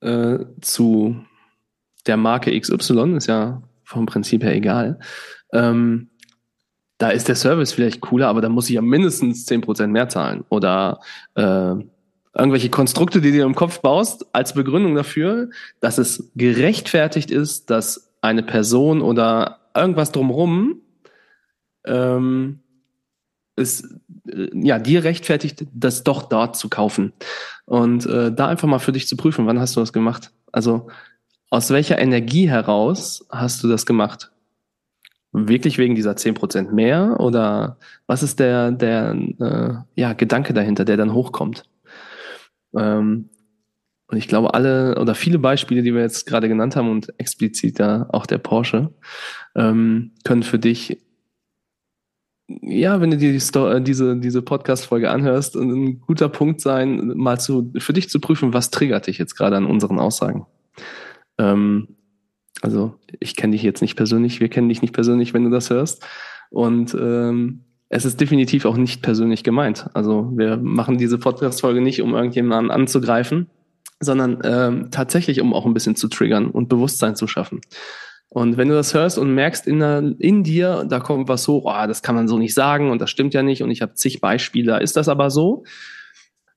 äh, 0.00 0.38
zu 0.60 1.16
der 2.06 2.18
Marke 2.18 2.58
XY, 2.58 3.16
ist 3.16 3.26
ja 3.26 3.62
vom 3.90 4.06
Prinzip 4.06 4.42
her 4.42 4.54
egal, 4.54 4.98
ähm, 5.52 6.10
da 6.98 7.08
ist 7.08 7.28
der 7.28 7.34
Service 7.34 7.72
vielleicht 7.72 8.00
cooler, 8.00 8.28
aber 8.28 8.40
da 8.40 8.48
muss 8.48 8.68
ich 8.68 8.74
ja 8.74 8.82
mindestens 8.82 9.46
zehn 9.46 9.62
Prozent 9.62 9.92
mehr 9.92 10.08
zahlen. 10.08 10.44
Oder 10.50 11.00
äh, 11.34 11.74
irgendwelche 12.34 12.68
Konstrukte, 12.68 13.20
die 13.20 13.32
du 13.32 13.42
im 13.42 13.54
Kopf 13.54 13.80
baust, 13.80 14.26
als 14.34 14.52
Begründung 14.52 14.94
dafür, 14.94 15.48
dass 15.80 15.98
es 15.98 16.30
gerechtfertigt 16.36 17.30
ist, 17.30 17.70
dass 17.70 18.12
eine 18.20 18.42
Person 18.42 19.00
oder 19.00 19.60
irgendwas 19.74 20.12
drumherum 20.12 20.82
ähm, 21.86 22.60
ist, 23.56 23.84
äh, 24.28 24.48
ja, 24.52 24.78
dir 24.78 25.02
rechtfertigt, 25.02 25.64
das 25.72 26.04
doch 26.04 26.24
dort 26.24 26.56
zu 26.56 26.68
kaufen. 26.68 27.14
Und 27.64 28.04
äh, 28.04 28.30
da 28.30 28.48
einfach 28.48 28.68
mal 28.68 28.78
für 28.78 28.92
dich 28.92 29.08
zu 29.08 29.16
prüfen, 29.16 29.46
wann 29.46 29.58
hast 29.58 29.74
du 29.74 29.80
das 29.80 29.94
gemacht? 29.94 30.32
Also 30.52 30.88
aus 31.50 31.70
welcher 31.70 31.98
Energie 31.98 32.48
heraus 32.48 33.26
hast 33.28 33.62
du 33.62 33.68
das 33.68 33.84
gemacht? 33.84 34.30
Wirklich 35.32 35.78
wegen 35.78 35.94
dieser 35.94 36.16
zehn 36.16 36.34
Prozent 36.34 36.72
mehr? 36.72 37.18
Oder 37.18 37.76
was 38.06 38.22
ist 38.22 38.40
der, 38.40 38.70
der 38.70 39.16
äh, 39.40 40.00
ja, 40.00 40.12
Gedanke 40.12 40.54
dahinter, 40.54 40.84
der 40.84 40.96
dann 40.96 41.12
hochkommt? 41.12 41.64
Ähm, 42.74 43.28
und 44.06 44.16
ich 44.16 44.26
glaube, 44.26 44.54
alle 44.54 44.98
oder 44.98 45.14
viele 45.14 45.38
Beispiele, 45.38 45.82
die 45.82 45.94
wir 45.94 46.02
jetzt 46.02 46.26
gerade 46.26 46.48
genannt 46.48 46.74
haben 46.74 46.90
und 46.90 47.12
explizit 47.18 47.78
da 47.78 48.08
auch 48.10 48.26
der 48.26 48.38
Porsche, 48.38 48.92
ähm, 49.54 50.12
können 50.24 50.42
für 50.42 50.58
dich, 50.58 50.98
ja, 52.48 53.00
wenn 53.00 53.12
du 53.12 53.16
dir 53.16 53.32
die 53.32 53.40
Sto 53.40 53.68
äh, 53.68 53.80
diese, 53.80 54.16
diese 54.16 54.42
Podcast-Folge 54.42 55.10
anhörst, 55.10 55.54
ein 55.54 56.00
guter 56.00 56.28
Punkt 56.28 56.60
sein, 56.60 57.12
mal 57.16 57.38
zu, 57.38 57.72
für 57.78 57.92
dich 57.92 58.08
zu 58.08 58.20
prüfen, 58.20 58.52
was 58.52 58.70
triggert 58.70 59.06
dich 59.06 59.18
jetzt 59.18 59.36
gerade 59.36 59.56
an 59.56 59.66
unseren 59.66 60.00
Aussagen. 60.00 60.46
Ähm, 61.40 61.96
also, 62.62 62.94
ich 63.18 63.36
kenne 63.36 63.52
dich 63.52 63.62
jetzt 63.62 63.80
nicht 63.80 63.96
persönlich, 63.96 64.40
wir 64.40 64.48
kennen 64.48 64.68
dich 64.68 64.82
nicht 64.82 64.92
persönlich, 64.92 65.32
wenn 65.32 65.44
du 65.44 65.50
das 65.50 65.70
hörst. 65.70 66.06
Und 66.50 66.94
ähm, 66.94 67.64
es 67.88 68.04
ist 68.04 68.20
definitiv 68.20 68.64
auch 68.66 68.76
nicht 68.76 69.02
persönlich 69.02 69.42
gemeint. 69.42 69.88
Also 69.94 70.30
wir 70.36 70.56
machen 70.56 70.98
diese 70.98 71.18
Podcast-Folge 71.18 71.80
nicht, 71.80 72.02
um 72.02 72.14
irgendjemanden 72.14 72.70
anzugreifen, 72.70 73.48
sondern 73.98 74.38
ähm, 74.44 74.90
tatsächlich, 74.90 75.40
um 75.40 75.52
auch 75.52 75.66
ein 75.66 75.74
bisschen 75.74 75.96
zu 75.96 76.08
triggern 76.08 76.50
und 76.50 76.68
Bewusstsein 76.68 77.16
zu 77.16 77.26
schaffen. 77.26 77.60
Und 78.28 78.56
wenn 78.56 78.68
du 78.68 78.74
das 78.74 78.94
hörst 78.94 79.18
und 79.18 79.34
merkst 79.34 79.66
in, 79.66 79.80
der, 79.80 80.14
in 80.18 80.44
dir, 80.44 80.86
da 80.88 81.00
kommt 81.00 81.28
was 81.28 81.48
hoch, 81.48 81.64
oh, 81.66 81.86
das 81.88 82.02
kann 82.02 82.14
man 82.14 82.28
so 82.28 82.38
nicht 82.38 82.54
sagen 82.54 82.90
und 82.90 83.00
das 83.00 83.10
stimmt 83.10 83.34
ja 83.34 83.42
nicht 83.42 83.62
und 83.64 83.72
ich 83.72 83.82
habe 83.82 83.94
zig 83.94 84.20
Beispiele, 84.20 84.80
ist 84.80 84.96
das 84.96 85.08
aber 85.08 85.30
so? 85.30 85.64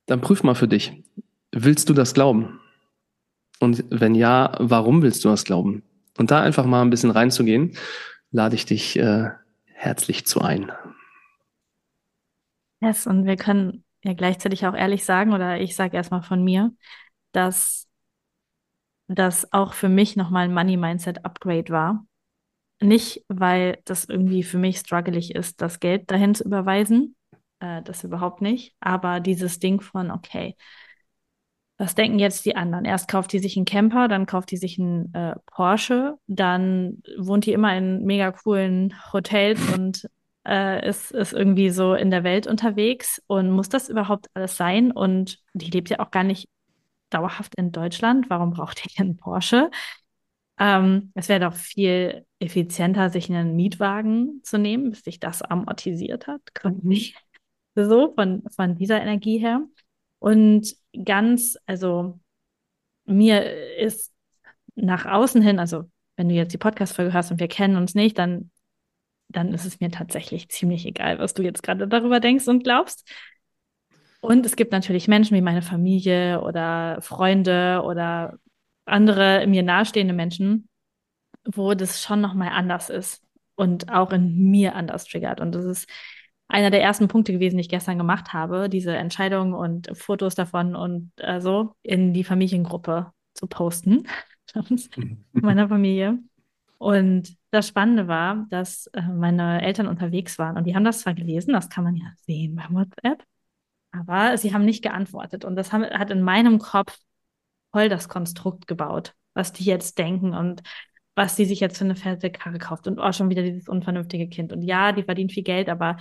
Dann 0.06 0.20
prüf 0.20 0.44
mal 0.44 0.54
für 0.54 0.68
dich. 0.68 1.02
Willst 1.50 1.88
du 1.88 1.94
das 1.94 2.14
glauben? 2.14 2.60
Und 3.64 3.84
wenn 3.90 4.14
ja, 4.14 4.52
warum 4.58 5.02
willst 5.02 5.24
du 5.24 5.28
das 5.28 5.44
glauben? 5.44 5.82
Und 6.16 6.30
da 6.30 6.40
einfach 6.40 6.64
mal 6.64 6.82
ein 6.82 6.90
bisschen 6.90 7.10
reinzugehen, 7.10 7.76
lade 8.30 8.54
ich 8.54 8.66
dich 8.66 8.98
äh, 8.98 9.30
herzlich 9.64 10.26
zu 10.26 10.40
ein. 10.40 10.70
Yes, 12.80 13.06
und 13.06 13.24
wir 13.24 13.36
können 13.36 13.84
ja 14.04 14.12
gleichzeitig 14.12 14.66
auch 14.66 14.74
ehrlich 14.74 15.04
sagen, 15.04 15.32
oder 15.32 15.60
ich 15.60 15.74
sage 15.74 15.96
erstmal 15.96 16.22
von 16.22 16.44
mir, 16.44 16.72
dass 17.32 17.88
das 19.08 19.52
auch 19.52 19.74
für 19.74 19.88
mich 19.88 20.16
nochmal 20.16 20.44
ein 20.44 20.54
Money-Mindset-Upgrade 20.54 21.70
war. 21.70 22.06
Nicht, 22.80 23.24
weil 23.28 23.78
das 23.84 24.04
irgendwie 24.04 24.42
für 24.42 24.58
mich 24.58 24.78
struggelig 24.78 25.34
ist, 25.34 25.60
das 25.60 25.80
Geld 25.80 26.10
dahin 26.10 26.34
zu 26.34 26.44
überweisen, 26.44 27.16
äh, 27.60 27.82
das 27.82 28.04
überhaupt 28.04 28.40
nicht, 28.40 28.74
aber 28.80 29.20
dieses 29.20 29.58
Ding 29.58 29.80
von, 29.80 30.10
okay, 30.10 30.56
was 31.76 31.94
denken 31.94 32.18
jetzt 32.18 32.44
die 32.44 32.56
anderen? 32.56 32.84
Erst 32.84 33.08
kauft 33.08 33.32
die 33.32 33.40
sich 33.40 33.56
einen 33.56 33.64
Camper, 33.64 34.08
dann 34.08 34.26
kauft 34.26 34.50
die 34.50 34.56
sich 34.56 34.78
einen 34.78 35.12
äh, 35.14 35.34
Porsche, 35.46 36.16
dann 36.26 37.02
wohnt 37.18 37.46
die 37.46 37.52
immer 37.52 37.76
in 37.76 38.04
mega 38.04 38.30
coolen 38.32 38.94
Hotels 39.12 39.60
und 39.74 40.08
äh, 40.46 40.88
ist, 40.88 41.10
ist 41.10 41.32
irgendwie 41.32 41.70
so 41.70 41.94
in 41.94 42.10
der 42.10 42.22
Welt 42.22 42.46
unterwegs 42.46 43.22
und 43.26 43.50
muss 43.50 43.68
das 43.68 43.88
überhaupt 43.88 44.28
alles 44.34 44.56
sein? 44.56 44.92
Und 44.92 45.38
die 45.52 45.70
lebt 45.70 45.90
ja 45.90 46.00
auch 46.00 46.10
gar 46.10 46.24
nicht 46.24 46.48
dauerhaft 47.10 47.54
in 47.56 47.72
Deutschland. 47.72 48.30
Warum 48.30 48.50
braucht 48.50 48.84
die 48.84 49.00
einen 49.00 49.16
Porsche? 49.16 49.70
Ähm, 50.58 51.10
es 51.14 51.28
wäre 51.28 51.40
doch 51.40 51.54
viel 51.54 52.24
effizienter, 52.38 53.10
sich 53.10 53.28
einen 53.28 53.56
Mietwagen 53.56 54.40
zu 54.44 54.58
nehmen, 54.58 54.90
bis 54.90 55.02
sich 55.02 55.18
das 55.18 55.42
amortisiert 55.42 56.28
hat. 56.28 56.40
Nicht 56.82 57.16
so 57.74 58.14
von, 58.14 58.44
von 58.54 58.76
dieser 58.76 59.00
Energie 59.00 59.38
her. 59.38 59.62
Und 60.24 60.74
ganz, 61.04 61.58
also 61.66 62.18
mir 63.04 63.76
ist 63.78 64.14
nach 64.74 65.04
außen 65.04 65.42
hin, 65.42 65.58
also 65.58 65.84
wenn 66.16 66.30
du 66.30 66.34
jetzt 66.34 66.54
die 66.54 66.58
Podcast-Folge 66.58 67.12
hörst 67.12 67.30
und 67.30 67.40
wir 67.40 67.48
kennen 67.48 67.76
uns 67.76 67.94
nicht, 67.94 68.16
dann 68.18 68.50
dann 69.28 69.52
ist 69.52 69.64
es 69.64 69.80
mir 69.80 69.90
tatsächlich 69.90 70.48
ziemlich 70.48 70.86
egal, 70.86 71.18
was 71.18 71.34
du 71.34 71.42
jetzt 71.42 71.62
gerade 71.62 71.88
darüber 71.88 72.20
denkst 72.20 72.48
und 72.48 72.62
glaubst. 72.62 73.08
Und 74.20 74.46
es 74.46 74.56
gibt 74.56 74.72
natürlich 74.72 75.08
Menschen 75.08 75.36
wie 75.36 75.42
meine 75.42 75.62
Familie 75.62 76.40
oder 76.40 76.98
Freunde 77.00 77.82
oder 77.84 78.38
andere 78.86 79.46
mir 79.46 79.62
nahestehende 79.62 80.14
Menschen, 80.14 80.68
wo 81.44 81.74
das 81.74 82.02
schon 82.02 82.20
nochmal 82.20 82.50
anders 82.50 82.90
ist 82.90 83.22
und 83.54 83.92
auch 83.92 84.12
in 84.12 84.50
mir 84.50 84.74
anders 84.74 85.04
triggert. 85.04 85.40
Und 85.40 85.54
das 85.54 85.64
ist 85.64 85.88
einer 86.48 86.70
der 86.70 86.82
ersten 86.82 87.08
Punkte 87.08 87.32
gewesen, 87.32 87.56
die 87.56 87.62
ich 87.62 87.68
gestern 87.68 87.98
gemacht 87.98 88.32
habe, 88.32 88.68
diese 88.68 88.94
Entscheidung 88.96 89.54
und 89.54 89.90
Fotos 89.96 90.34
davon 90.34 90.76
und 90.76 91.12
äh, 91.16 91.40
so 91.40 91.74
in 91.82 92.12
die 92.12 92.24
Familiengruppe 92.24 93.12
zu 93.34 93.46
posten 93.46 94.06
meiner 95.32 95.68
Familie. 95.68 96.18
Und 96.78 97.36
das 97.50 97.68
Spannende 97.68 98.08
war, 98.08 98.46
dass 98.50 98.88
äh, 98.88 99.02
meine 99.02 99.62
Eltern 99.62 99.86
unterwegs 99.86 100.38
waren 100.38 100.56
und 100.56 100.64
die 100.64 100.74
haben 100.74 100.84
das 100.84 101.00
zwar 101.00 101.14
gelesen, 101.14 101.52
das 101.54 101.70
kann 101.70 101.84
man 101.84 101.96
ja 101.96 102.06
sehen 102.26 102.56
bei 102.56 102.66
WhatsApp, 102.68 103.24
aber 103.92 104.36
sie 104.36 104.52
haben 104.52 104.64
nicht 104.64 104.82
geantwortet. 104.82 105.44
Und 105.44 105.56
das 105.56 105.72
haben, 105.72 105.84
hat 105.84 106.10
in 106.10 106.22
meinem 106.22 106.58
Kopf 106.58 106.98
voll 107.72 107.88
das 107.88 108.08
Konstrukt 108.08 108.66
gebaut, 108.66 109.14
was 109.34 109.52
die 109.52 109.64
jetzt 109.64 109.98
denken 109.98 110.34
und 110.34 110.62
was 111.14 111.36
die 111.36 111.44
sich 111.44 111.60
jetzt 111.60 111.78
für 111.78 111.84
eine 111.84 111.96
fette 111.96 112.30
Karre 112.30 112.58
kauft 112.58 112.86
und 112.86 112.98
auch 112.98 113.08
oh, 113.08 113.12
schon 113.12 113.30
wieder 113.30 113.42
dieses 113.42 113.68
unvernünftige 113.68 114.28
Kind. 114.28 114.52
Und 114.52 114.62
ja, 114.62 114.92
die 114.92 115.04
verdient 115.04 115.32
viel 115.32 115.44
Geld, 115.44 115.68
aber 115.68 115.96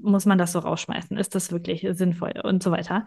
muss 0.00 0.26
man 0.26 0.38
das 0.38 0.52
so 0.52 0.58
rausschmeißen? 0.58 1.16
Ist 1.16 1.34
das 1.34 1.52
wirklich 1.52 1.86
sinnvoll 1.92 2.34
und 2.42 2.62
so 2.62 2.70
weiter? 2.70 3.04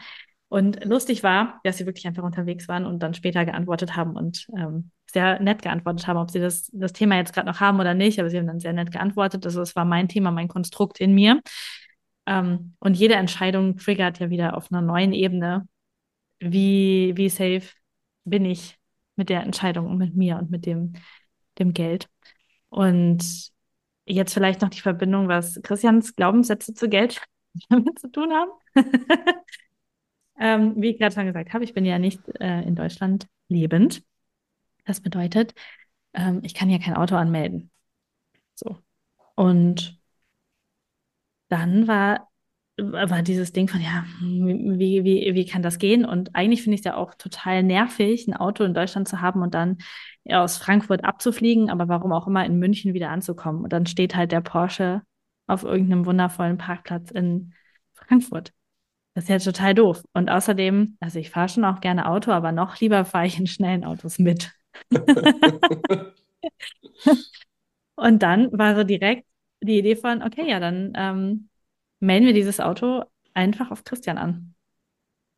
Und 0.49 0.83
lustig 0.83 1.21
war, 1.21 1.59
dass 1.63 1.77
sie 1.77 1.85
wirklich 1.85 2.07
einfach 2.07 2.23
unterwegs 2.23 2.67
waren 2.67 2.85
und 2.87 3.03
dann 3.03 3.13
später 3.13 3.45
geantwortet 3.45 3.95
haben 3.95 4.15
und 4.15 4.47
ähm, 4.57 4.89
sehr 5.05 5.39
nett 5.39 5.61
geantwortet 5.61 6.07
haben, 6.07 6.17
ob 6.17 6.31
sie 6.31 6.39
das, 6.39 6.71
das 6.73 6.91
Thema 6.91 7.17
jetzt 7.17 7.33
gerade 7.33 7.47
noch 7.47 7.59
haben 7.59 7.79
oder 7.79 7.93
nicht, 7.93 8.19
aber 8.19 8.31
sie 8.31 8.39
haben 8.39 8.47
dann 8.47 8.59
sehr 8.59 8.73
nett 8.73 8.91
geantwortet. 8.91 9.45
Also 9.45 9.61
es 9.61 9.75
war 9.75 9.85
mein 9.85 10.07
Thema, 10.07 10.31
mein 10.31 10.47
Konstrukt 10.47 10.99
in 10.99 11.13
mir. 11.13 11.39
Ähm, 12.25 12.75
und 12.79 12.95
jede 12.95 13.13
Entscheidung 13.13 13.77
triggert 13.77 14.19
ja 14.19 14.31
wieder 14.31 14.57
auf 14.57 14.71
einer 14.71 14.81
neuen 14.81 15.13
Ebene, 15.13 15.67
wie, 16.39 17.13
wie 17.15 17.29
safe 17.29 17.67
bin 18.25 18.45
ich 18.45 18.77
mit 19.15 19.29
der 19.29 19.43
Entscheidung 19.43 19.85
und 19.87 19.97
mit 19.97 20.15
mir 20.15 20.37
und 20.37 20.49
mit 20.49 20.65
dem, 20.65 20.93
dem 21.59 21.73
Geld. 21.73 22.09
Und 22.69 23.51
jetzt 24.09 24.33
vielleicht 24.33 24.61
noch 24.61 24.69
die 24.69 24.81
Verbindung, 24.81 25.27
was 25.27 25.59
Christians 25.63 26.15
Glaubenssätze 26.15 26.73
zu 26.73 26.89
Geld 26.89 27.21
damit 27.69 27.99
zu 27.99 28.11
tun 28.11 28.33
haben. 28.33 28.51
Ähm, 30.39 30.75
wie 30.77 30.91
ich 30.91 30.97
gerade 30.97 31.13
schon 31.13 31.25
gesagt 31.25 31.53
habe, 31.53 31.65
ich 31.65 31.73
bin 31.73 31.85
ja 31.85 31.99
nicht 31.99 32.21
äh, 32.39 32.61
in 32.61 32.75
Deutschland 32.75 33.27
lebend. 33.49 34.03
Das 34.85 35.01
bedeutet, 35.01 35.53
ähm, 36.13 36.41
ich 36.43 36.53
kann 36.53 36.69
ja 36.69 36.79
kein 36.79 36.95
Auto 36.95 37.15
anmelden. 37.15 37.71
So. 38.55 38.77
Und 39.35 39.99
dann 41.49 41.87
war, 41.87 42.28
war 42.81 43.21
dieses 43.21 43.53
Ding 43.53 43.67
von, 43.67 43.81
ja, 43.81 44.05
wie, 44.21 45.03
wie, 45.03 45.33
wie 45.33 45.45
kann 45.45 45.61
das 45.61 45.79
gehen? 45.79 46.05
Und 46.05 46.35
eigentlich 46.35 46.63
finde 46.63 46.75
ich 46.75 46.81
es 46.81 46.85
ja 46.85 46.95
auch 46.95 47.13
total 47.15 47.63
nervig, 47.63 48.27
ein 48.27 48.35
Auto 48.35 48.63
in 48.63 48.73
Deutschland 48.73 49.07
zu 49.07 49.21
haben 49.21 49.41
und 49.41 49.53
dann 49.53 49.77
aus 50.29 50.57
Frankfurt 50.57 51.03
abzufliegen, 51.03 51.69
aber 51.69 51.87
warum 51.87 52.11
auch 52.11 52.27
immer 52.27 52.45
in 52.45 52.59
München 52.59 52.93
wieder 52.93 53.09
anzukommen. 53.09 53.63
Und 53.63 53.73
dann 53.73 53.85
steht 53.85 54.15
halt 54.15 54.31
der 54.31 54.41
Porsche 54.41 55.01
auf 55.47 55.63
irgendeinem 55.63 56.05
wundervollen 56.05 56.57
Parkplatz 56.57 57.11
in 57.11 57.53
Frankfurt. 57.93 58.53
Das 59.15 59.23
ist 59.25 59.29
ja 59.29 59.39
total 59.39 59.73
doof. 59.73 60.03
Und 60.13 60.29
außerdem, 60.29 60.97
also 60.99 61.19
ich 61.19 61.29
fahre 61.29 61.49
schon 61.49 61.65
auch 61.65 61.81
gerne 61.81 62.07
Auto, 62.07 62.31
aber 62.31 62.51
noch 62.51 62.79
lieber 62.79 63.05
fahre 63.05 63.25
ich 63.25 63.39
in 63.39 63.47
schnellen 63.47 63.83
Autos 63.83 64.19
mit. 64.19 64.51
und 67.95 68.23
dann 68.23 68.51
war 68.51 68.75
so 68.75 68.83
direkt 68.83 69.25
die 69.61 69.79
Idee 69.79 69.95
von, 69.95 70.21
okay, 70.23 70.47
ja, 70.49 70.59
dann 70.59 70.93
ähm, 70.95 71.49
melden 71.99 72.25
wir 72.25 72.33
dieses 72.33 72.59
Auto 72.59 73.03
einfach 73.33 73.71
auf 73.71 73.83
Christian 73.83 74.17
an. 74.17 74.55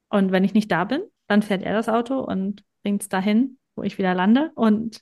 Und 0.09 0.32
wenn 0.32 0.43
ich 0.43 0.53
nicht 0.53 0.72
da 0.72 0.84
bin, 0.84 1.01
dann 1.28 1.41
fährt 1.41 1.64
er 1.64 1.74
das 1.74 1.89
Auto 1.89 2.20
und 2.20 2.64
bringt 2.84 3.01
es 3.01 3.09
dahin, 3.09 3.57
wo 3.76 3.84
ich 3.84 3.97
wieder 3.97 4.14
lande 4.14 4.51
und 4.55 5.01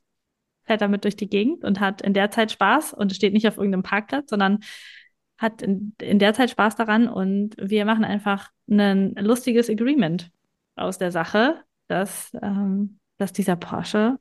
fährt 0.64 0.82
damit 0.82 1.04
durch 1.04 1.16
die 1.16 1.30
Gegend 1.30 1.64
und 1.64 1.80
hat 1.80 2.02
in 2.02 2.14
der 2.14 2.30
Zeit 2.30 2.52
Spaß 2.52 2.94
und 2.94 3.14
steht 3.14 3.34
nicht 3.34 3.48
auf 3.48 3.58
irgendeinem 3.58 3.84
Parkplatz, 3.84 4.30
sondern 4.30 4.60
hat 5.40 5.62
in, 5.62 5.96
in 6.00 6.20
der 6.20 6.34
Zeit 6.34 6.52
Spaß 6.52 6.76
daran 6.76 7.08
und 7.08 7.56
wir 7.58 7.86
machen 7.86 8.04
einfach 8.04 8.52
ein 8.70 9.16
lustiges 9.16 9.70
Agreement 9.70 10.30
aus 10.76 10.98
der 10.98 11.12
Sache, 11.12 11.64
dass, 11.88 12.32
ähm, 12.42 13.00
dass 13.18 13.34
dieser 13.34 13.56
Porsche 13.56 14.20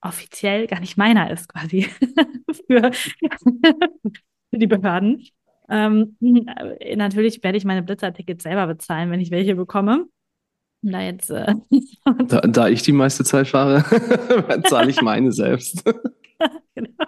offiziell 0.00 0.66
gar 0.66 0.80
nicht 0.80 0.96
meiner 0.96 1.30
ist, 1.30 1.48
quasi 1.48 1.82
für, 2.68 2.92
für 2.92 4.58
die 4.58 4.66
Behörden. 4.66 5.26
Ähm, 5.68 6.16
natürlich 6.96 7.42
werde 7.42 7.58
ich 7.58 7.64
meine 7.64 7.82
Blitzer-Tickets 7.82 8.42
selber 8.42 8.66
bezahlen, 8.66 9.10
wenn 9.10 9.20
ich 9.20 9.30
welche 9.30 9.54
bekomme. 9.54 10.06
Da, 10.82 11.00
jetzt, 11.00 11.30
äh 11.30 11.54
da, 12.28 12.40
da 12.40 12.68
ich 12.68 12.82
die 12.82 12.92
meiste 12.92 13.24
Zeit 13.24 13.48
fahre, 13.48 13.84
zahle 14.68 14.90
ich 14.90 15.00
meine 15.00 15.32
selbst. 15.32 15.82
genau. 16.74 17.04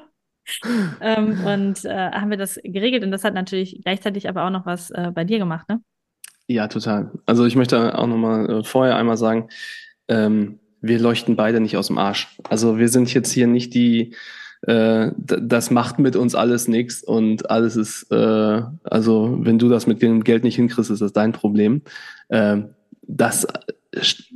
ähm, 1.00 1.44
und 1.44 1.84
äh, 1.84 2.10
haben 2.12 2.30
wir 2.30 2.38
das 2.38 2.58
geregelt 2.64 3.04
und 3.04 3.10
das 3.10 3.24
hat 3.24 3.34
natürlich 3.34 3.80
gleichzeitig 3.82 4.28
aber 4.28 4.46
auch 4.46 4.50
noch 4.50 4.64
was 4.64 4.90
äh, 4.90 5.10
bei 5.14 5.24
dir 5.24 5.38
gemacht, 5.38 5.68
ne? 5.68 5.82
Ja, 6.48 6.68
total. 6.68 7.10
Also 7.26 7.44
ich 7.44 7.56
möchte 7.56 7.98
auch 7.98 8.06
nochmal 8.06 8.48
äh, 8.48 8.64
vorher 8.64 8.96
einmal 8.96 9.16
sagen, 9.16 9.48
ähm, 10.08 10.60
wir 10.80 10.98
leuchten 10.98 11.36
beide 11.36 11.60
nicht 11.60 11.76
aus 11.76 11.88
dem 11.88 11.98
Arsch. 11.98 12.28
Also 12.48 12.78
wir 12.78 12.88
sind 12.88 13.12
jetzt 13.12 13.32
hier 13.32 13.46
nicht 13.46 13.74
die, 13.74 14.14
äh, 14.62 15.10
das 15.16 15.70
macht 15.70 15.98
mit 15.98 16.16
uns 16.16 16.34
alles 16.34 16.68
nichts 16.68 17.02
und 17.02 17.50
alles 17.50 17.76
ist, 17.76 18.10
äh, 18.10 18.62
also 18.84 19.38
wenn 19.40 19.58
du 19.58 19.68
das 19.68 19.86
mit 19.86 20.02
dem 20.02 20.24
Geld 20.24 20.44
nicht 20.44 20.56
hinkriegst, 20.56 20.90
ist 20.90 21.02
das 21.02 21.12
dein 21.12 21.32
Problem. 21.32 21.82
Äh, 22.28 22.58
das 23.02 23.46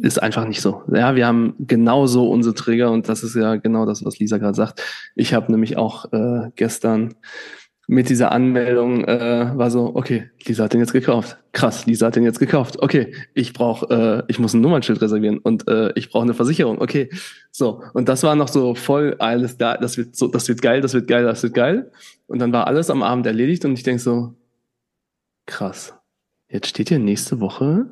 ist 0.00 0.22
einfach 0.22 0.46
nicht 0.46 0.60
so. 0.60 0.82
Ja, 0.92 1.16
wir 1.16 1.26
haben 1.26 1.54
genauso 1.58 2.30
unsere 2.30 2.54
Trigger 2.54 2.90
und 2.90 3.08
das 3.08 3.22
ist 3.22 3.34
ja 3.34 3.56
genau 3.56 3.84
das, 3.84 4.04
was 4.04 4.18
Lisa 4.18 4.38
gerade 4.38 4.54
sagt. 4.54 4.82
Ich 5.14 5.34
habe 5.34 5.52
nämlich 5.52 5.76
auch 5.76 6.10
äh, 6.12 6.50
gestern 6.56 7.14
mit 7.90 8.08
dieser 8.08 8.30
Anmeldung 8.30 9.04
äh, 9.04 9.50
war 9.56 9.68
so, 9.68 9.96
okay, 9.96 10.30
Lisa 10.46 10.62
hat 10.62 10.74
den 10.74 10.78
jetzt 10.78 10.92
gekauft. 10.92 11.38
Krass, 11.50 11.86
Lisa 11.86 12.06
hat 12.06 12.14
den 12.14 12.22
jetzt 12.22 12.38
gekauft. 12.38 12.80
Okay, 12.80 13.12
ich 13.34 13.52
brauche, 13.52 13.90
äh, 13.90 14.22
ich 14.28 14.38
muss 14.38 14.54
ein 14.54 14.60
Nummernschild 14.60 15.02
reservieren 15.02 15.38
und 15.38 15.66
äh, 15.66 15.90
ich 15.96 16.08
brauche 16.08 16.22
eine 16.22 16.34
Versicherung. 16.34 16.80
Okay, 16.80 17.10
so 17.50 17.82
und 17.92 18.08
das 18.08 18.22
war 18.22 18.36
noch 18.36 18.46
so 18.46 18.76
voll 18.76 19.16
alles 19.18 19.58
da. 19.58 19.76
Das 19.76 19.98
wird 19.98 20.14
so, 20.14 20.28
das 20.28 20.46
wird 20.46 20.62
geil, 20.62 20.82
das 20.82 20.94
wird 20.94 21.08
geil, 21.08 21.24
das 21.24 21.42
wird 21.42 21.52
geil. 21.52 21.90
Und 22.28 22.38
dann 22.38 22.52
war 22.52 22.68
alles 22.68 22.90
am 22.90 23.02
Abend 23.02 23.26
erledigt 23.26 23.64
und 23.64 23.72
ich 23.72 23.82
denk 23.82 23.98
so, 23.98 24.36
krass. 25.46 25.92
Jetzt 26.48 26.68
steht 26.68 26.90
hier 26.90 27.00
nächste 27.00 27.40
Woche 27.40 27.86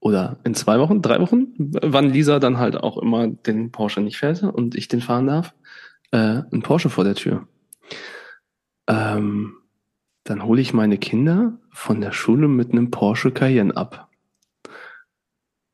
oder 0.00 0.38
in 0.44 0.54
zwei 0.54 0.78
Wochen, 0.78 1.02
drei 1.02 1.20
Wochen, 1.20 1.48
wann 1.58 2.08
Lisa 2.08 2.38
dann 2.38 2.56
halt 2.56 2.78
auch 2.78 2.96
immer 2.96 3.26
den 3.26 3.72
Porsche 3.72 4.00
nicht 4.00 4.16
fährt 4.16 4.42
und 4.42 4.74
ich 4.74 4.88
den 4.88 5.02
fahren 5.02 5.26
darf, 5.26 5.54
äh, 6.12 6.40
ein 6.50 6.62
Porsche 6.62 6.88
vor 6.88 7.04
der 7.04 7.14
Tür. 7.14 7.46
Ähm, 8.88 9.54
dann 10.24 10.44
hole 10.44 10.60
ich 10.60 10.74
meine 10.74 10.98
Kinder 10.98 11.58
von 11.70 12.00
der 12.00 12.12
Schule 12.12 12.48
mit 12.48 12.72
einem 12.72 12.90
Porsche 12.90 13.30
Cayenne 13.30 13.76
ab. 13.76 14.08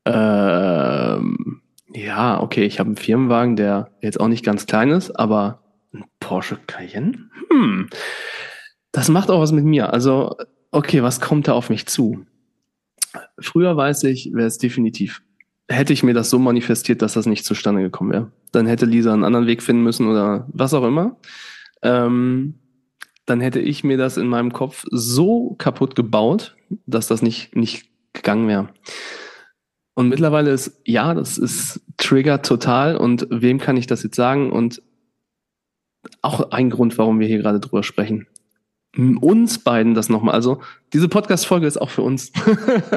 Ähm, 0.05 1.61
ja, 1.93 2.41
okay, 2.41 2.63
ich 2.63 2.79
habe 2.79 2.87
einen 2.87 2.97
Firmenwagen, 2.97 3.55
der 3.55 3.91
jetzt 4.01 4.19
auch 4.19 4.27
nicht 4.27 4.45
ganz 4.45 4.65
klein 4.65 4.91
ist, 4.91 5.11
aber 5.11 5.63
ein 5.93 6.05
Porsche 6.19 6.57
Cayenne? 6.67 7.29
Hm, 7.49 7.89
das 8.91 9.09
macht 9.09 9.31
auch 9.31 9.41
was 9.41 9.51
mit 9.51 9.65
mir. 9.65 9.93
Also, 9.93 10.35
okay, 10.71 11.01
was 11.01 11.21
kommt 11.21 11.47
da 11.47 11.53
auf 11.53 11.69
mich 11.69 11.85
zu? 11.87 12.25
Früher 13.39 13.75
weiß 13.75 14.03
ich, 14.05 14.31
wäre 14.33 14.47
es 14.47 14.57
definitiv. 14.57 15.21
Hätte 15.67 15.93
ich 15.93 16.03
mir 16.03 16.13
das 16.13 16.29
so 16.29 16.37
manifestiert, 16.37 17.01
dass 17.01 17.13
das 17.13 17.25
nicht 17.25 17.45
zustande 17.45 17.81
gekommen 17.81 18.11
wäre. 18.11 18.31
Dann 18.51 18.67
hätte 18.67 18.85
Lisa 18.85 19.13
einen 19.13 19.23
anderen 19.23 19.47
Weg 19.47 19.63
finden 19.63 19.83
müssen 19.83 20.07
oder 20.07 20.47
was 20.53 20.73
auch 20.73 20.83
immer. 20.83 21.17
Ähm, 21.81 22.55
dann 23.25 23.41
hätte 23.41 23.59
ich 23.59 23.83
mir 23.83 23.97
das 23.97 24.17
in 24.17 24.27
meinem 24.27 24.53
Kopf 24.53 24.85
so 24.91 25.55
kaputt 25.57 25.95
gebaut, 25.95 26.55
dass 26.85 27.07
das 27.07 27.21
nicht, 27.21 27.55
nicht 27.55 27.89
gegangen 28.13 28.47
wäre. 28.47 28.69
Und 29.95 30.09
mittlerweile 30.09 30.51
ist, 30.51 30.81
ja, 30.85 31.13
das 31.13 31.37
ist 31.37 31.81
Trigger 31.97 32.41
total. 32.41 32.97
Und 32.97 33.27
wem 33.29 33.59
kann 33.59 33.77
ich 33.77 33.87
das 33.87 34.03
jetzt 34.03 34.15
sagen? 34.15 34.51
Und 34.51 34.81
auch 36.21 36.51
ein 36.51 36.69
Grund, 36.69 36.97
warum 36.97 37.19
wir 37.19 37.27
hier 37.27 37.39
gerade 37.39 37.59
drüber 37.59 37.81
sprechen 37.81 38.27
uns 38.97 39.59
beiden 39.59 39.93
das 39.93 40.09
nochmal. 40.09 40.35
Also 40.35 40.61
diese 40.93 41.09
Podcast-Folge 41.09 41.67
ist 41.67 41.81
auch 41.81 41.89
für 41.89 42.01
uns. 42.01 42.31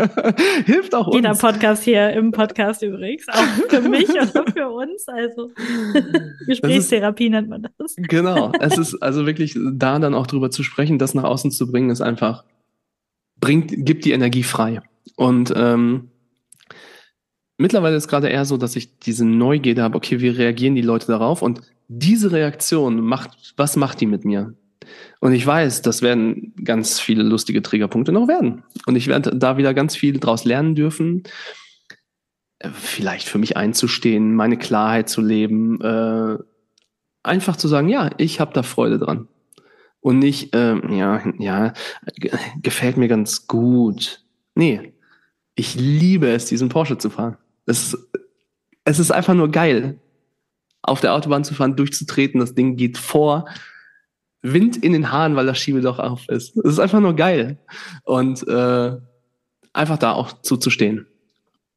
Hilft 0.67 0.95
auch 0.95 1.09
uns. 1.09 1.17
Jeder 1.17 1.35
Podcast 1.35 1.83
hier 1.83 2.11
im 2.11 2.31
Podcast 2.31 2.83
übrigens, 2.83 3.27
auch 3.29 3.69
für 3.69 3.81
mich 3.83 4.09
oder 4.11 4.45
für 4.53 4.69
uns. 4.69 5.09
Also 5.09 5.51
Gesprächstherapie 6.47 7.27
ist, 7.27 7.31
nennt 7.31 7.49
man 7.49 7.69
das. 7.79 7.97
Genau. 7.97 8.53
Es 8.61 8.79
ist 8.79 9.03
also 9.03 9.27
wirklich 9.27 9.59
da 9.73 9.99
dann 9.99 10.15
auch 10.15 10.27
drüber 10.27 10.51
zu 10.51 10.63
sprechen, 10.63 10.99
das 10.99 11.15
nach 11.15 11.25
außen 11.25 11.51
zu 11.51 11.71
bringen, 11.71 11.91
ist 11.91 12.01
einfach, 12.01 12.45
bringt, 13.41 13.73
gibt 13.85 14.05
die 14.05 14.13
Energie 14.13 14.45
frei. 14.45 14.81
Und 15.17 15.53
ähm, 15.57 16.11
mittlerweile 17.57 17.97
ist 17.97 18.09
gerade 18.09 18.29
eher 18.29 18.45
so, 18.45 18.57
dass 18.57 18.77
ich 18.77 18.99
diese 18.99 19.25
Neugierde 19.25 19.83
habe, 19.83 19.97
okay, 19.97 20.21
wie 20.21 20.29
reagieren 20.29 20.75
die 20.75 20.83
Leute 20.83 21.07
darauf? 21.07 21.43
Und 21.43 21.63
diese 21.89 22.31
Reaktion 22.31 23.01
macht, 23.01 23.55
was 23.57 23.77
macht 23.77 24.01
die 24.01 24.07
mit 24.07 24.25
mir? 24.25 24.55
Und 25.21 25.33
ich 25.33 25.47
weiß, 25.47 25.83
das 25.83 26.03
werden 26.03 26.55
ganz 26.65 27.01
viele 27.01 27.23
lustige 27.23 27.63
Triggerpunkte 27.63 28.13
noch 28.13 28.29
werden. 28.29 28.63
Und 28.87 28.97
ich 28.97 29.09
werde 29.09 29.37
da 29.37 29.57
wieder 29.57 29.75
ganz 29.75 29.97
viel 29.97 30.19
draus 30.19 30.45
lernen 30.45 30.75
dürfen. 30.75 31.25
Äh, 32.59 32.71
vielleicht 32.71 33.29
für 33.29 33.39
mich 33.39 33.57
einzustehen, 33.57 34.35
meine 34.35 34.57
Klarheit 34.57 35.09
zu 35.09 35.21
leben, 35.21 35.81
äh, 35.81 36.39
einfach 37.23 37.57
zu 37.57 37.69
sagen, 37.69 37.89
ja, 37.89 38.11
ich 38.19 38.41
habe 38.41 38.53
da 38.53 38.63
Freude 38.63 38.99
dran. 38.99 39.29
Und 40.01 40.21
nicht, 40.21 40.55
äh, 40.55 40.77
ja, 40.95 41.23
ja, 41.39 41.73
gefällt 42.63 42.97
mir 42.97 43.09
ganz 43.09 43.47
gut. 43.47 44.23
Nee, 44.55 44.93
ich 45.55 45.75
liebe 45.75 46.29
es, 46.29 46.47
diesen 46.47 46.69
Porsche 46.69 46.99
zu 46.99 47.11
fahren. 47.11 47.37
Es, 47.67 47.97
es 48.85 48.99
ist 48.99 49.11
einfach 49.11 49.35
nur 49.35 49.51
geil, 49.51 49.99
auf 50.83 51.01
der 51.01 51.15
Autobahn 51.15 51.45
zu 51.45 51.55
fahren, 51.55 51.77
durchzutreten, 51.77 52.41
das 52.41 52.55
Ding 52.55 52.77
geht 52.77 52.97
vor 52.97 53.47
Wind 54.43 54.77
in 54.77 54.93
den 54.93 55.11
Haaren, 55.11 55.37
weil 55.37 55.47
das 55.47 55.59
Schiebedach 55.59 55.99
auf 55.99 56.29
ist. 56.29 56.57
Es 56.57 56.73
ist 56.73 56.79
einfach 56.79 57.01
nur 57.01 57.15
geil. 57.15 57.59
Und 58.05 58.47
äh, 58.47 58.97
einfach 59.73 59.99
da 59.99 60.13
auch 60.13 60.43
zuzustehen. 60.43 61.07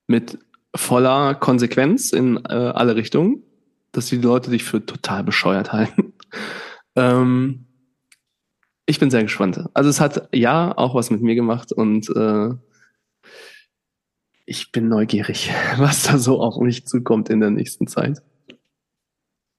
Mit 0.07 0.37
voller 0.75 1.35
Konsequenz 1.35 2.11
in 2.11 2.37
äh, 2.45 2.53
alle 2.53 2.95
Richtungen, 2.95 3.43
dass 3.91 4.07
die 4.07 4.17
Leute 4.17 4.51
dich 4.51 4.63
für 4.63 4.85
total 4.85 5.23
bescheuert 5.23 5.73
halten. 5.73 6.13
ähm, 6.95 7.65
ich 8.85 8.99
bin 8.99 9.09
sehr 9.09 9.23
gespannt. 9.23 9.63
Also 9.73 9.89
es 9.89 10.01
hat 10.01 10.29
ja 10.33 10.77
auch 10.77 10.95
was 10.95 11.11
mit 11.11 11.21
mir 11.21 11.35
gemacht 11.35 11.71
und 11.71 12.09
äh, 12.15 12.49
ich 14.45 14.71
bin 14.71 14.89
neugierig, 14.89 15.51
was 15.77 16.03
da 16.03 16.17
so 16.17 16.41
auf 16.41 16.57
mich 16.57 16.85
zukommt 16.85 17.29
in 17.29 17.39
der 17.39 17.51
nächsten 17.51 17.87
Zeit. 17.87 18.21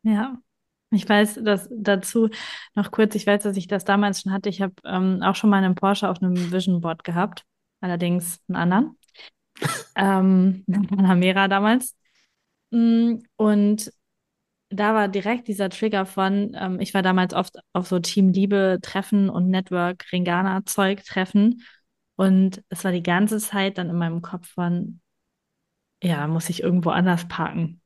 Ja, 0.02 0.38
ich 0.92 1.08
weiß, 1.08 1.40
dass 1.42 1.68
dazu 1.70 2.28
noch 2.74 2.90
kurz, 2.90 3.14
ich 3.14 3.26
weiß, 3.26 3.42
dass 3.42 3.56
ich 3.56 3.66
das 3.66 3.84
damals 3.84 4.22
schon 4.22 4.32
hatte. 4.32 4.48
Ich 4.48 4.60
habe 4.60 4.74
ähm, 4.84 5.22
auch 5.22 5.34
schon 5.34 5.50
mal 5.50 5.62
einen 5.62 5.74
Porsche 5.74 6.08
auf 6.08 6.22
einem 6.22 6.52
Vision 6.52 6.80
Board 6.80 7.04
gehabt, 7.04 7.44
allerdings 7.80 8.40
einen 8.48 8.56
anderen. 8.56 8.98
ähm, 9.96 10.64
Panamera 10.88 11.48
damals. 11.48 11.96
Mm, 12.70 13.16
und 13.36 13.92
da 14.70 14.94
war 14.94 15.08
direkt 15.08 15.48
dieser 15.48 15.70
Trigger 15.70 16.06
von, 16.06 16.56
ähm, 16.58 16.80
ich 16.80 16.94
war 16.94 17.02
damals 17.02 17.34
oft 17.34 17.56
auf 17.72 17.86
so 17.88 17.98
Team 17.98 18.30
Liebe 18.30 18.78
Treffen 18.82 19.28
und 19.30 19.50
Network 19.50 20.06
Ringana 20.12 20.64
Zeug 20.66 21.04
Treffen. 21.04 21.62
Und 22.16 22.62
es 22.68 22.84
war 22.84 22.92
die 22.92 23.02
ganze 23.02 23.38
Zeit 23.38 23.78
dann 23.78 23.90
in 23.90 23.96
meinem 23.96 24.22
Kopf 24.22 24.48
von, 24.48 25.00
ja, 26.02 26.26
muss 26.26 26.50
ich 26.50 26.62
irgendwo 26.62 26.90
anders 26.90 27.28
parken 27.28 27.81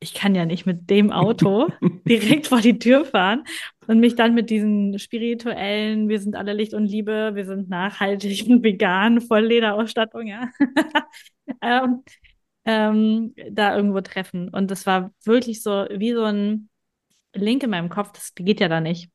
ich 0.00 0.14
kann 0.14 0.34
ja 0.34 0.46
nicht 0.46 0.66
mit 0.66 0.90
dem 0.90 1.10
Auto 1.10 1.68
direkt 2.08 2.46
vor 2.46 2.60
die 2.60 2.78
Tür 2.78 3.04
fahren 3.04 3.44
und 3.86 4.00
mich 4.00 4.14
dann 4.14 4.34
mit 4.34 4.50
diesen 4.50 4.98
spirituellen, 4.98 6.08
wir 6.08 6.20
sind 6.20 6.36
alle 6.36 6.52
Licht 6.52 6.74
und 6.74 6.86
Liebe, 6.86 7.32
wir 7.34 7.44
sind 7.44 7.68
nachhaltig 7.68 8.46
und 8.48 8.62
vegan, 8.62 9.20
voll 9.20 9.46
Lederausstattung, 9.46 10.26
ja, 10.26 10.50
ähm, 11.62 12.04
ähm, 12.64 13.34
da 13.50 13.74
irgendwo 13.74 14.00
treffen. 14.00 14.50
Und 14.50 14.70
das 14.70 14.86
war 14.86 15.12
wirklich 15.24 15.62
so 15.62 15.86
wie 15.90 16.12
so 16.12 16.24
ein 16.24 16.68
Link 17.34 17.62
in 17.62 17.70
meinem 17.70 17.88
Kopf, 17.88 18.12
das 18.12 18.34
geht 18.34 18.60
ja 18.60 18.68
da 18.68 18.80
nicht. 18.80 19.10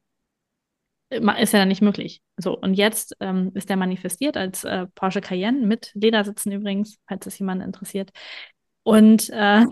Ist 1.09 1.53
ja 1.53 1.59
dann 1.59 1.67
nicht 1.67 1.83
möglich. 1.83 2.23
So, 2.37 2.57
und 2.57 2.73
jetzt 2.73 3.15
ähm, 3.19 3.51
ist 3.53 3.69
der 3.69 3.77
manifestiert 3.77 4.35
als 4.35 4.63
äh, 4.63 4.87
Porsche 4.95 5.21
Cayenne 5.21 5.65
mit 5.67 5.91
Ledersitzen 5.93 6.51
übrigens, 6.51 6.97
falls 7.07 7.27
es 7.27 7.37
jemanden 7.37 7.63
interessiert. 7.63 8.09
Und 8.81 9.29
äh, 9.29 9.65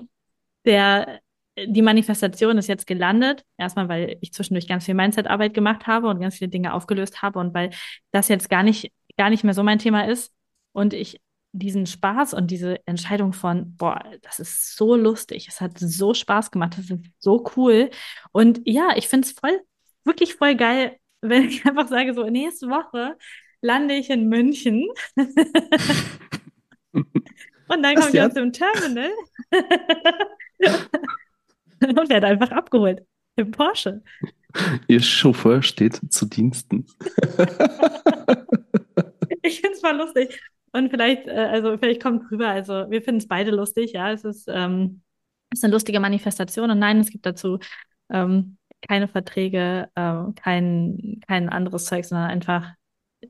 der, 0.66 1.22
die 1.58 1.82
Manifestation 1.82 2.58
ist 2.58 2.68
jetzt 2.68 2.88
gelandet. 2.88 3.44
Erstmal, 3.58 3.90
weil 3.90 4.18
ich 4.22 4.34
zwischendurch 4.34 4.68
ganz 4.68 4.86
viel 4.86 4.96
Mindset-Arbeit 4.96 5.54
gemacht 5.54 5.88
habe 5.88 6.08
und 6.08 6.20
ganz 6.20 6.38
viele 6.38 6.50
Dinge 6.50 6.74
aufgelöst 6.74 7.22
habe 7.22 7.40
und 7.40 7.54
weil 7.54 7.72
das 8.12 8.28
jetzt 8.28 8.50
gar 8.50 8.64
nicht, 8.64 8.92
gar 9.18 9.30
nicht 9.30 9.44
mehr 9.44 9.54
so 9.54 9.64
mein 9.64 9.80
Thema 9.80 10.08
ist 10.08 10.34
und 10.74 10.94
ich 10.94 11.20
diesen 11.54 11.86
Spaß 11.86 12.34
und 12.34 12.50
diese 12.50 12.80
Entscheidung 12.88 13.34
von, 13.34 13.76
boah, 13.76 14.04
das 14.22 14.40
ist 14.40 14.78
so 14.78 14.96
lustig, 14.96 15.48
es 15.50 15.60
hat 15.60 15.78
so 15.78 16.14
Spaß 16.14 16.52
gemacht, 16.52 16.78
das 16.78 16.90
ist 16.90 17.04
so 17.20 17.46
cool. 17.58 17.90
Und 18.32 18.62
ja, 18.66 18.96
ich 18.96 19.10
finde 19.10 19.28
es 19.28 19.34
voll, 19.34 19.60
wirklich 20.06 20.36
voll 20.36 20.56
geil, 20.56 20.98
wenn 21.22 21.46
ich 21.46 21.66
einfach 21.66 21.88
sage, 21.88 22.14
so 22.14 22.24
nächste 22.26 22.68
Woche 22.68 23.18
lande 23.62 23.96
ich 23.96 24.10
in 24.10 24.28
München. 24.28 24.88
und 26.94 27.84
dann 27.84 27.96
komme 27.96 28.10
ich 28.12 28.22
aus 28.22 28.34
dem 28.34 28.52
Terminal 28.54 29.12
und 31.82 32.10
werde 32.10 32.28
einfach 32.28 32.52
abgeholt 32.52 33.06
im 33.36 33.52
Porsche. 33.52 34.02
Ihr 34.88 35.02
Chauffeur 35.02 35.62
steht 35.62 36.00
zu 36.12 36.26
Diensten. 36.26 36.86
ich 39.42 39.62
finde 39.62 39.76
es 39.76 39.82
mal 39.82 39.98
lustig. 39.98 40.42
Und 40.74 40.90
vielleicht, 40.90 41.28
äh, 41.28 41.32
also 41.32 41.78
vielleicht 41.78 42.02
kommt 42.02 42.32
rüber, 42.32 42.48
also 42.48 42.90
wir 42.90 43.02
finden 43.02 43.20
es 43.20 43.28
beide 43.28 43.52
lustig, 43.52 43.94
ja. 43.94 44.12
Es 44.12 44.24
ist, 44.24 44.48
ähm, 44.48 45.02
es 45.50 45.60
ist 45.60 45.64
eine 45.64 45.74
lustige 45.74 46.00
Manifestation 46.00 46.72
und 46.72 46.80
nein, 46.80 47.00
es 47.00 47.10
gibt 47.10 47.26
dazu 47.26 47.60
ähm, 48.10 48.58
keine 48.82 49.08
Verträge, 49.08 49.90
ähm, 49.96 50.34
kein, 50.36 51.22
kein 51.28 51.50
anderes 51.50 51.86
Zeug, 51.86 52.06
sondern 52.06 52.30
einfach, 52.30 52.74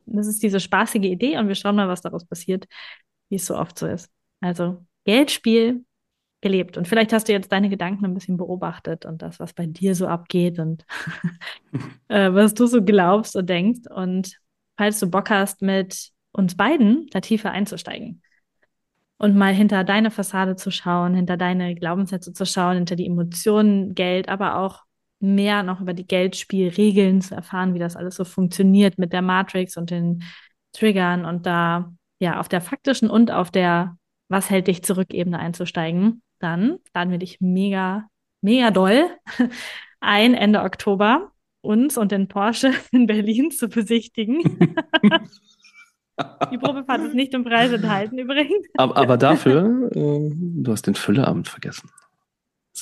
das 0.05 0.27
ist 0.27 0.43
diese 0.43 0.59
spaßige 0.59 1.05
Idee 1.05 1.37
und 1.37 1.47
wir 1.47 1.55
schauen 1.55 1.75
mal, 1.75 1.87
was 1.87 2.01
daraus 2.01 2.25
passiert, 2.25 2.67
wie 3.29 3.35
es 3.35 3.45
so 3.45 3.57
oft 3.57 3.77
so 3.77 3.87
ist. 3.87 4.09
Also 4.39 4.85
Geldspiel 5.05 5.83
gelebt. 6.41 6.77
Und 6.77 6.87
vielleicht 6.87 7.13
hast 7.13 7.27
du 7.27 7.31
jetzt 7.31 7.51
deine 7.51 7.69
Gedanken 7.69 8.05
ein 8.05 8.13
bisschen 8.13 8.37
beobachtet 8.37 9.05
und 9.05 9.21
das, 9.21 9.39
was 9.39 9.53
bei 9.53 9.65
dir 9.67 9.95
so 9.95 10.07
abgeht 10.07 10.59
und 10.59 10.85
äh, 12.07 12.33
was 12.33 12.53
du 12.53 12.65
so 12.65 12.83
glaubst 12.83 13.35
und 13.35 13.49
denkst. 13.49 13.89
Und 13.93 14.37
falls 14.77 14.99
du 14.99 15.09
Bock 15.09 15.29
hast, 15.29 15.61
mit 15.61 16.09
uns 16.31 16.55
beiden 16.55 17.07
da 17.11 17.19
tiefer 17.21 17.51
einzusteigen 17.51 18.21
und 19.17 19.35
mal 19.35 19.53
hinter 19.53 19.83
deine 19.83 20.09
Fassade 20.09 20.55
zu 20.55 20.71
schauen, 20.71 21.13
hinter 21.13 21.37
deine 21.37 21.75
Glaubenssätze 21.75 22.33
zu 22.33 22.45
schauen, 22.45 22.77
hinter 22.77 22.95
die 22.95 23.05
Emotionen, 23.05 23.93
Geld, 23.93 24.29
aber 24.29 24.57
auch 24.57 24.83
mehr 25.19 25.61
noch 25.61 25.81
über 25.81 25.93
die 25.93 26.07
Geldspielregeln 26.07 27.21
zu 27.21 27.35
erfahren, 27.35 27.75
wie 27.75 27.79
das 27.79 27.95
alles 27.95 28.15
so 28.15 28.25
funktioniert 28.25 28.97
mit 28.97 29.13
der 29.13 29.21
Matrix 29.21 29.77
und 29.77 29.91
den 29.91 30.23
Triggern 30.73 31.25
und 31.25 31.45
da 31.45 31.93
ja 32.19 32.39
auf 32.39 32.49
der 32.49 32.61
faktischen 32.61 33.09
und 33.09 33.29
auf 33.29 33.51
der 33.51 33.97
was 34.31 34.49
hält 34.49 34.67
dich 34.67 34.81
zurück 34.81 35.13
Ebene 35.13 35.39
einzusteigen, 35.39 36.23
dann 36.41 36.79
laden 36.93 37.11
wir 37.11 37.17
dich 37.17 37.39
mega, 37.41 38.07
mega 38.41 38.71
doll 38.71 39.09
ein 39.99 40.33
Ende 40.33 40.61
Oktober 40.61 41.31
uns 41.61 41.97
und 41.97 42.11
den 42.11 42.27
Porsche 42.27 42.73
in 42.91 43.07
Berlin 43.07 43.51
zu 43.51 43.69
besichtigen. 43.69 44.41
Die 46.51 46.57
Probefahrt 46.57 47.01
ist 47.01 47.15
nicht 47.15 47.33
im 47.33 47.43
Preis 47.43 47.71
enthalten 47.71 48.19
übrigens. 48.19 48.67
Aber, 48.77 48.95
aber 48.95 49.17
dafür, 49.17 49.89
äh, 49.95 50.29
du 50.31 50.71
hast 50.71 50.85
den 50.85 50.93
Fülleabend 50.93 51.47
vergessen. 51.47 51.89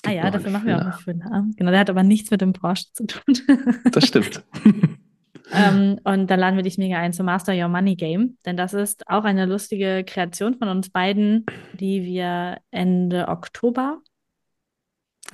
Ah 0.04 0.12
ja, 0.12 0.30
dafür 0.30 0.52
machen 0.52 0.68
wir 0.68 0.76
auch 0.78 0.82
einen 0.82 0.94
Fülleabend. 0.94 1.56
Genau, 1.56 1.72
der 1.72 1.80
hat 1.80 1.90
aber 1.90 2.04
nichts 2.04 2.32
mit 2.32 2.42
dem 2.42 2.52
Porsche 2.52 2.88
zu 2.92 3.06
tun. 3.06 3.36
Das 3.92 4.06
stimmt. 4.06 4.44
Ähm, 5.54 6.00
und 6.04 6.30
dann 6.30 6.40
laden 6.40 6.56
wir 6.56 6.64
dich 6.64 6.78
mega 6.78 6.98
ein 6.98 7.14
zum 7.14 7.26
Master 7.26 7.54
Your 7.54 7.70
Money 7.70 7.96
Game, 7.96 8.38
denn 8.46 8.58
das 8.58 8.74
ist 8.74 9.08
auch 9.08 9.24
eine 9.24 9.46
lustige 9.46 10.04
Kreation 10.06 10.56
von 10.56 10.68
uns 10.70 10.90
beiden, 10.90 11.46
die 11.74 12.04
wir 12.04 12.58
Ende 12.72 13.28
Oktober. 13.28 14.02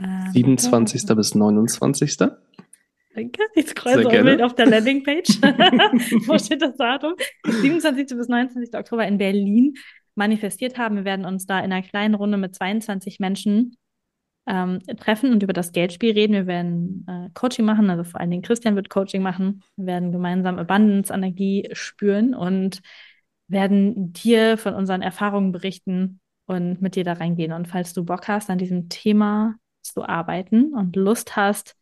Ähm, 0.02 0.32
27. 0.34 1.06
bis 1.16 1.36
29. 1.36 2.18
Danke. 2.18 3.44
Ich 3.56 3.68
scroll 3.68 4.04
so 4.04 4.12
wild 4.12 4.42
auf 4.42 4.56
der 4.56 4.66
Landingpage. 4.66 5.30
Wo 6.28 6.38
steht 6.38 6.62
das 6.62 6.76
Datum? 6.76 7.14
27. 7.46 8.08
bis 8.18 8.28
29. 8.28 8.74
Oktober 8.78 9.08
in 9.08 9.18
Berlin 9.18 9.74
manifestiert 10.16 10.78
haben. 10.78 10.98
Wir 10.98 11.06
werden 11.06 11.26
uns 11.26 11.46
da 11.46 11.60
in 11.60 11.72
einer 11.72 11.82
kleinen 11.82 12.16
Runde 12.16 12.38
mit 12.38 12.56
22 12.56 13.20
Menschen 13.20 13.78
ähm, 14.48 14.80
treffen 14.98 15.32
und 15.32 15.44
über 15.44 15.54
das 15.54 15.72
Geldspiel 15.72 16.14
reden. 16.14 16.34
Wir 16.34 16.48
werden 16.48 17.06
äh, 17.08 17.30
Coaching 17.34 17.66
machen, 17.66 17.90
also 17.90 18.04
vor 18.04 18.20
allen 18.20 18.32
Dingen 18.32 18.44
Christian 18.44 18.76
wird 18.76 18.90
Coaching 18.90 19.22
machen. 19.22 19.64
Wir 19.76 19.88
werden 19.88 20.12
gemeinsam 20.12 20.60
Abundance-Energie 20.60 21.70
spüren 21.74 22.36
und 22.36 22.82
werden 23.48 24.14
dir 24.14 24.58
von 24.58 24.74
unseren 24.74 25.02
Erfahrungen 25.02 25.52
berichten 25.52 26.20
und 26.46 26.82
mit 26.82 26.96
dir 26.96 27.04
da 27.04 27.14
reingehen. 27.14 27.52
Und 27.52 27.68
falls 27.68 27.94
du 27.94 28.04
Bock 28.06 28.28
hast, 28.28 28.50
an 28.50 28.58
diesem 28.58 28.90
Thema 28.90 29.56
zu 29.82 30.08
arbeiten 30.08 30.74
und 30.74 30.96
Lust 30.96 31.36
hast, 31.36 31.76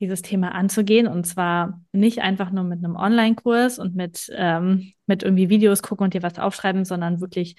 dieses 0.00 0.22
Thema 0.22 0.54
anzugehen. 0.54 1.06
Und 1.06 1.26
zwar 1.26 1.82
nicht 1.92 2.20
einfach 2.20 2.50
nur 2.50 2.64
mit 2.64 2.78
einem 2.78 2.96
Online-Kurs 2.96 3.78
und 3.78 3.94
mit, 3.94 4.30
ähm, 4.34 4.92
mit 5.06 5.22
irgendwie 5.22 5.50
Videos 5.50 5.82
gucken 5.82 6.04
und 6.04 6.14
dir 6.14 6.22
was 6.22 6.38
aufschreiben, 6.38 6.84
sondern 6.84 7.20
wirklich 7.20 7.56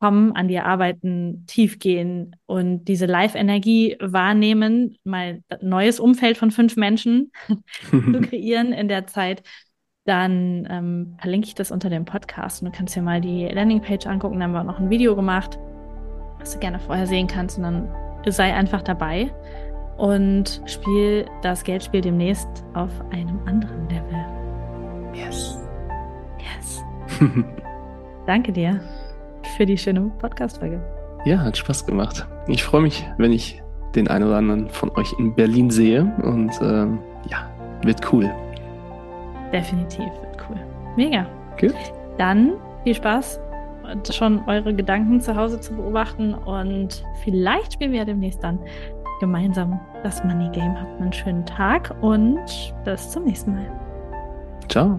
kommen, 0.00 0.32
an 0.32 0.48
dir 0.48 0.64
arbeiten, 0.64 1.44
tief 1.46 1.78
gehen 1.78 2.34
und 2.46 2.86
diese 2.86 3.06
Live-Energie 3.06 3.96
wahrnehmen, 4.00 4.96
mal 5.04 5.42
ein 5.48 5.58
neues 5.68 6.00
Umfeld 6.00 6.38
von 6.38 6.50
fünf 6.50 6.76
Menschen 6.76 7.32
zu 7.90 8.20
kreieren 8.22 8.72
in 8.72 8.88
der 8.88 9.06
Zeit, 9.06 9.42
dann 10.06 10.66
ähm, 10.70 11.16
verlinke 11.20 11.48
ich 11.48 11.54
das 11.54 11.70
unter 11.70 11.90
dem 11.90 12.06
Podcast 12.06 12.62
und 12.62 12.72
du 12.72 12.76
kannst 12.76 12.96
dir 12.96 13.02
mal 13.02 13.20
die 13.20 13.46
Landingpage 13.46 14.06
angucken. 14.06 14.38
Da 14.38 14.44
haben 14.44 14.52
wir 14.52 14.60
auch 14.60 14.64
noch 14.64 14.80
ein 14.80 14.90
Video 14.90 15.14
gemacht, 15.14 15.58
was 16.38 16.54
du 16.54 16.58
gerne 16.58 16.80
vorher 16.80 17.06
sehen 17.06 17.26
kannst 17.26 17.58
und 17.58 17.64
dann 17.64 17.88
sei 18.26 18.54
einfach 18.54 18.82
dabei 18.82 19.30
und 19.98 20.62
spiel 20.64 21.26
das 21.42 21.62
Geldspiel 21.62 22.00
demnächst 22.00 22.48
auf 22.72 22.90
einem 23.10 23.38
anderen 23.46 23.86
Level. 23.90 24.24
Yes. 25.14 25.58
Yes. 26.38 26.82
Danke 28.26 28.52
dir 28.52 28.80
für 29.60 29.66
die 29.66 29.76
schöne 29.76 30.00
Podcast-Folge. 30.18 30.80
Ja, 31.26 31.40
hat 31.40 31.54
Spaß 31.54 31.84
gemacht. 31.84 32.26
Ich 32.46 32.64
freue 32.64 32.80
mich, 32.80 33.06
wenn 33.18 33.30
ich 33.30 33.60
den 33.94 34.08
einen 34.08 34.24
oder 34.24 34.38
anderen 34.38 34.70
von 34.70 34.90
euch 34.96 35.12
in 35.18 35.34
Berlin 35.34 35.68
sehe 35.68 36.10
und 36.22 36.50
ähm, 36.62 36.98
ja, 37.28 37.46
wird 37.82 38.10
cool. 38.10 38.30
Definitiv 39.52 40.06
wird 40.06 40.38
cool. 40.48 40.56
Mega. 40.96 41.26
Gut. 41.60 41.74
Dann 42.16 42.54
viel 42.84 42.94
Spaß 42.94 43.38
schon 44.10 44.40
eure 44.46 44.72
Gedanken 44.72 45.20
zu 45.20 45.36
Hause 45.36 45.60
zu 45.60 45.74
beobachten 45.74 46.32
und 46.32 47.04
vielleicht 47.22 47.74
spielen 47.74 47.92
wir 47.92 47.98
ja 47.98 48.04
demnächst 48.06 48.42
dann 48.42 48.58
gemeinsam 49.20 49.78
das 50.02 50.24
Money 50.24 50.48
Game. 50.52 50.74
Habt 50.80 51.02
einen 51.02 51.12
schönen 51.12 51.44
Tag 51.44 51.94
und 52.00 52.40
bis 52.86 53.10
zum 53.10 53.24
nächsten 53.24 53.52
Mal. 53.52 53.70
Ciao. 54.70 54.98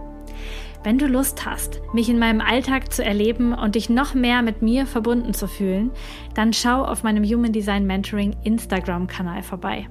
Wenn 0.83 0.97
du 0.97 1.05
Lust 1.05 1.45
hast, 1.45 1.79
mich 1.93 2.09
in 2.09 2.17
meinem 2.17 2.41
Alltag 2.41 2.91
zu 2.91 3.03
erleben 3.03 3.53
und 3.53 3.75
dich 3.75 3.89
noch 3.89 4.15
mehr 4.15 4.41
mit 4.41 4.63
mir 4.63 4.87
verbunden 4.87 5.33
zu 5.33 5.47
fühlen, 5.47 5.91
dann 6.33 6.53
schau 6.53 6.83
auf 6.83 7.03
meinem 7.03 7.23
Human 7.23 7.51
Design 7.51 7.85
Mentoring 7.85 8.35
Instagram-Kanal 8.43 9.43
vorbei. 9.43 9.87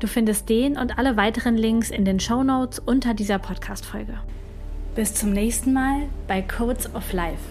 Du 0.00 0.08
findest 0.08 0.48
den 0.48 0.76
und 0.76 0.98
alle 0.98 1.16
weiteren 1.16 1.56
Links 1.56 1.90
in 1.90 2.04
den 2.04 2.18
Show 2.18 2.42
Notes 2.42 2.80
unter 2.80 3.14
dieser 3.14 3.38
Podcast-Folge. 3.38 4.18
Bis 4.96 5.14
zum 5.14 5.32
nächsten 5.32 5.72
Mal 5.72 6.08
bei 6.26 6.42
Codes 6.42 6.92
of 6.94 7.12
Life. 7.12 7.42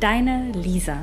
Deine 0.00 0.50
Lisa. 0.52 0.96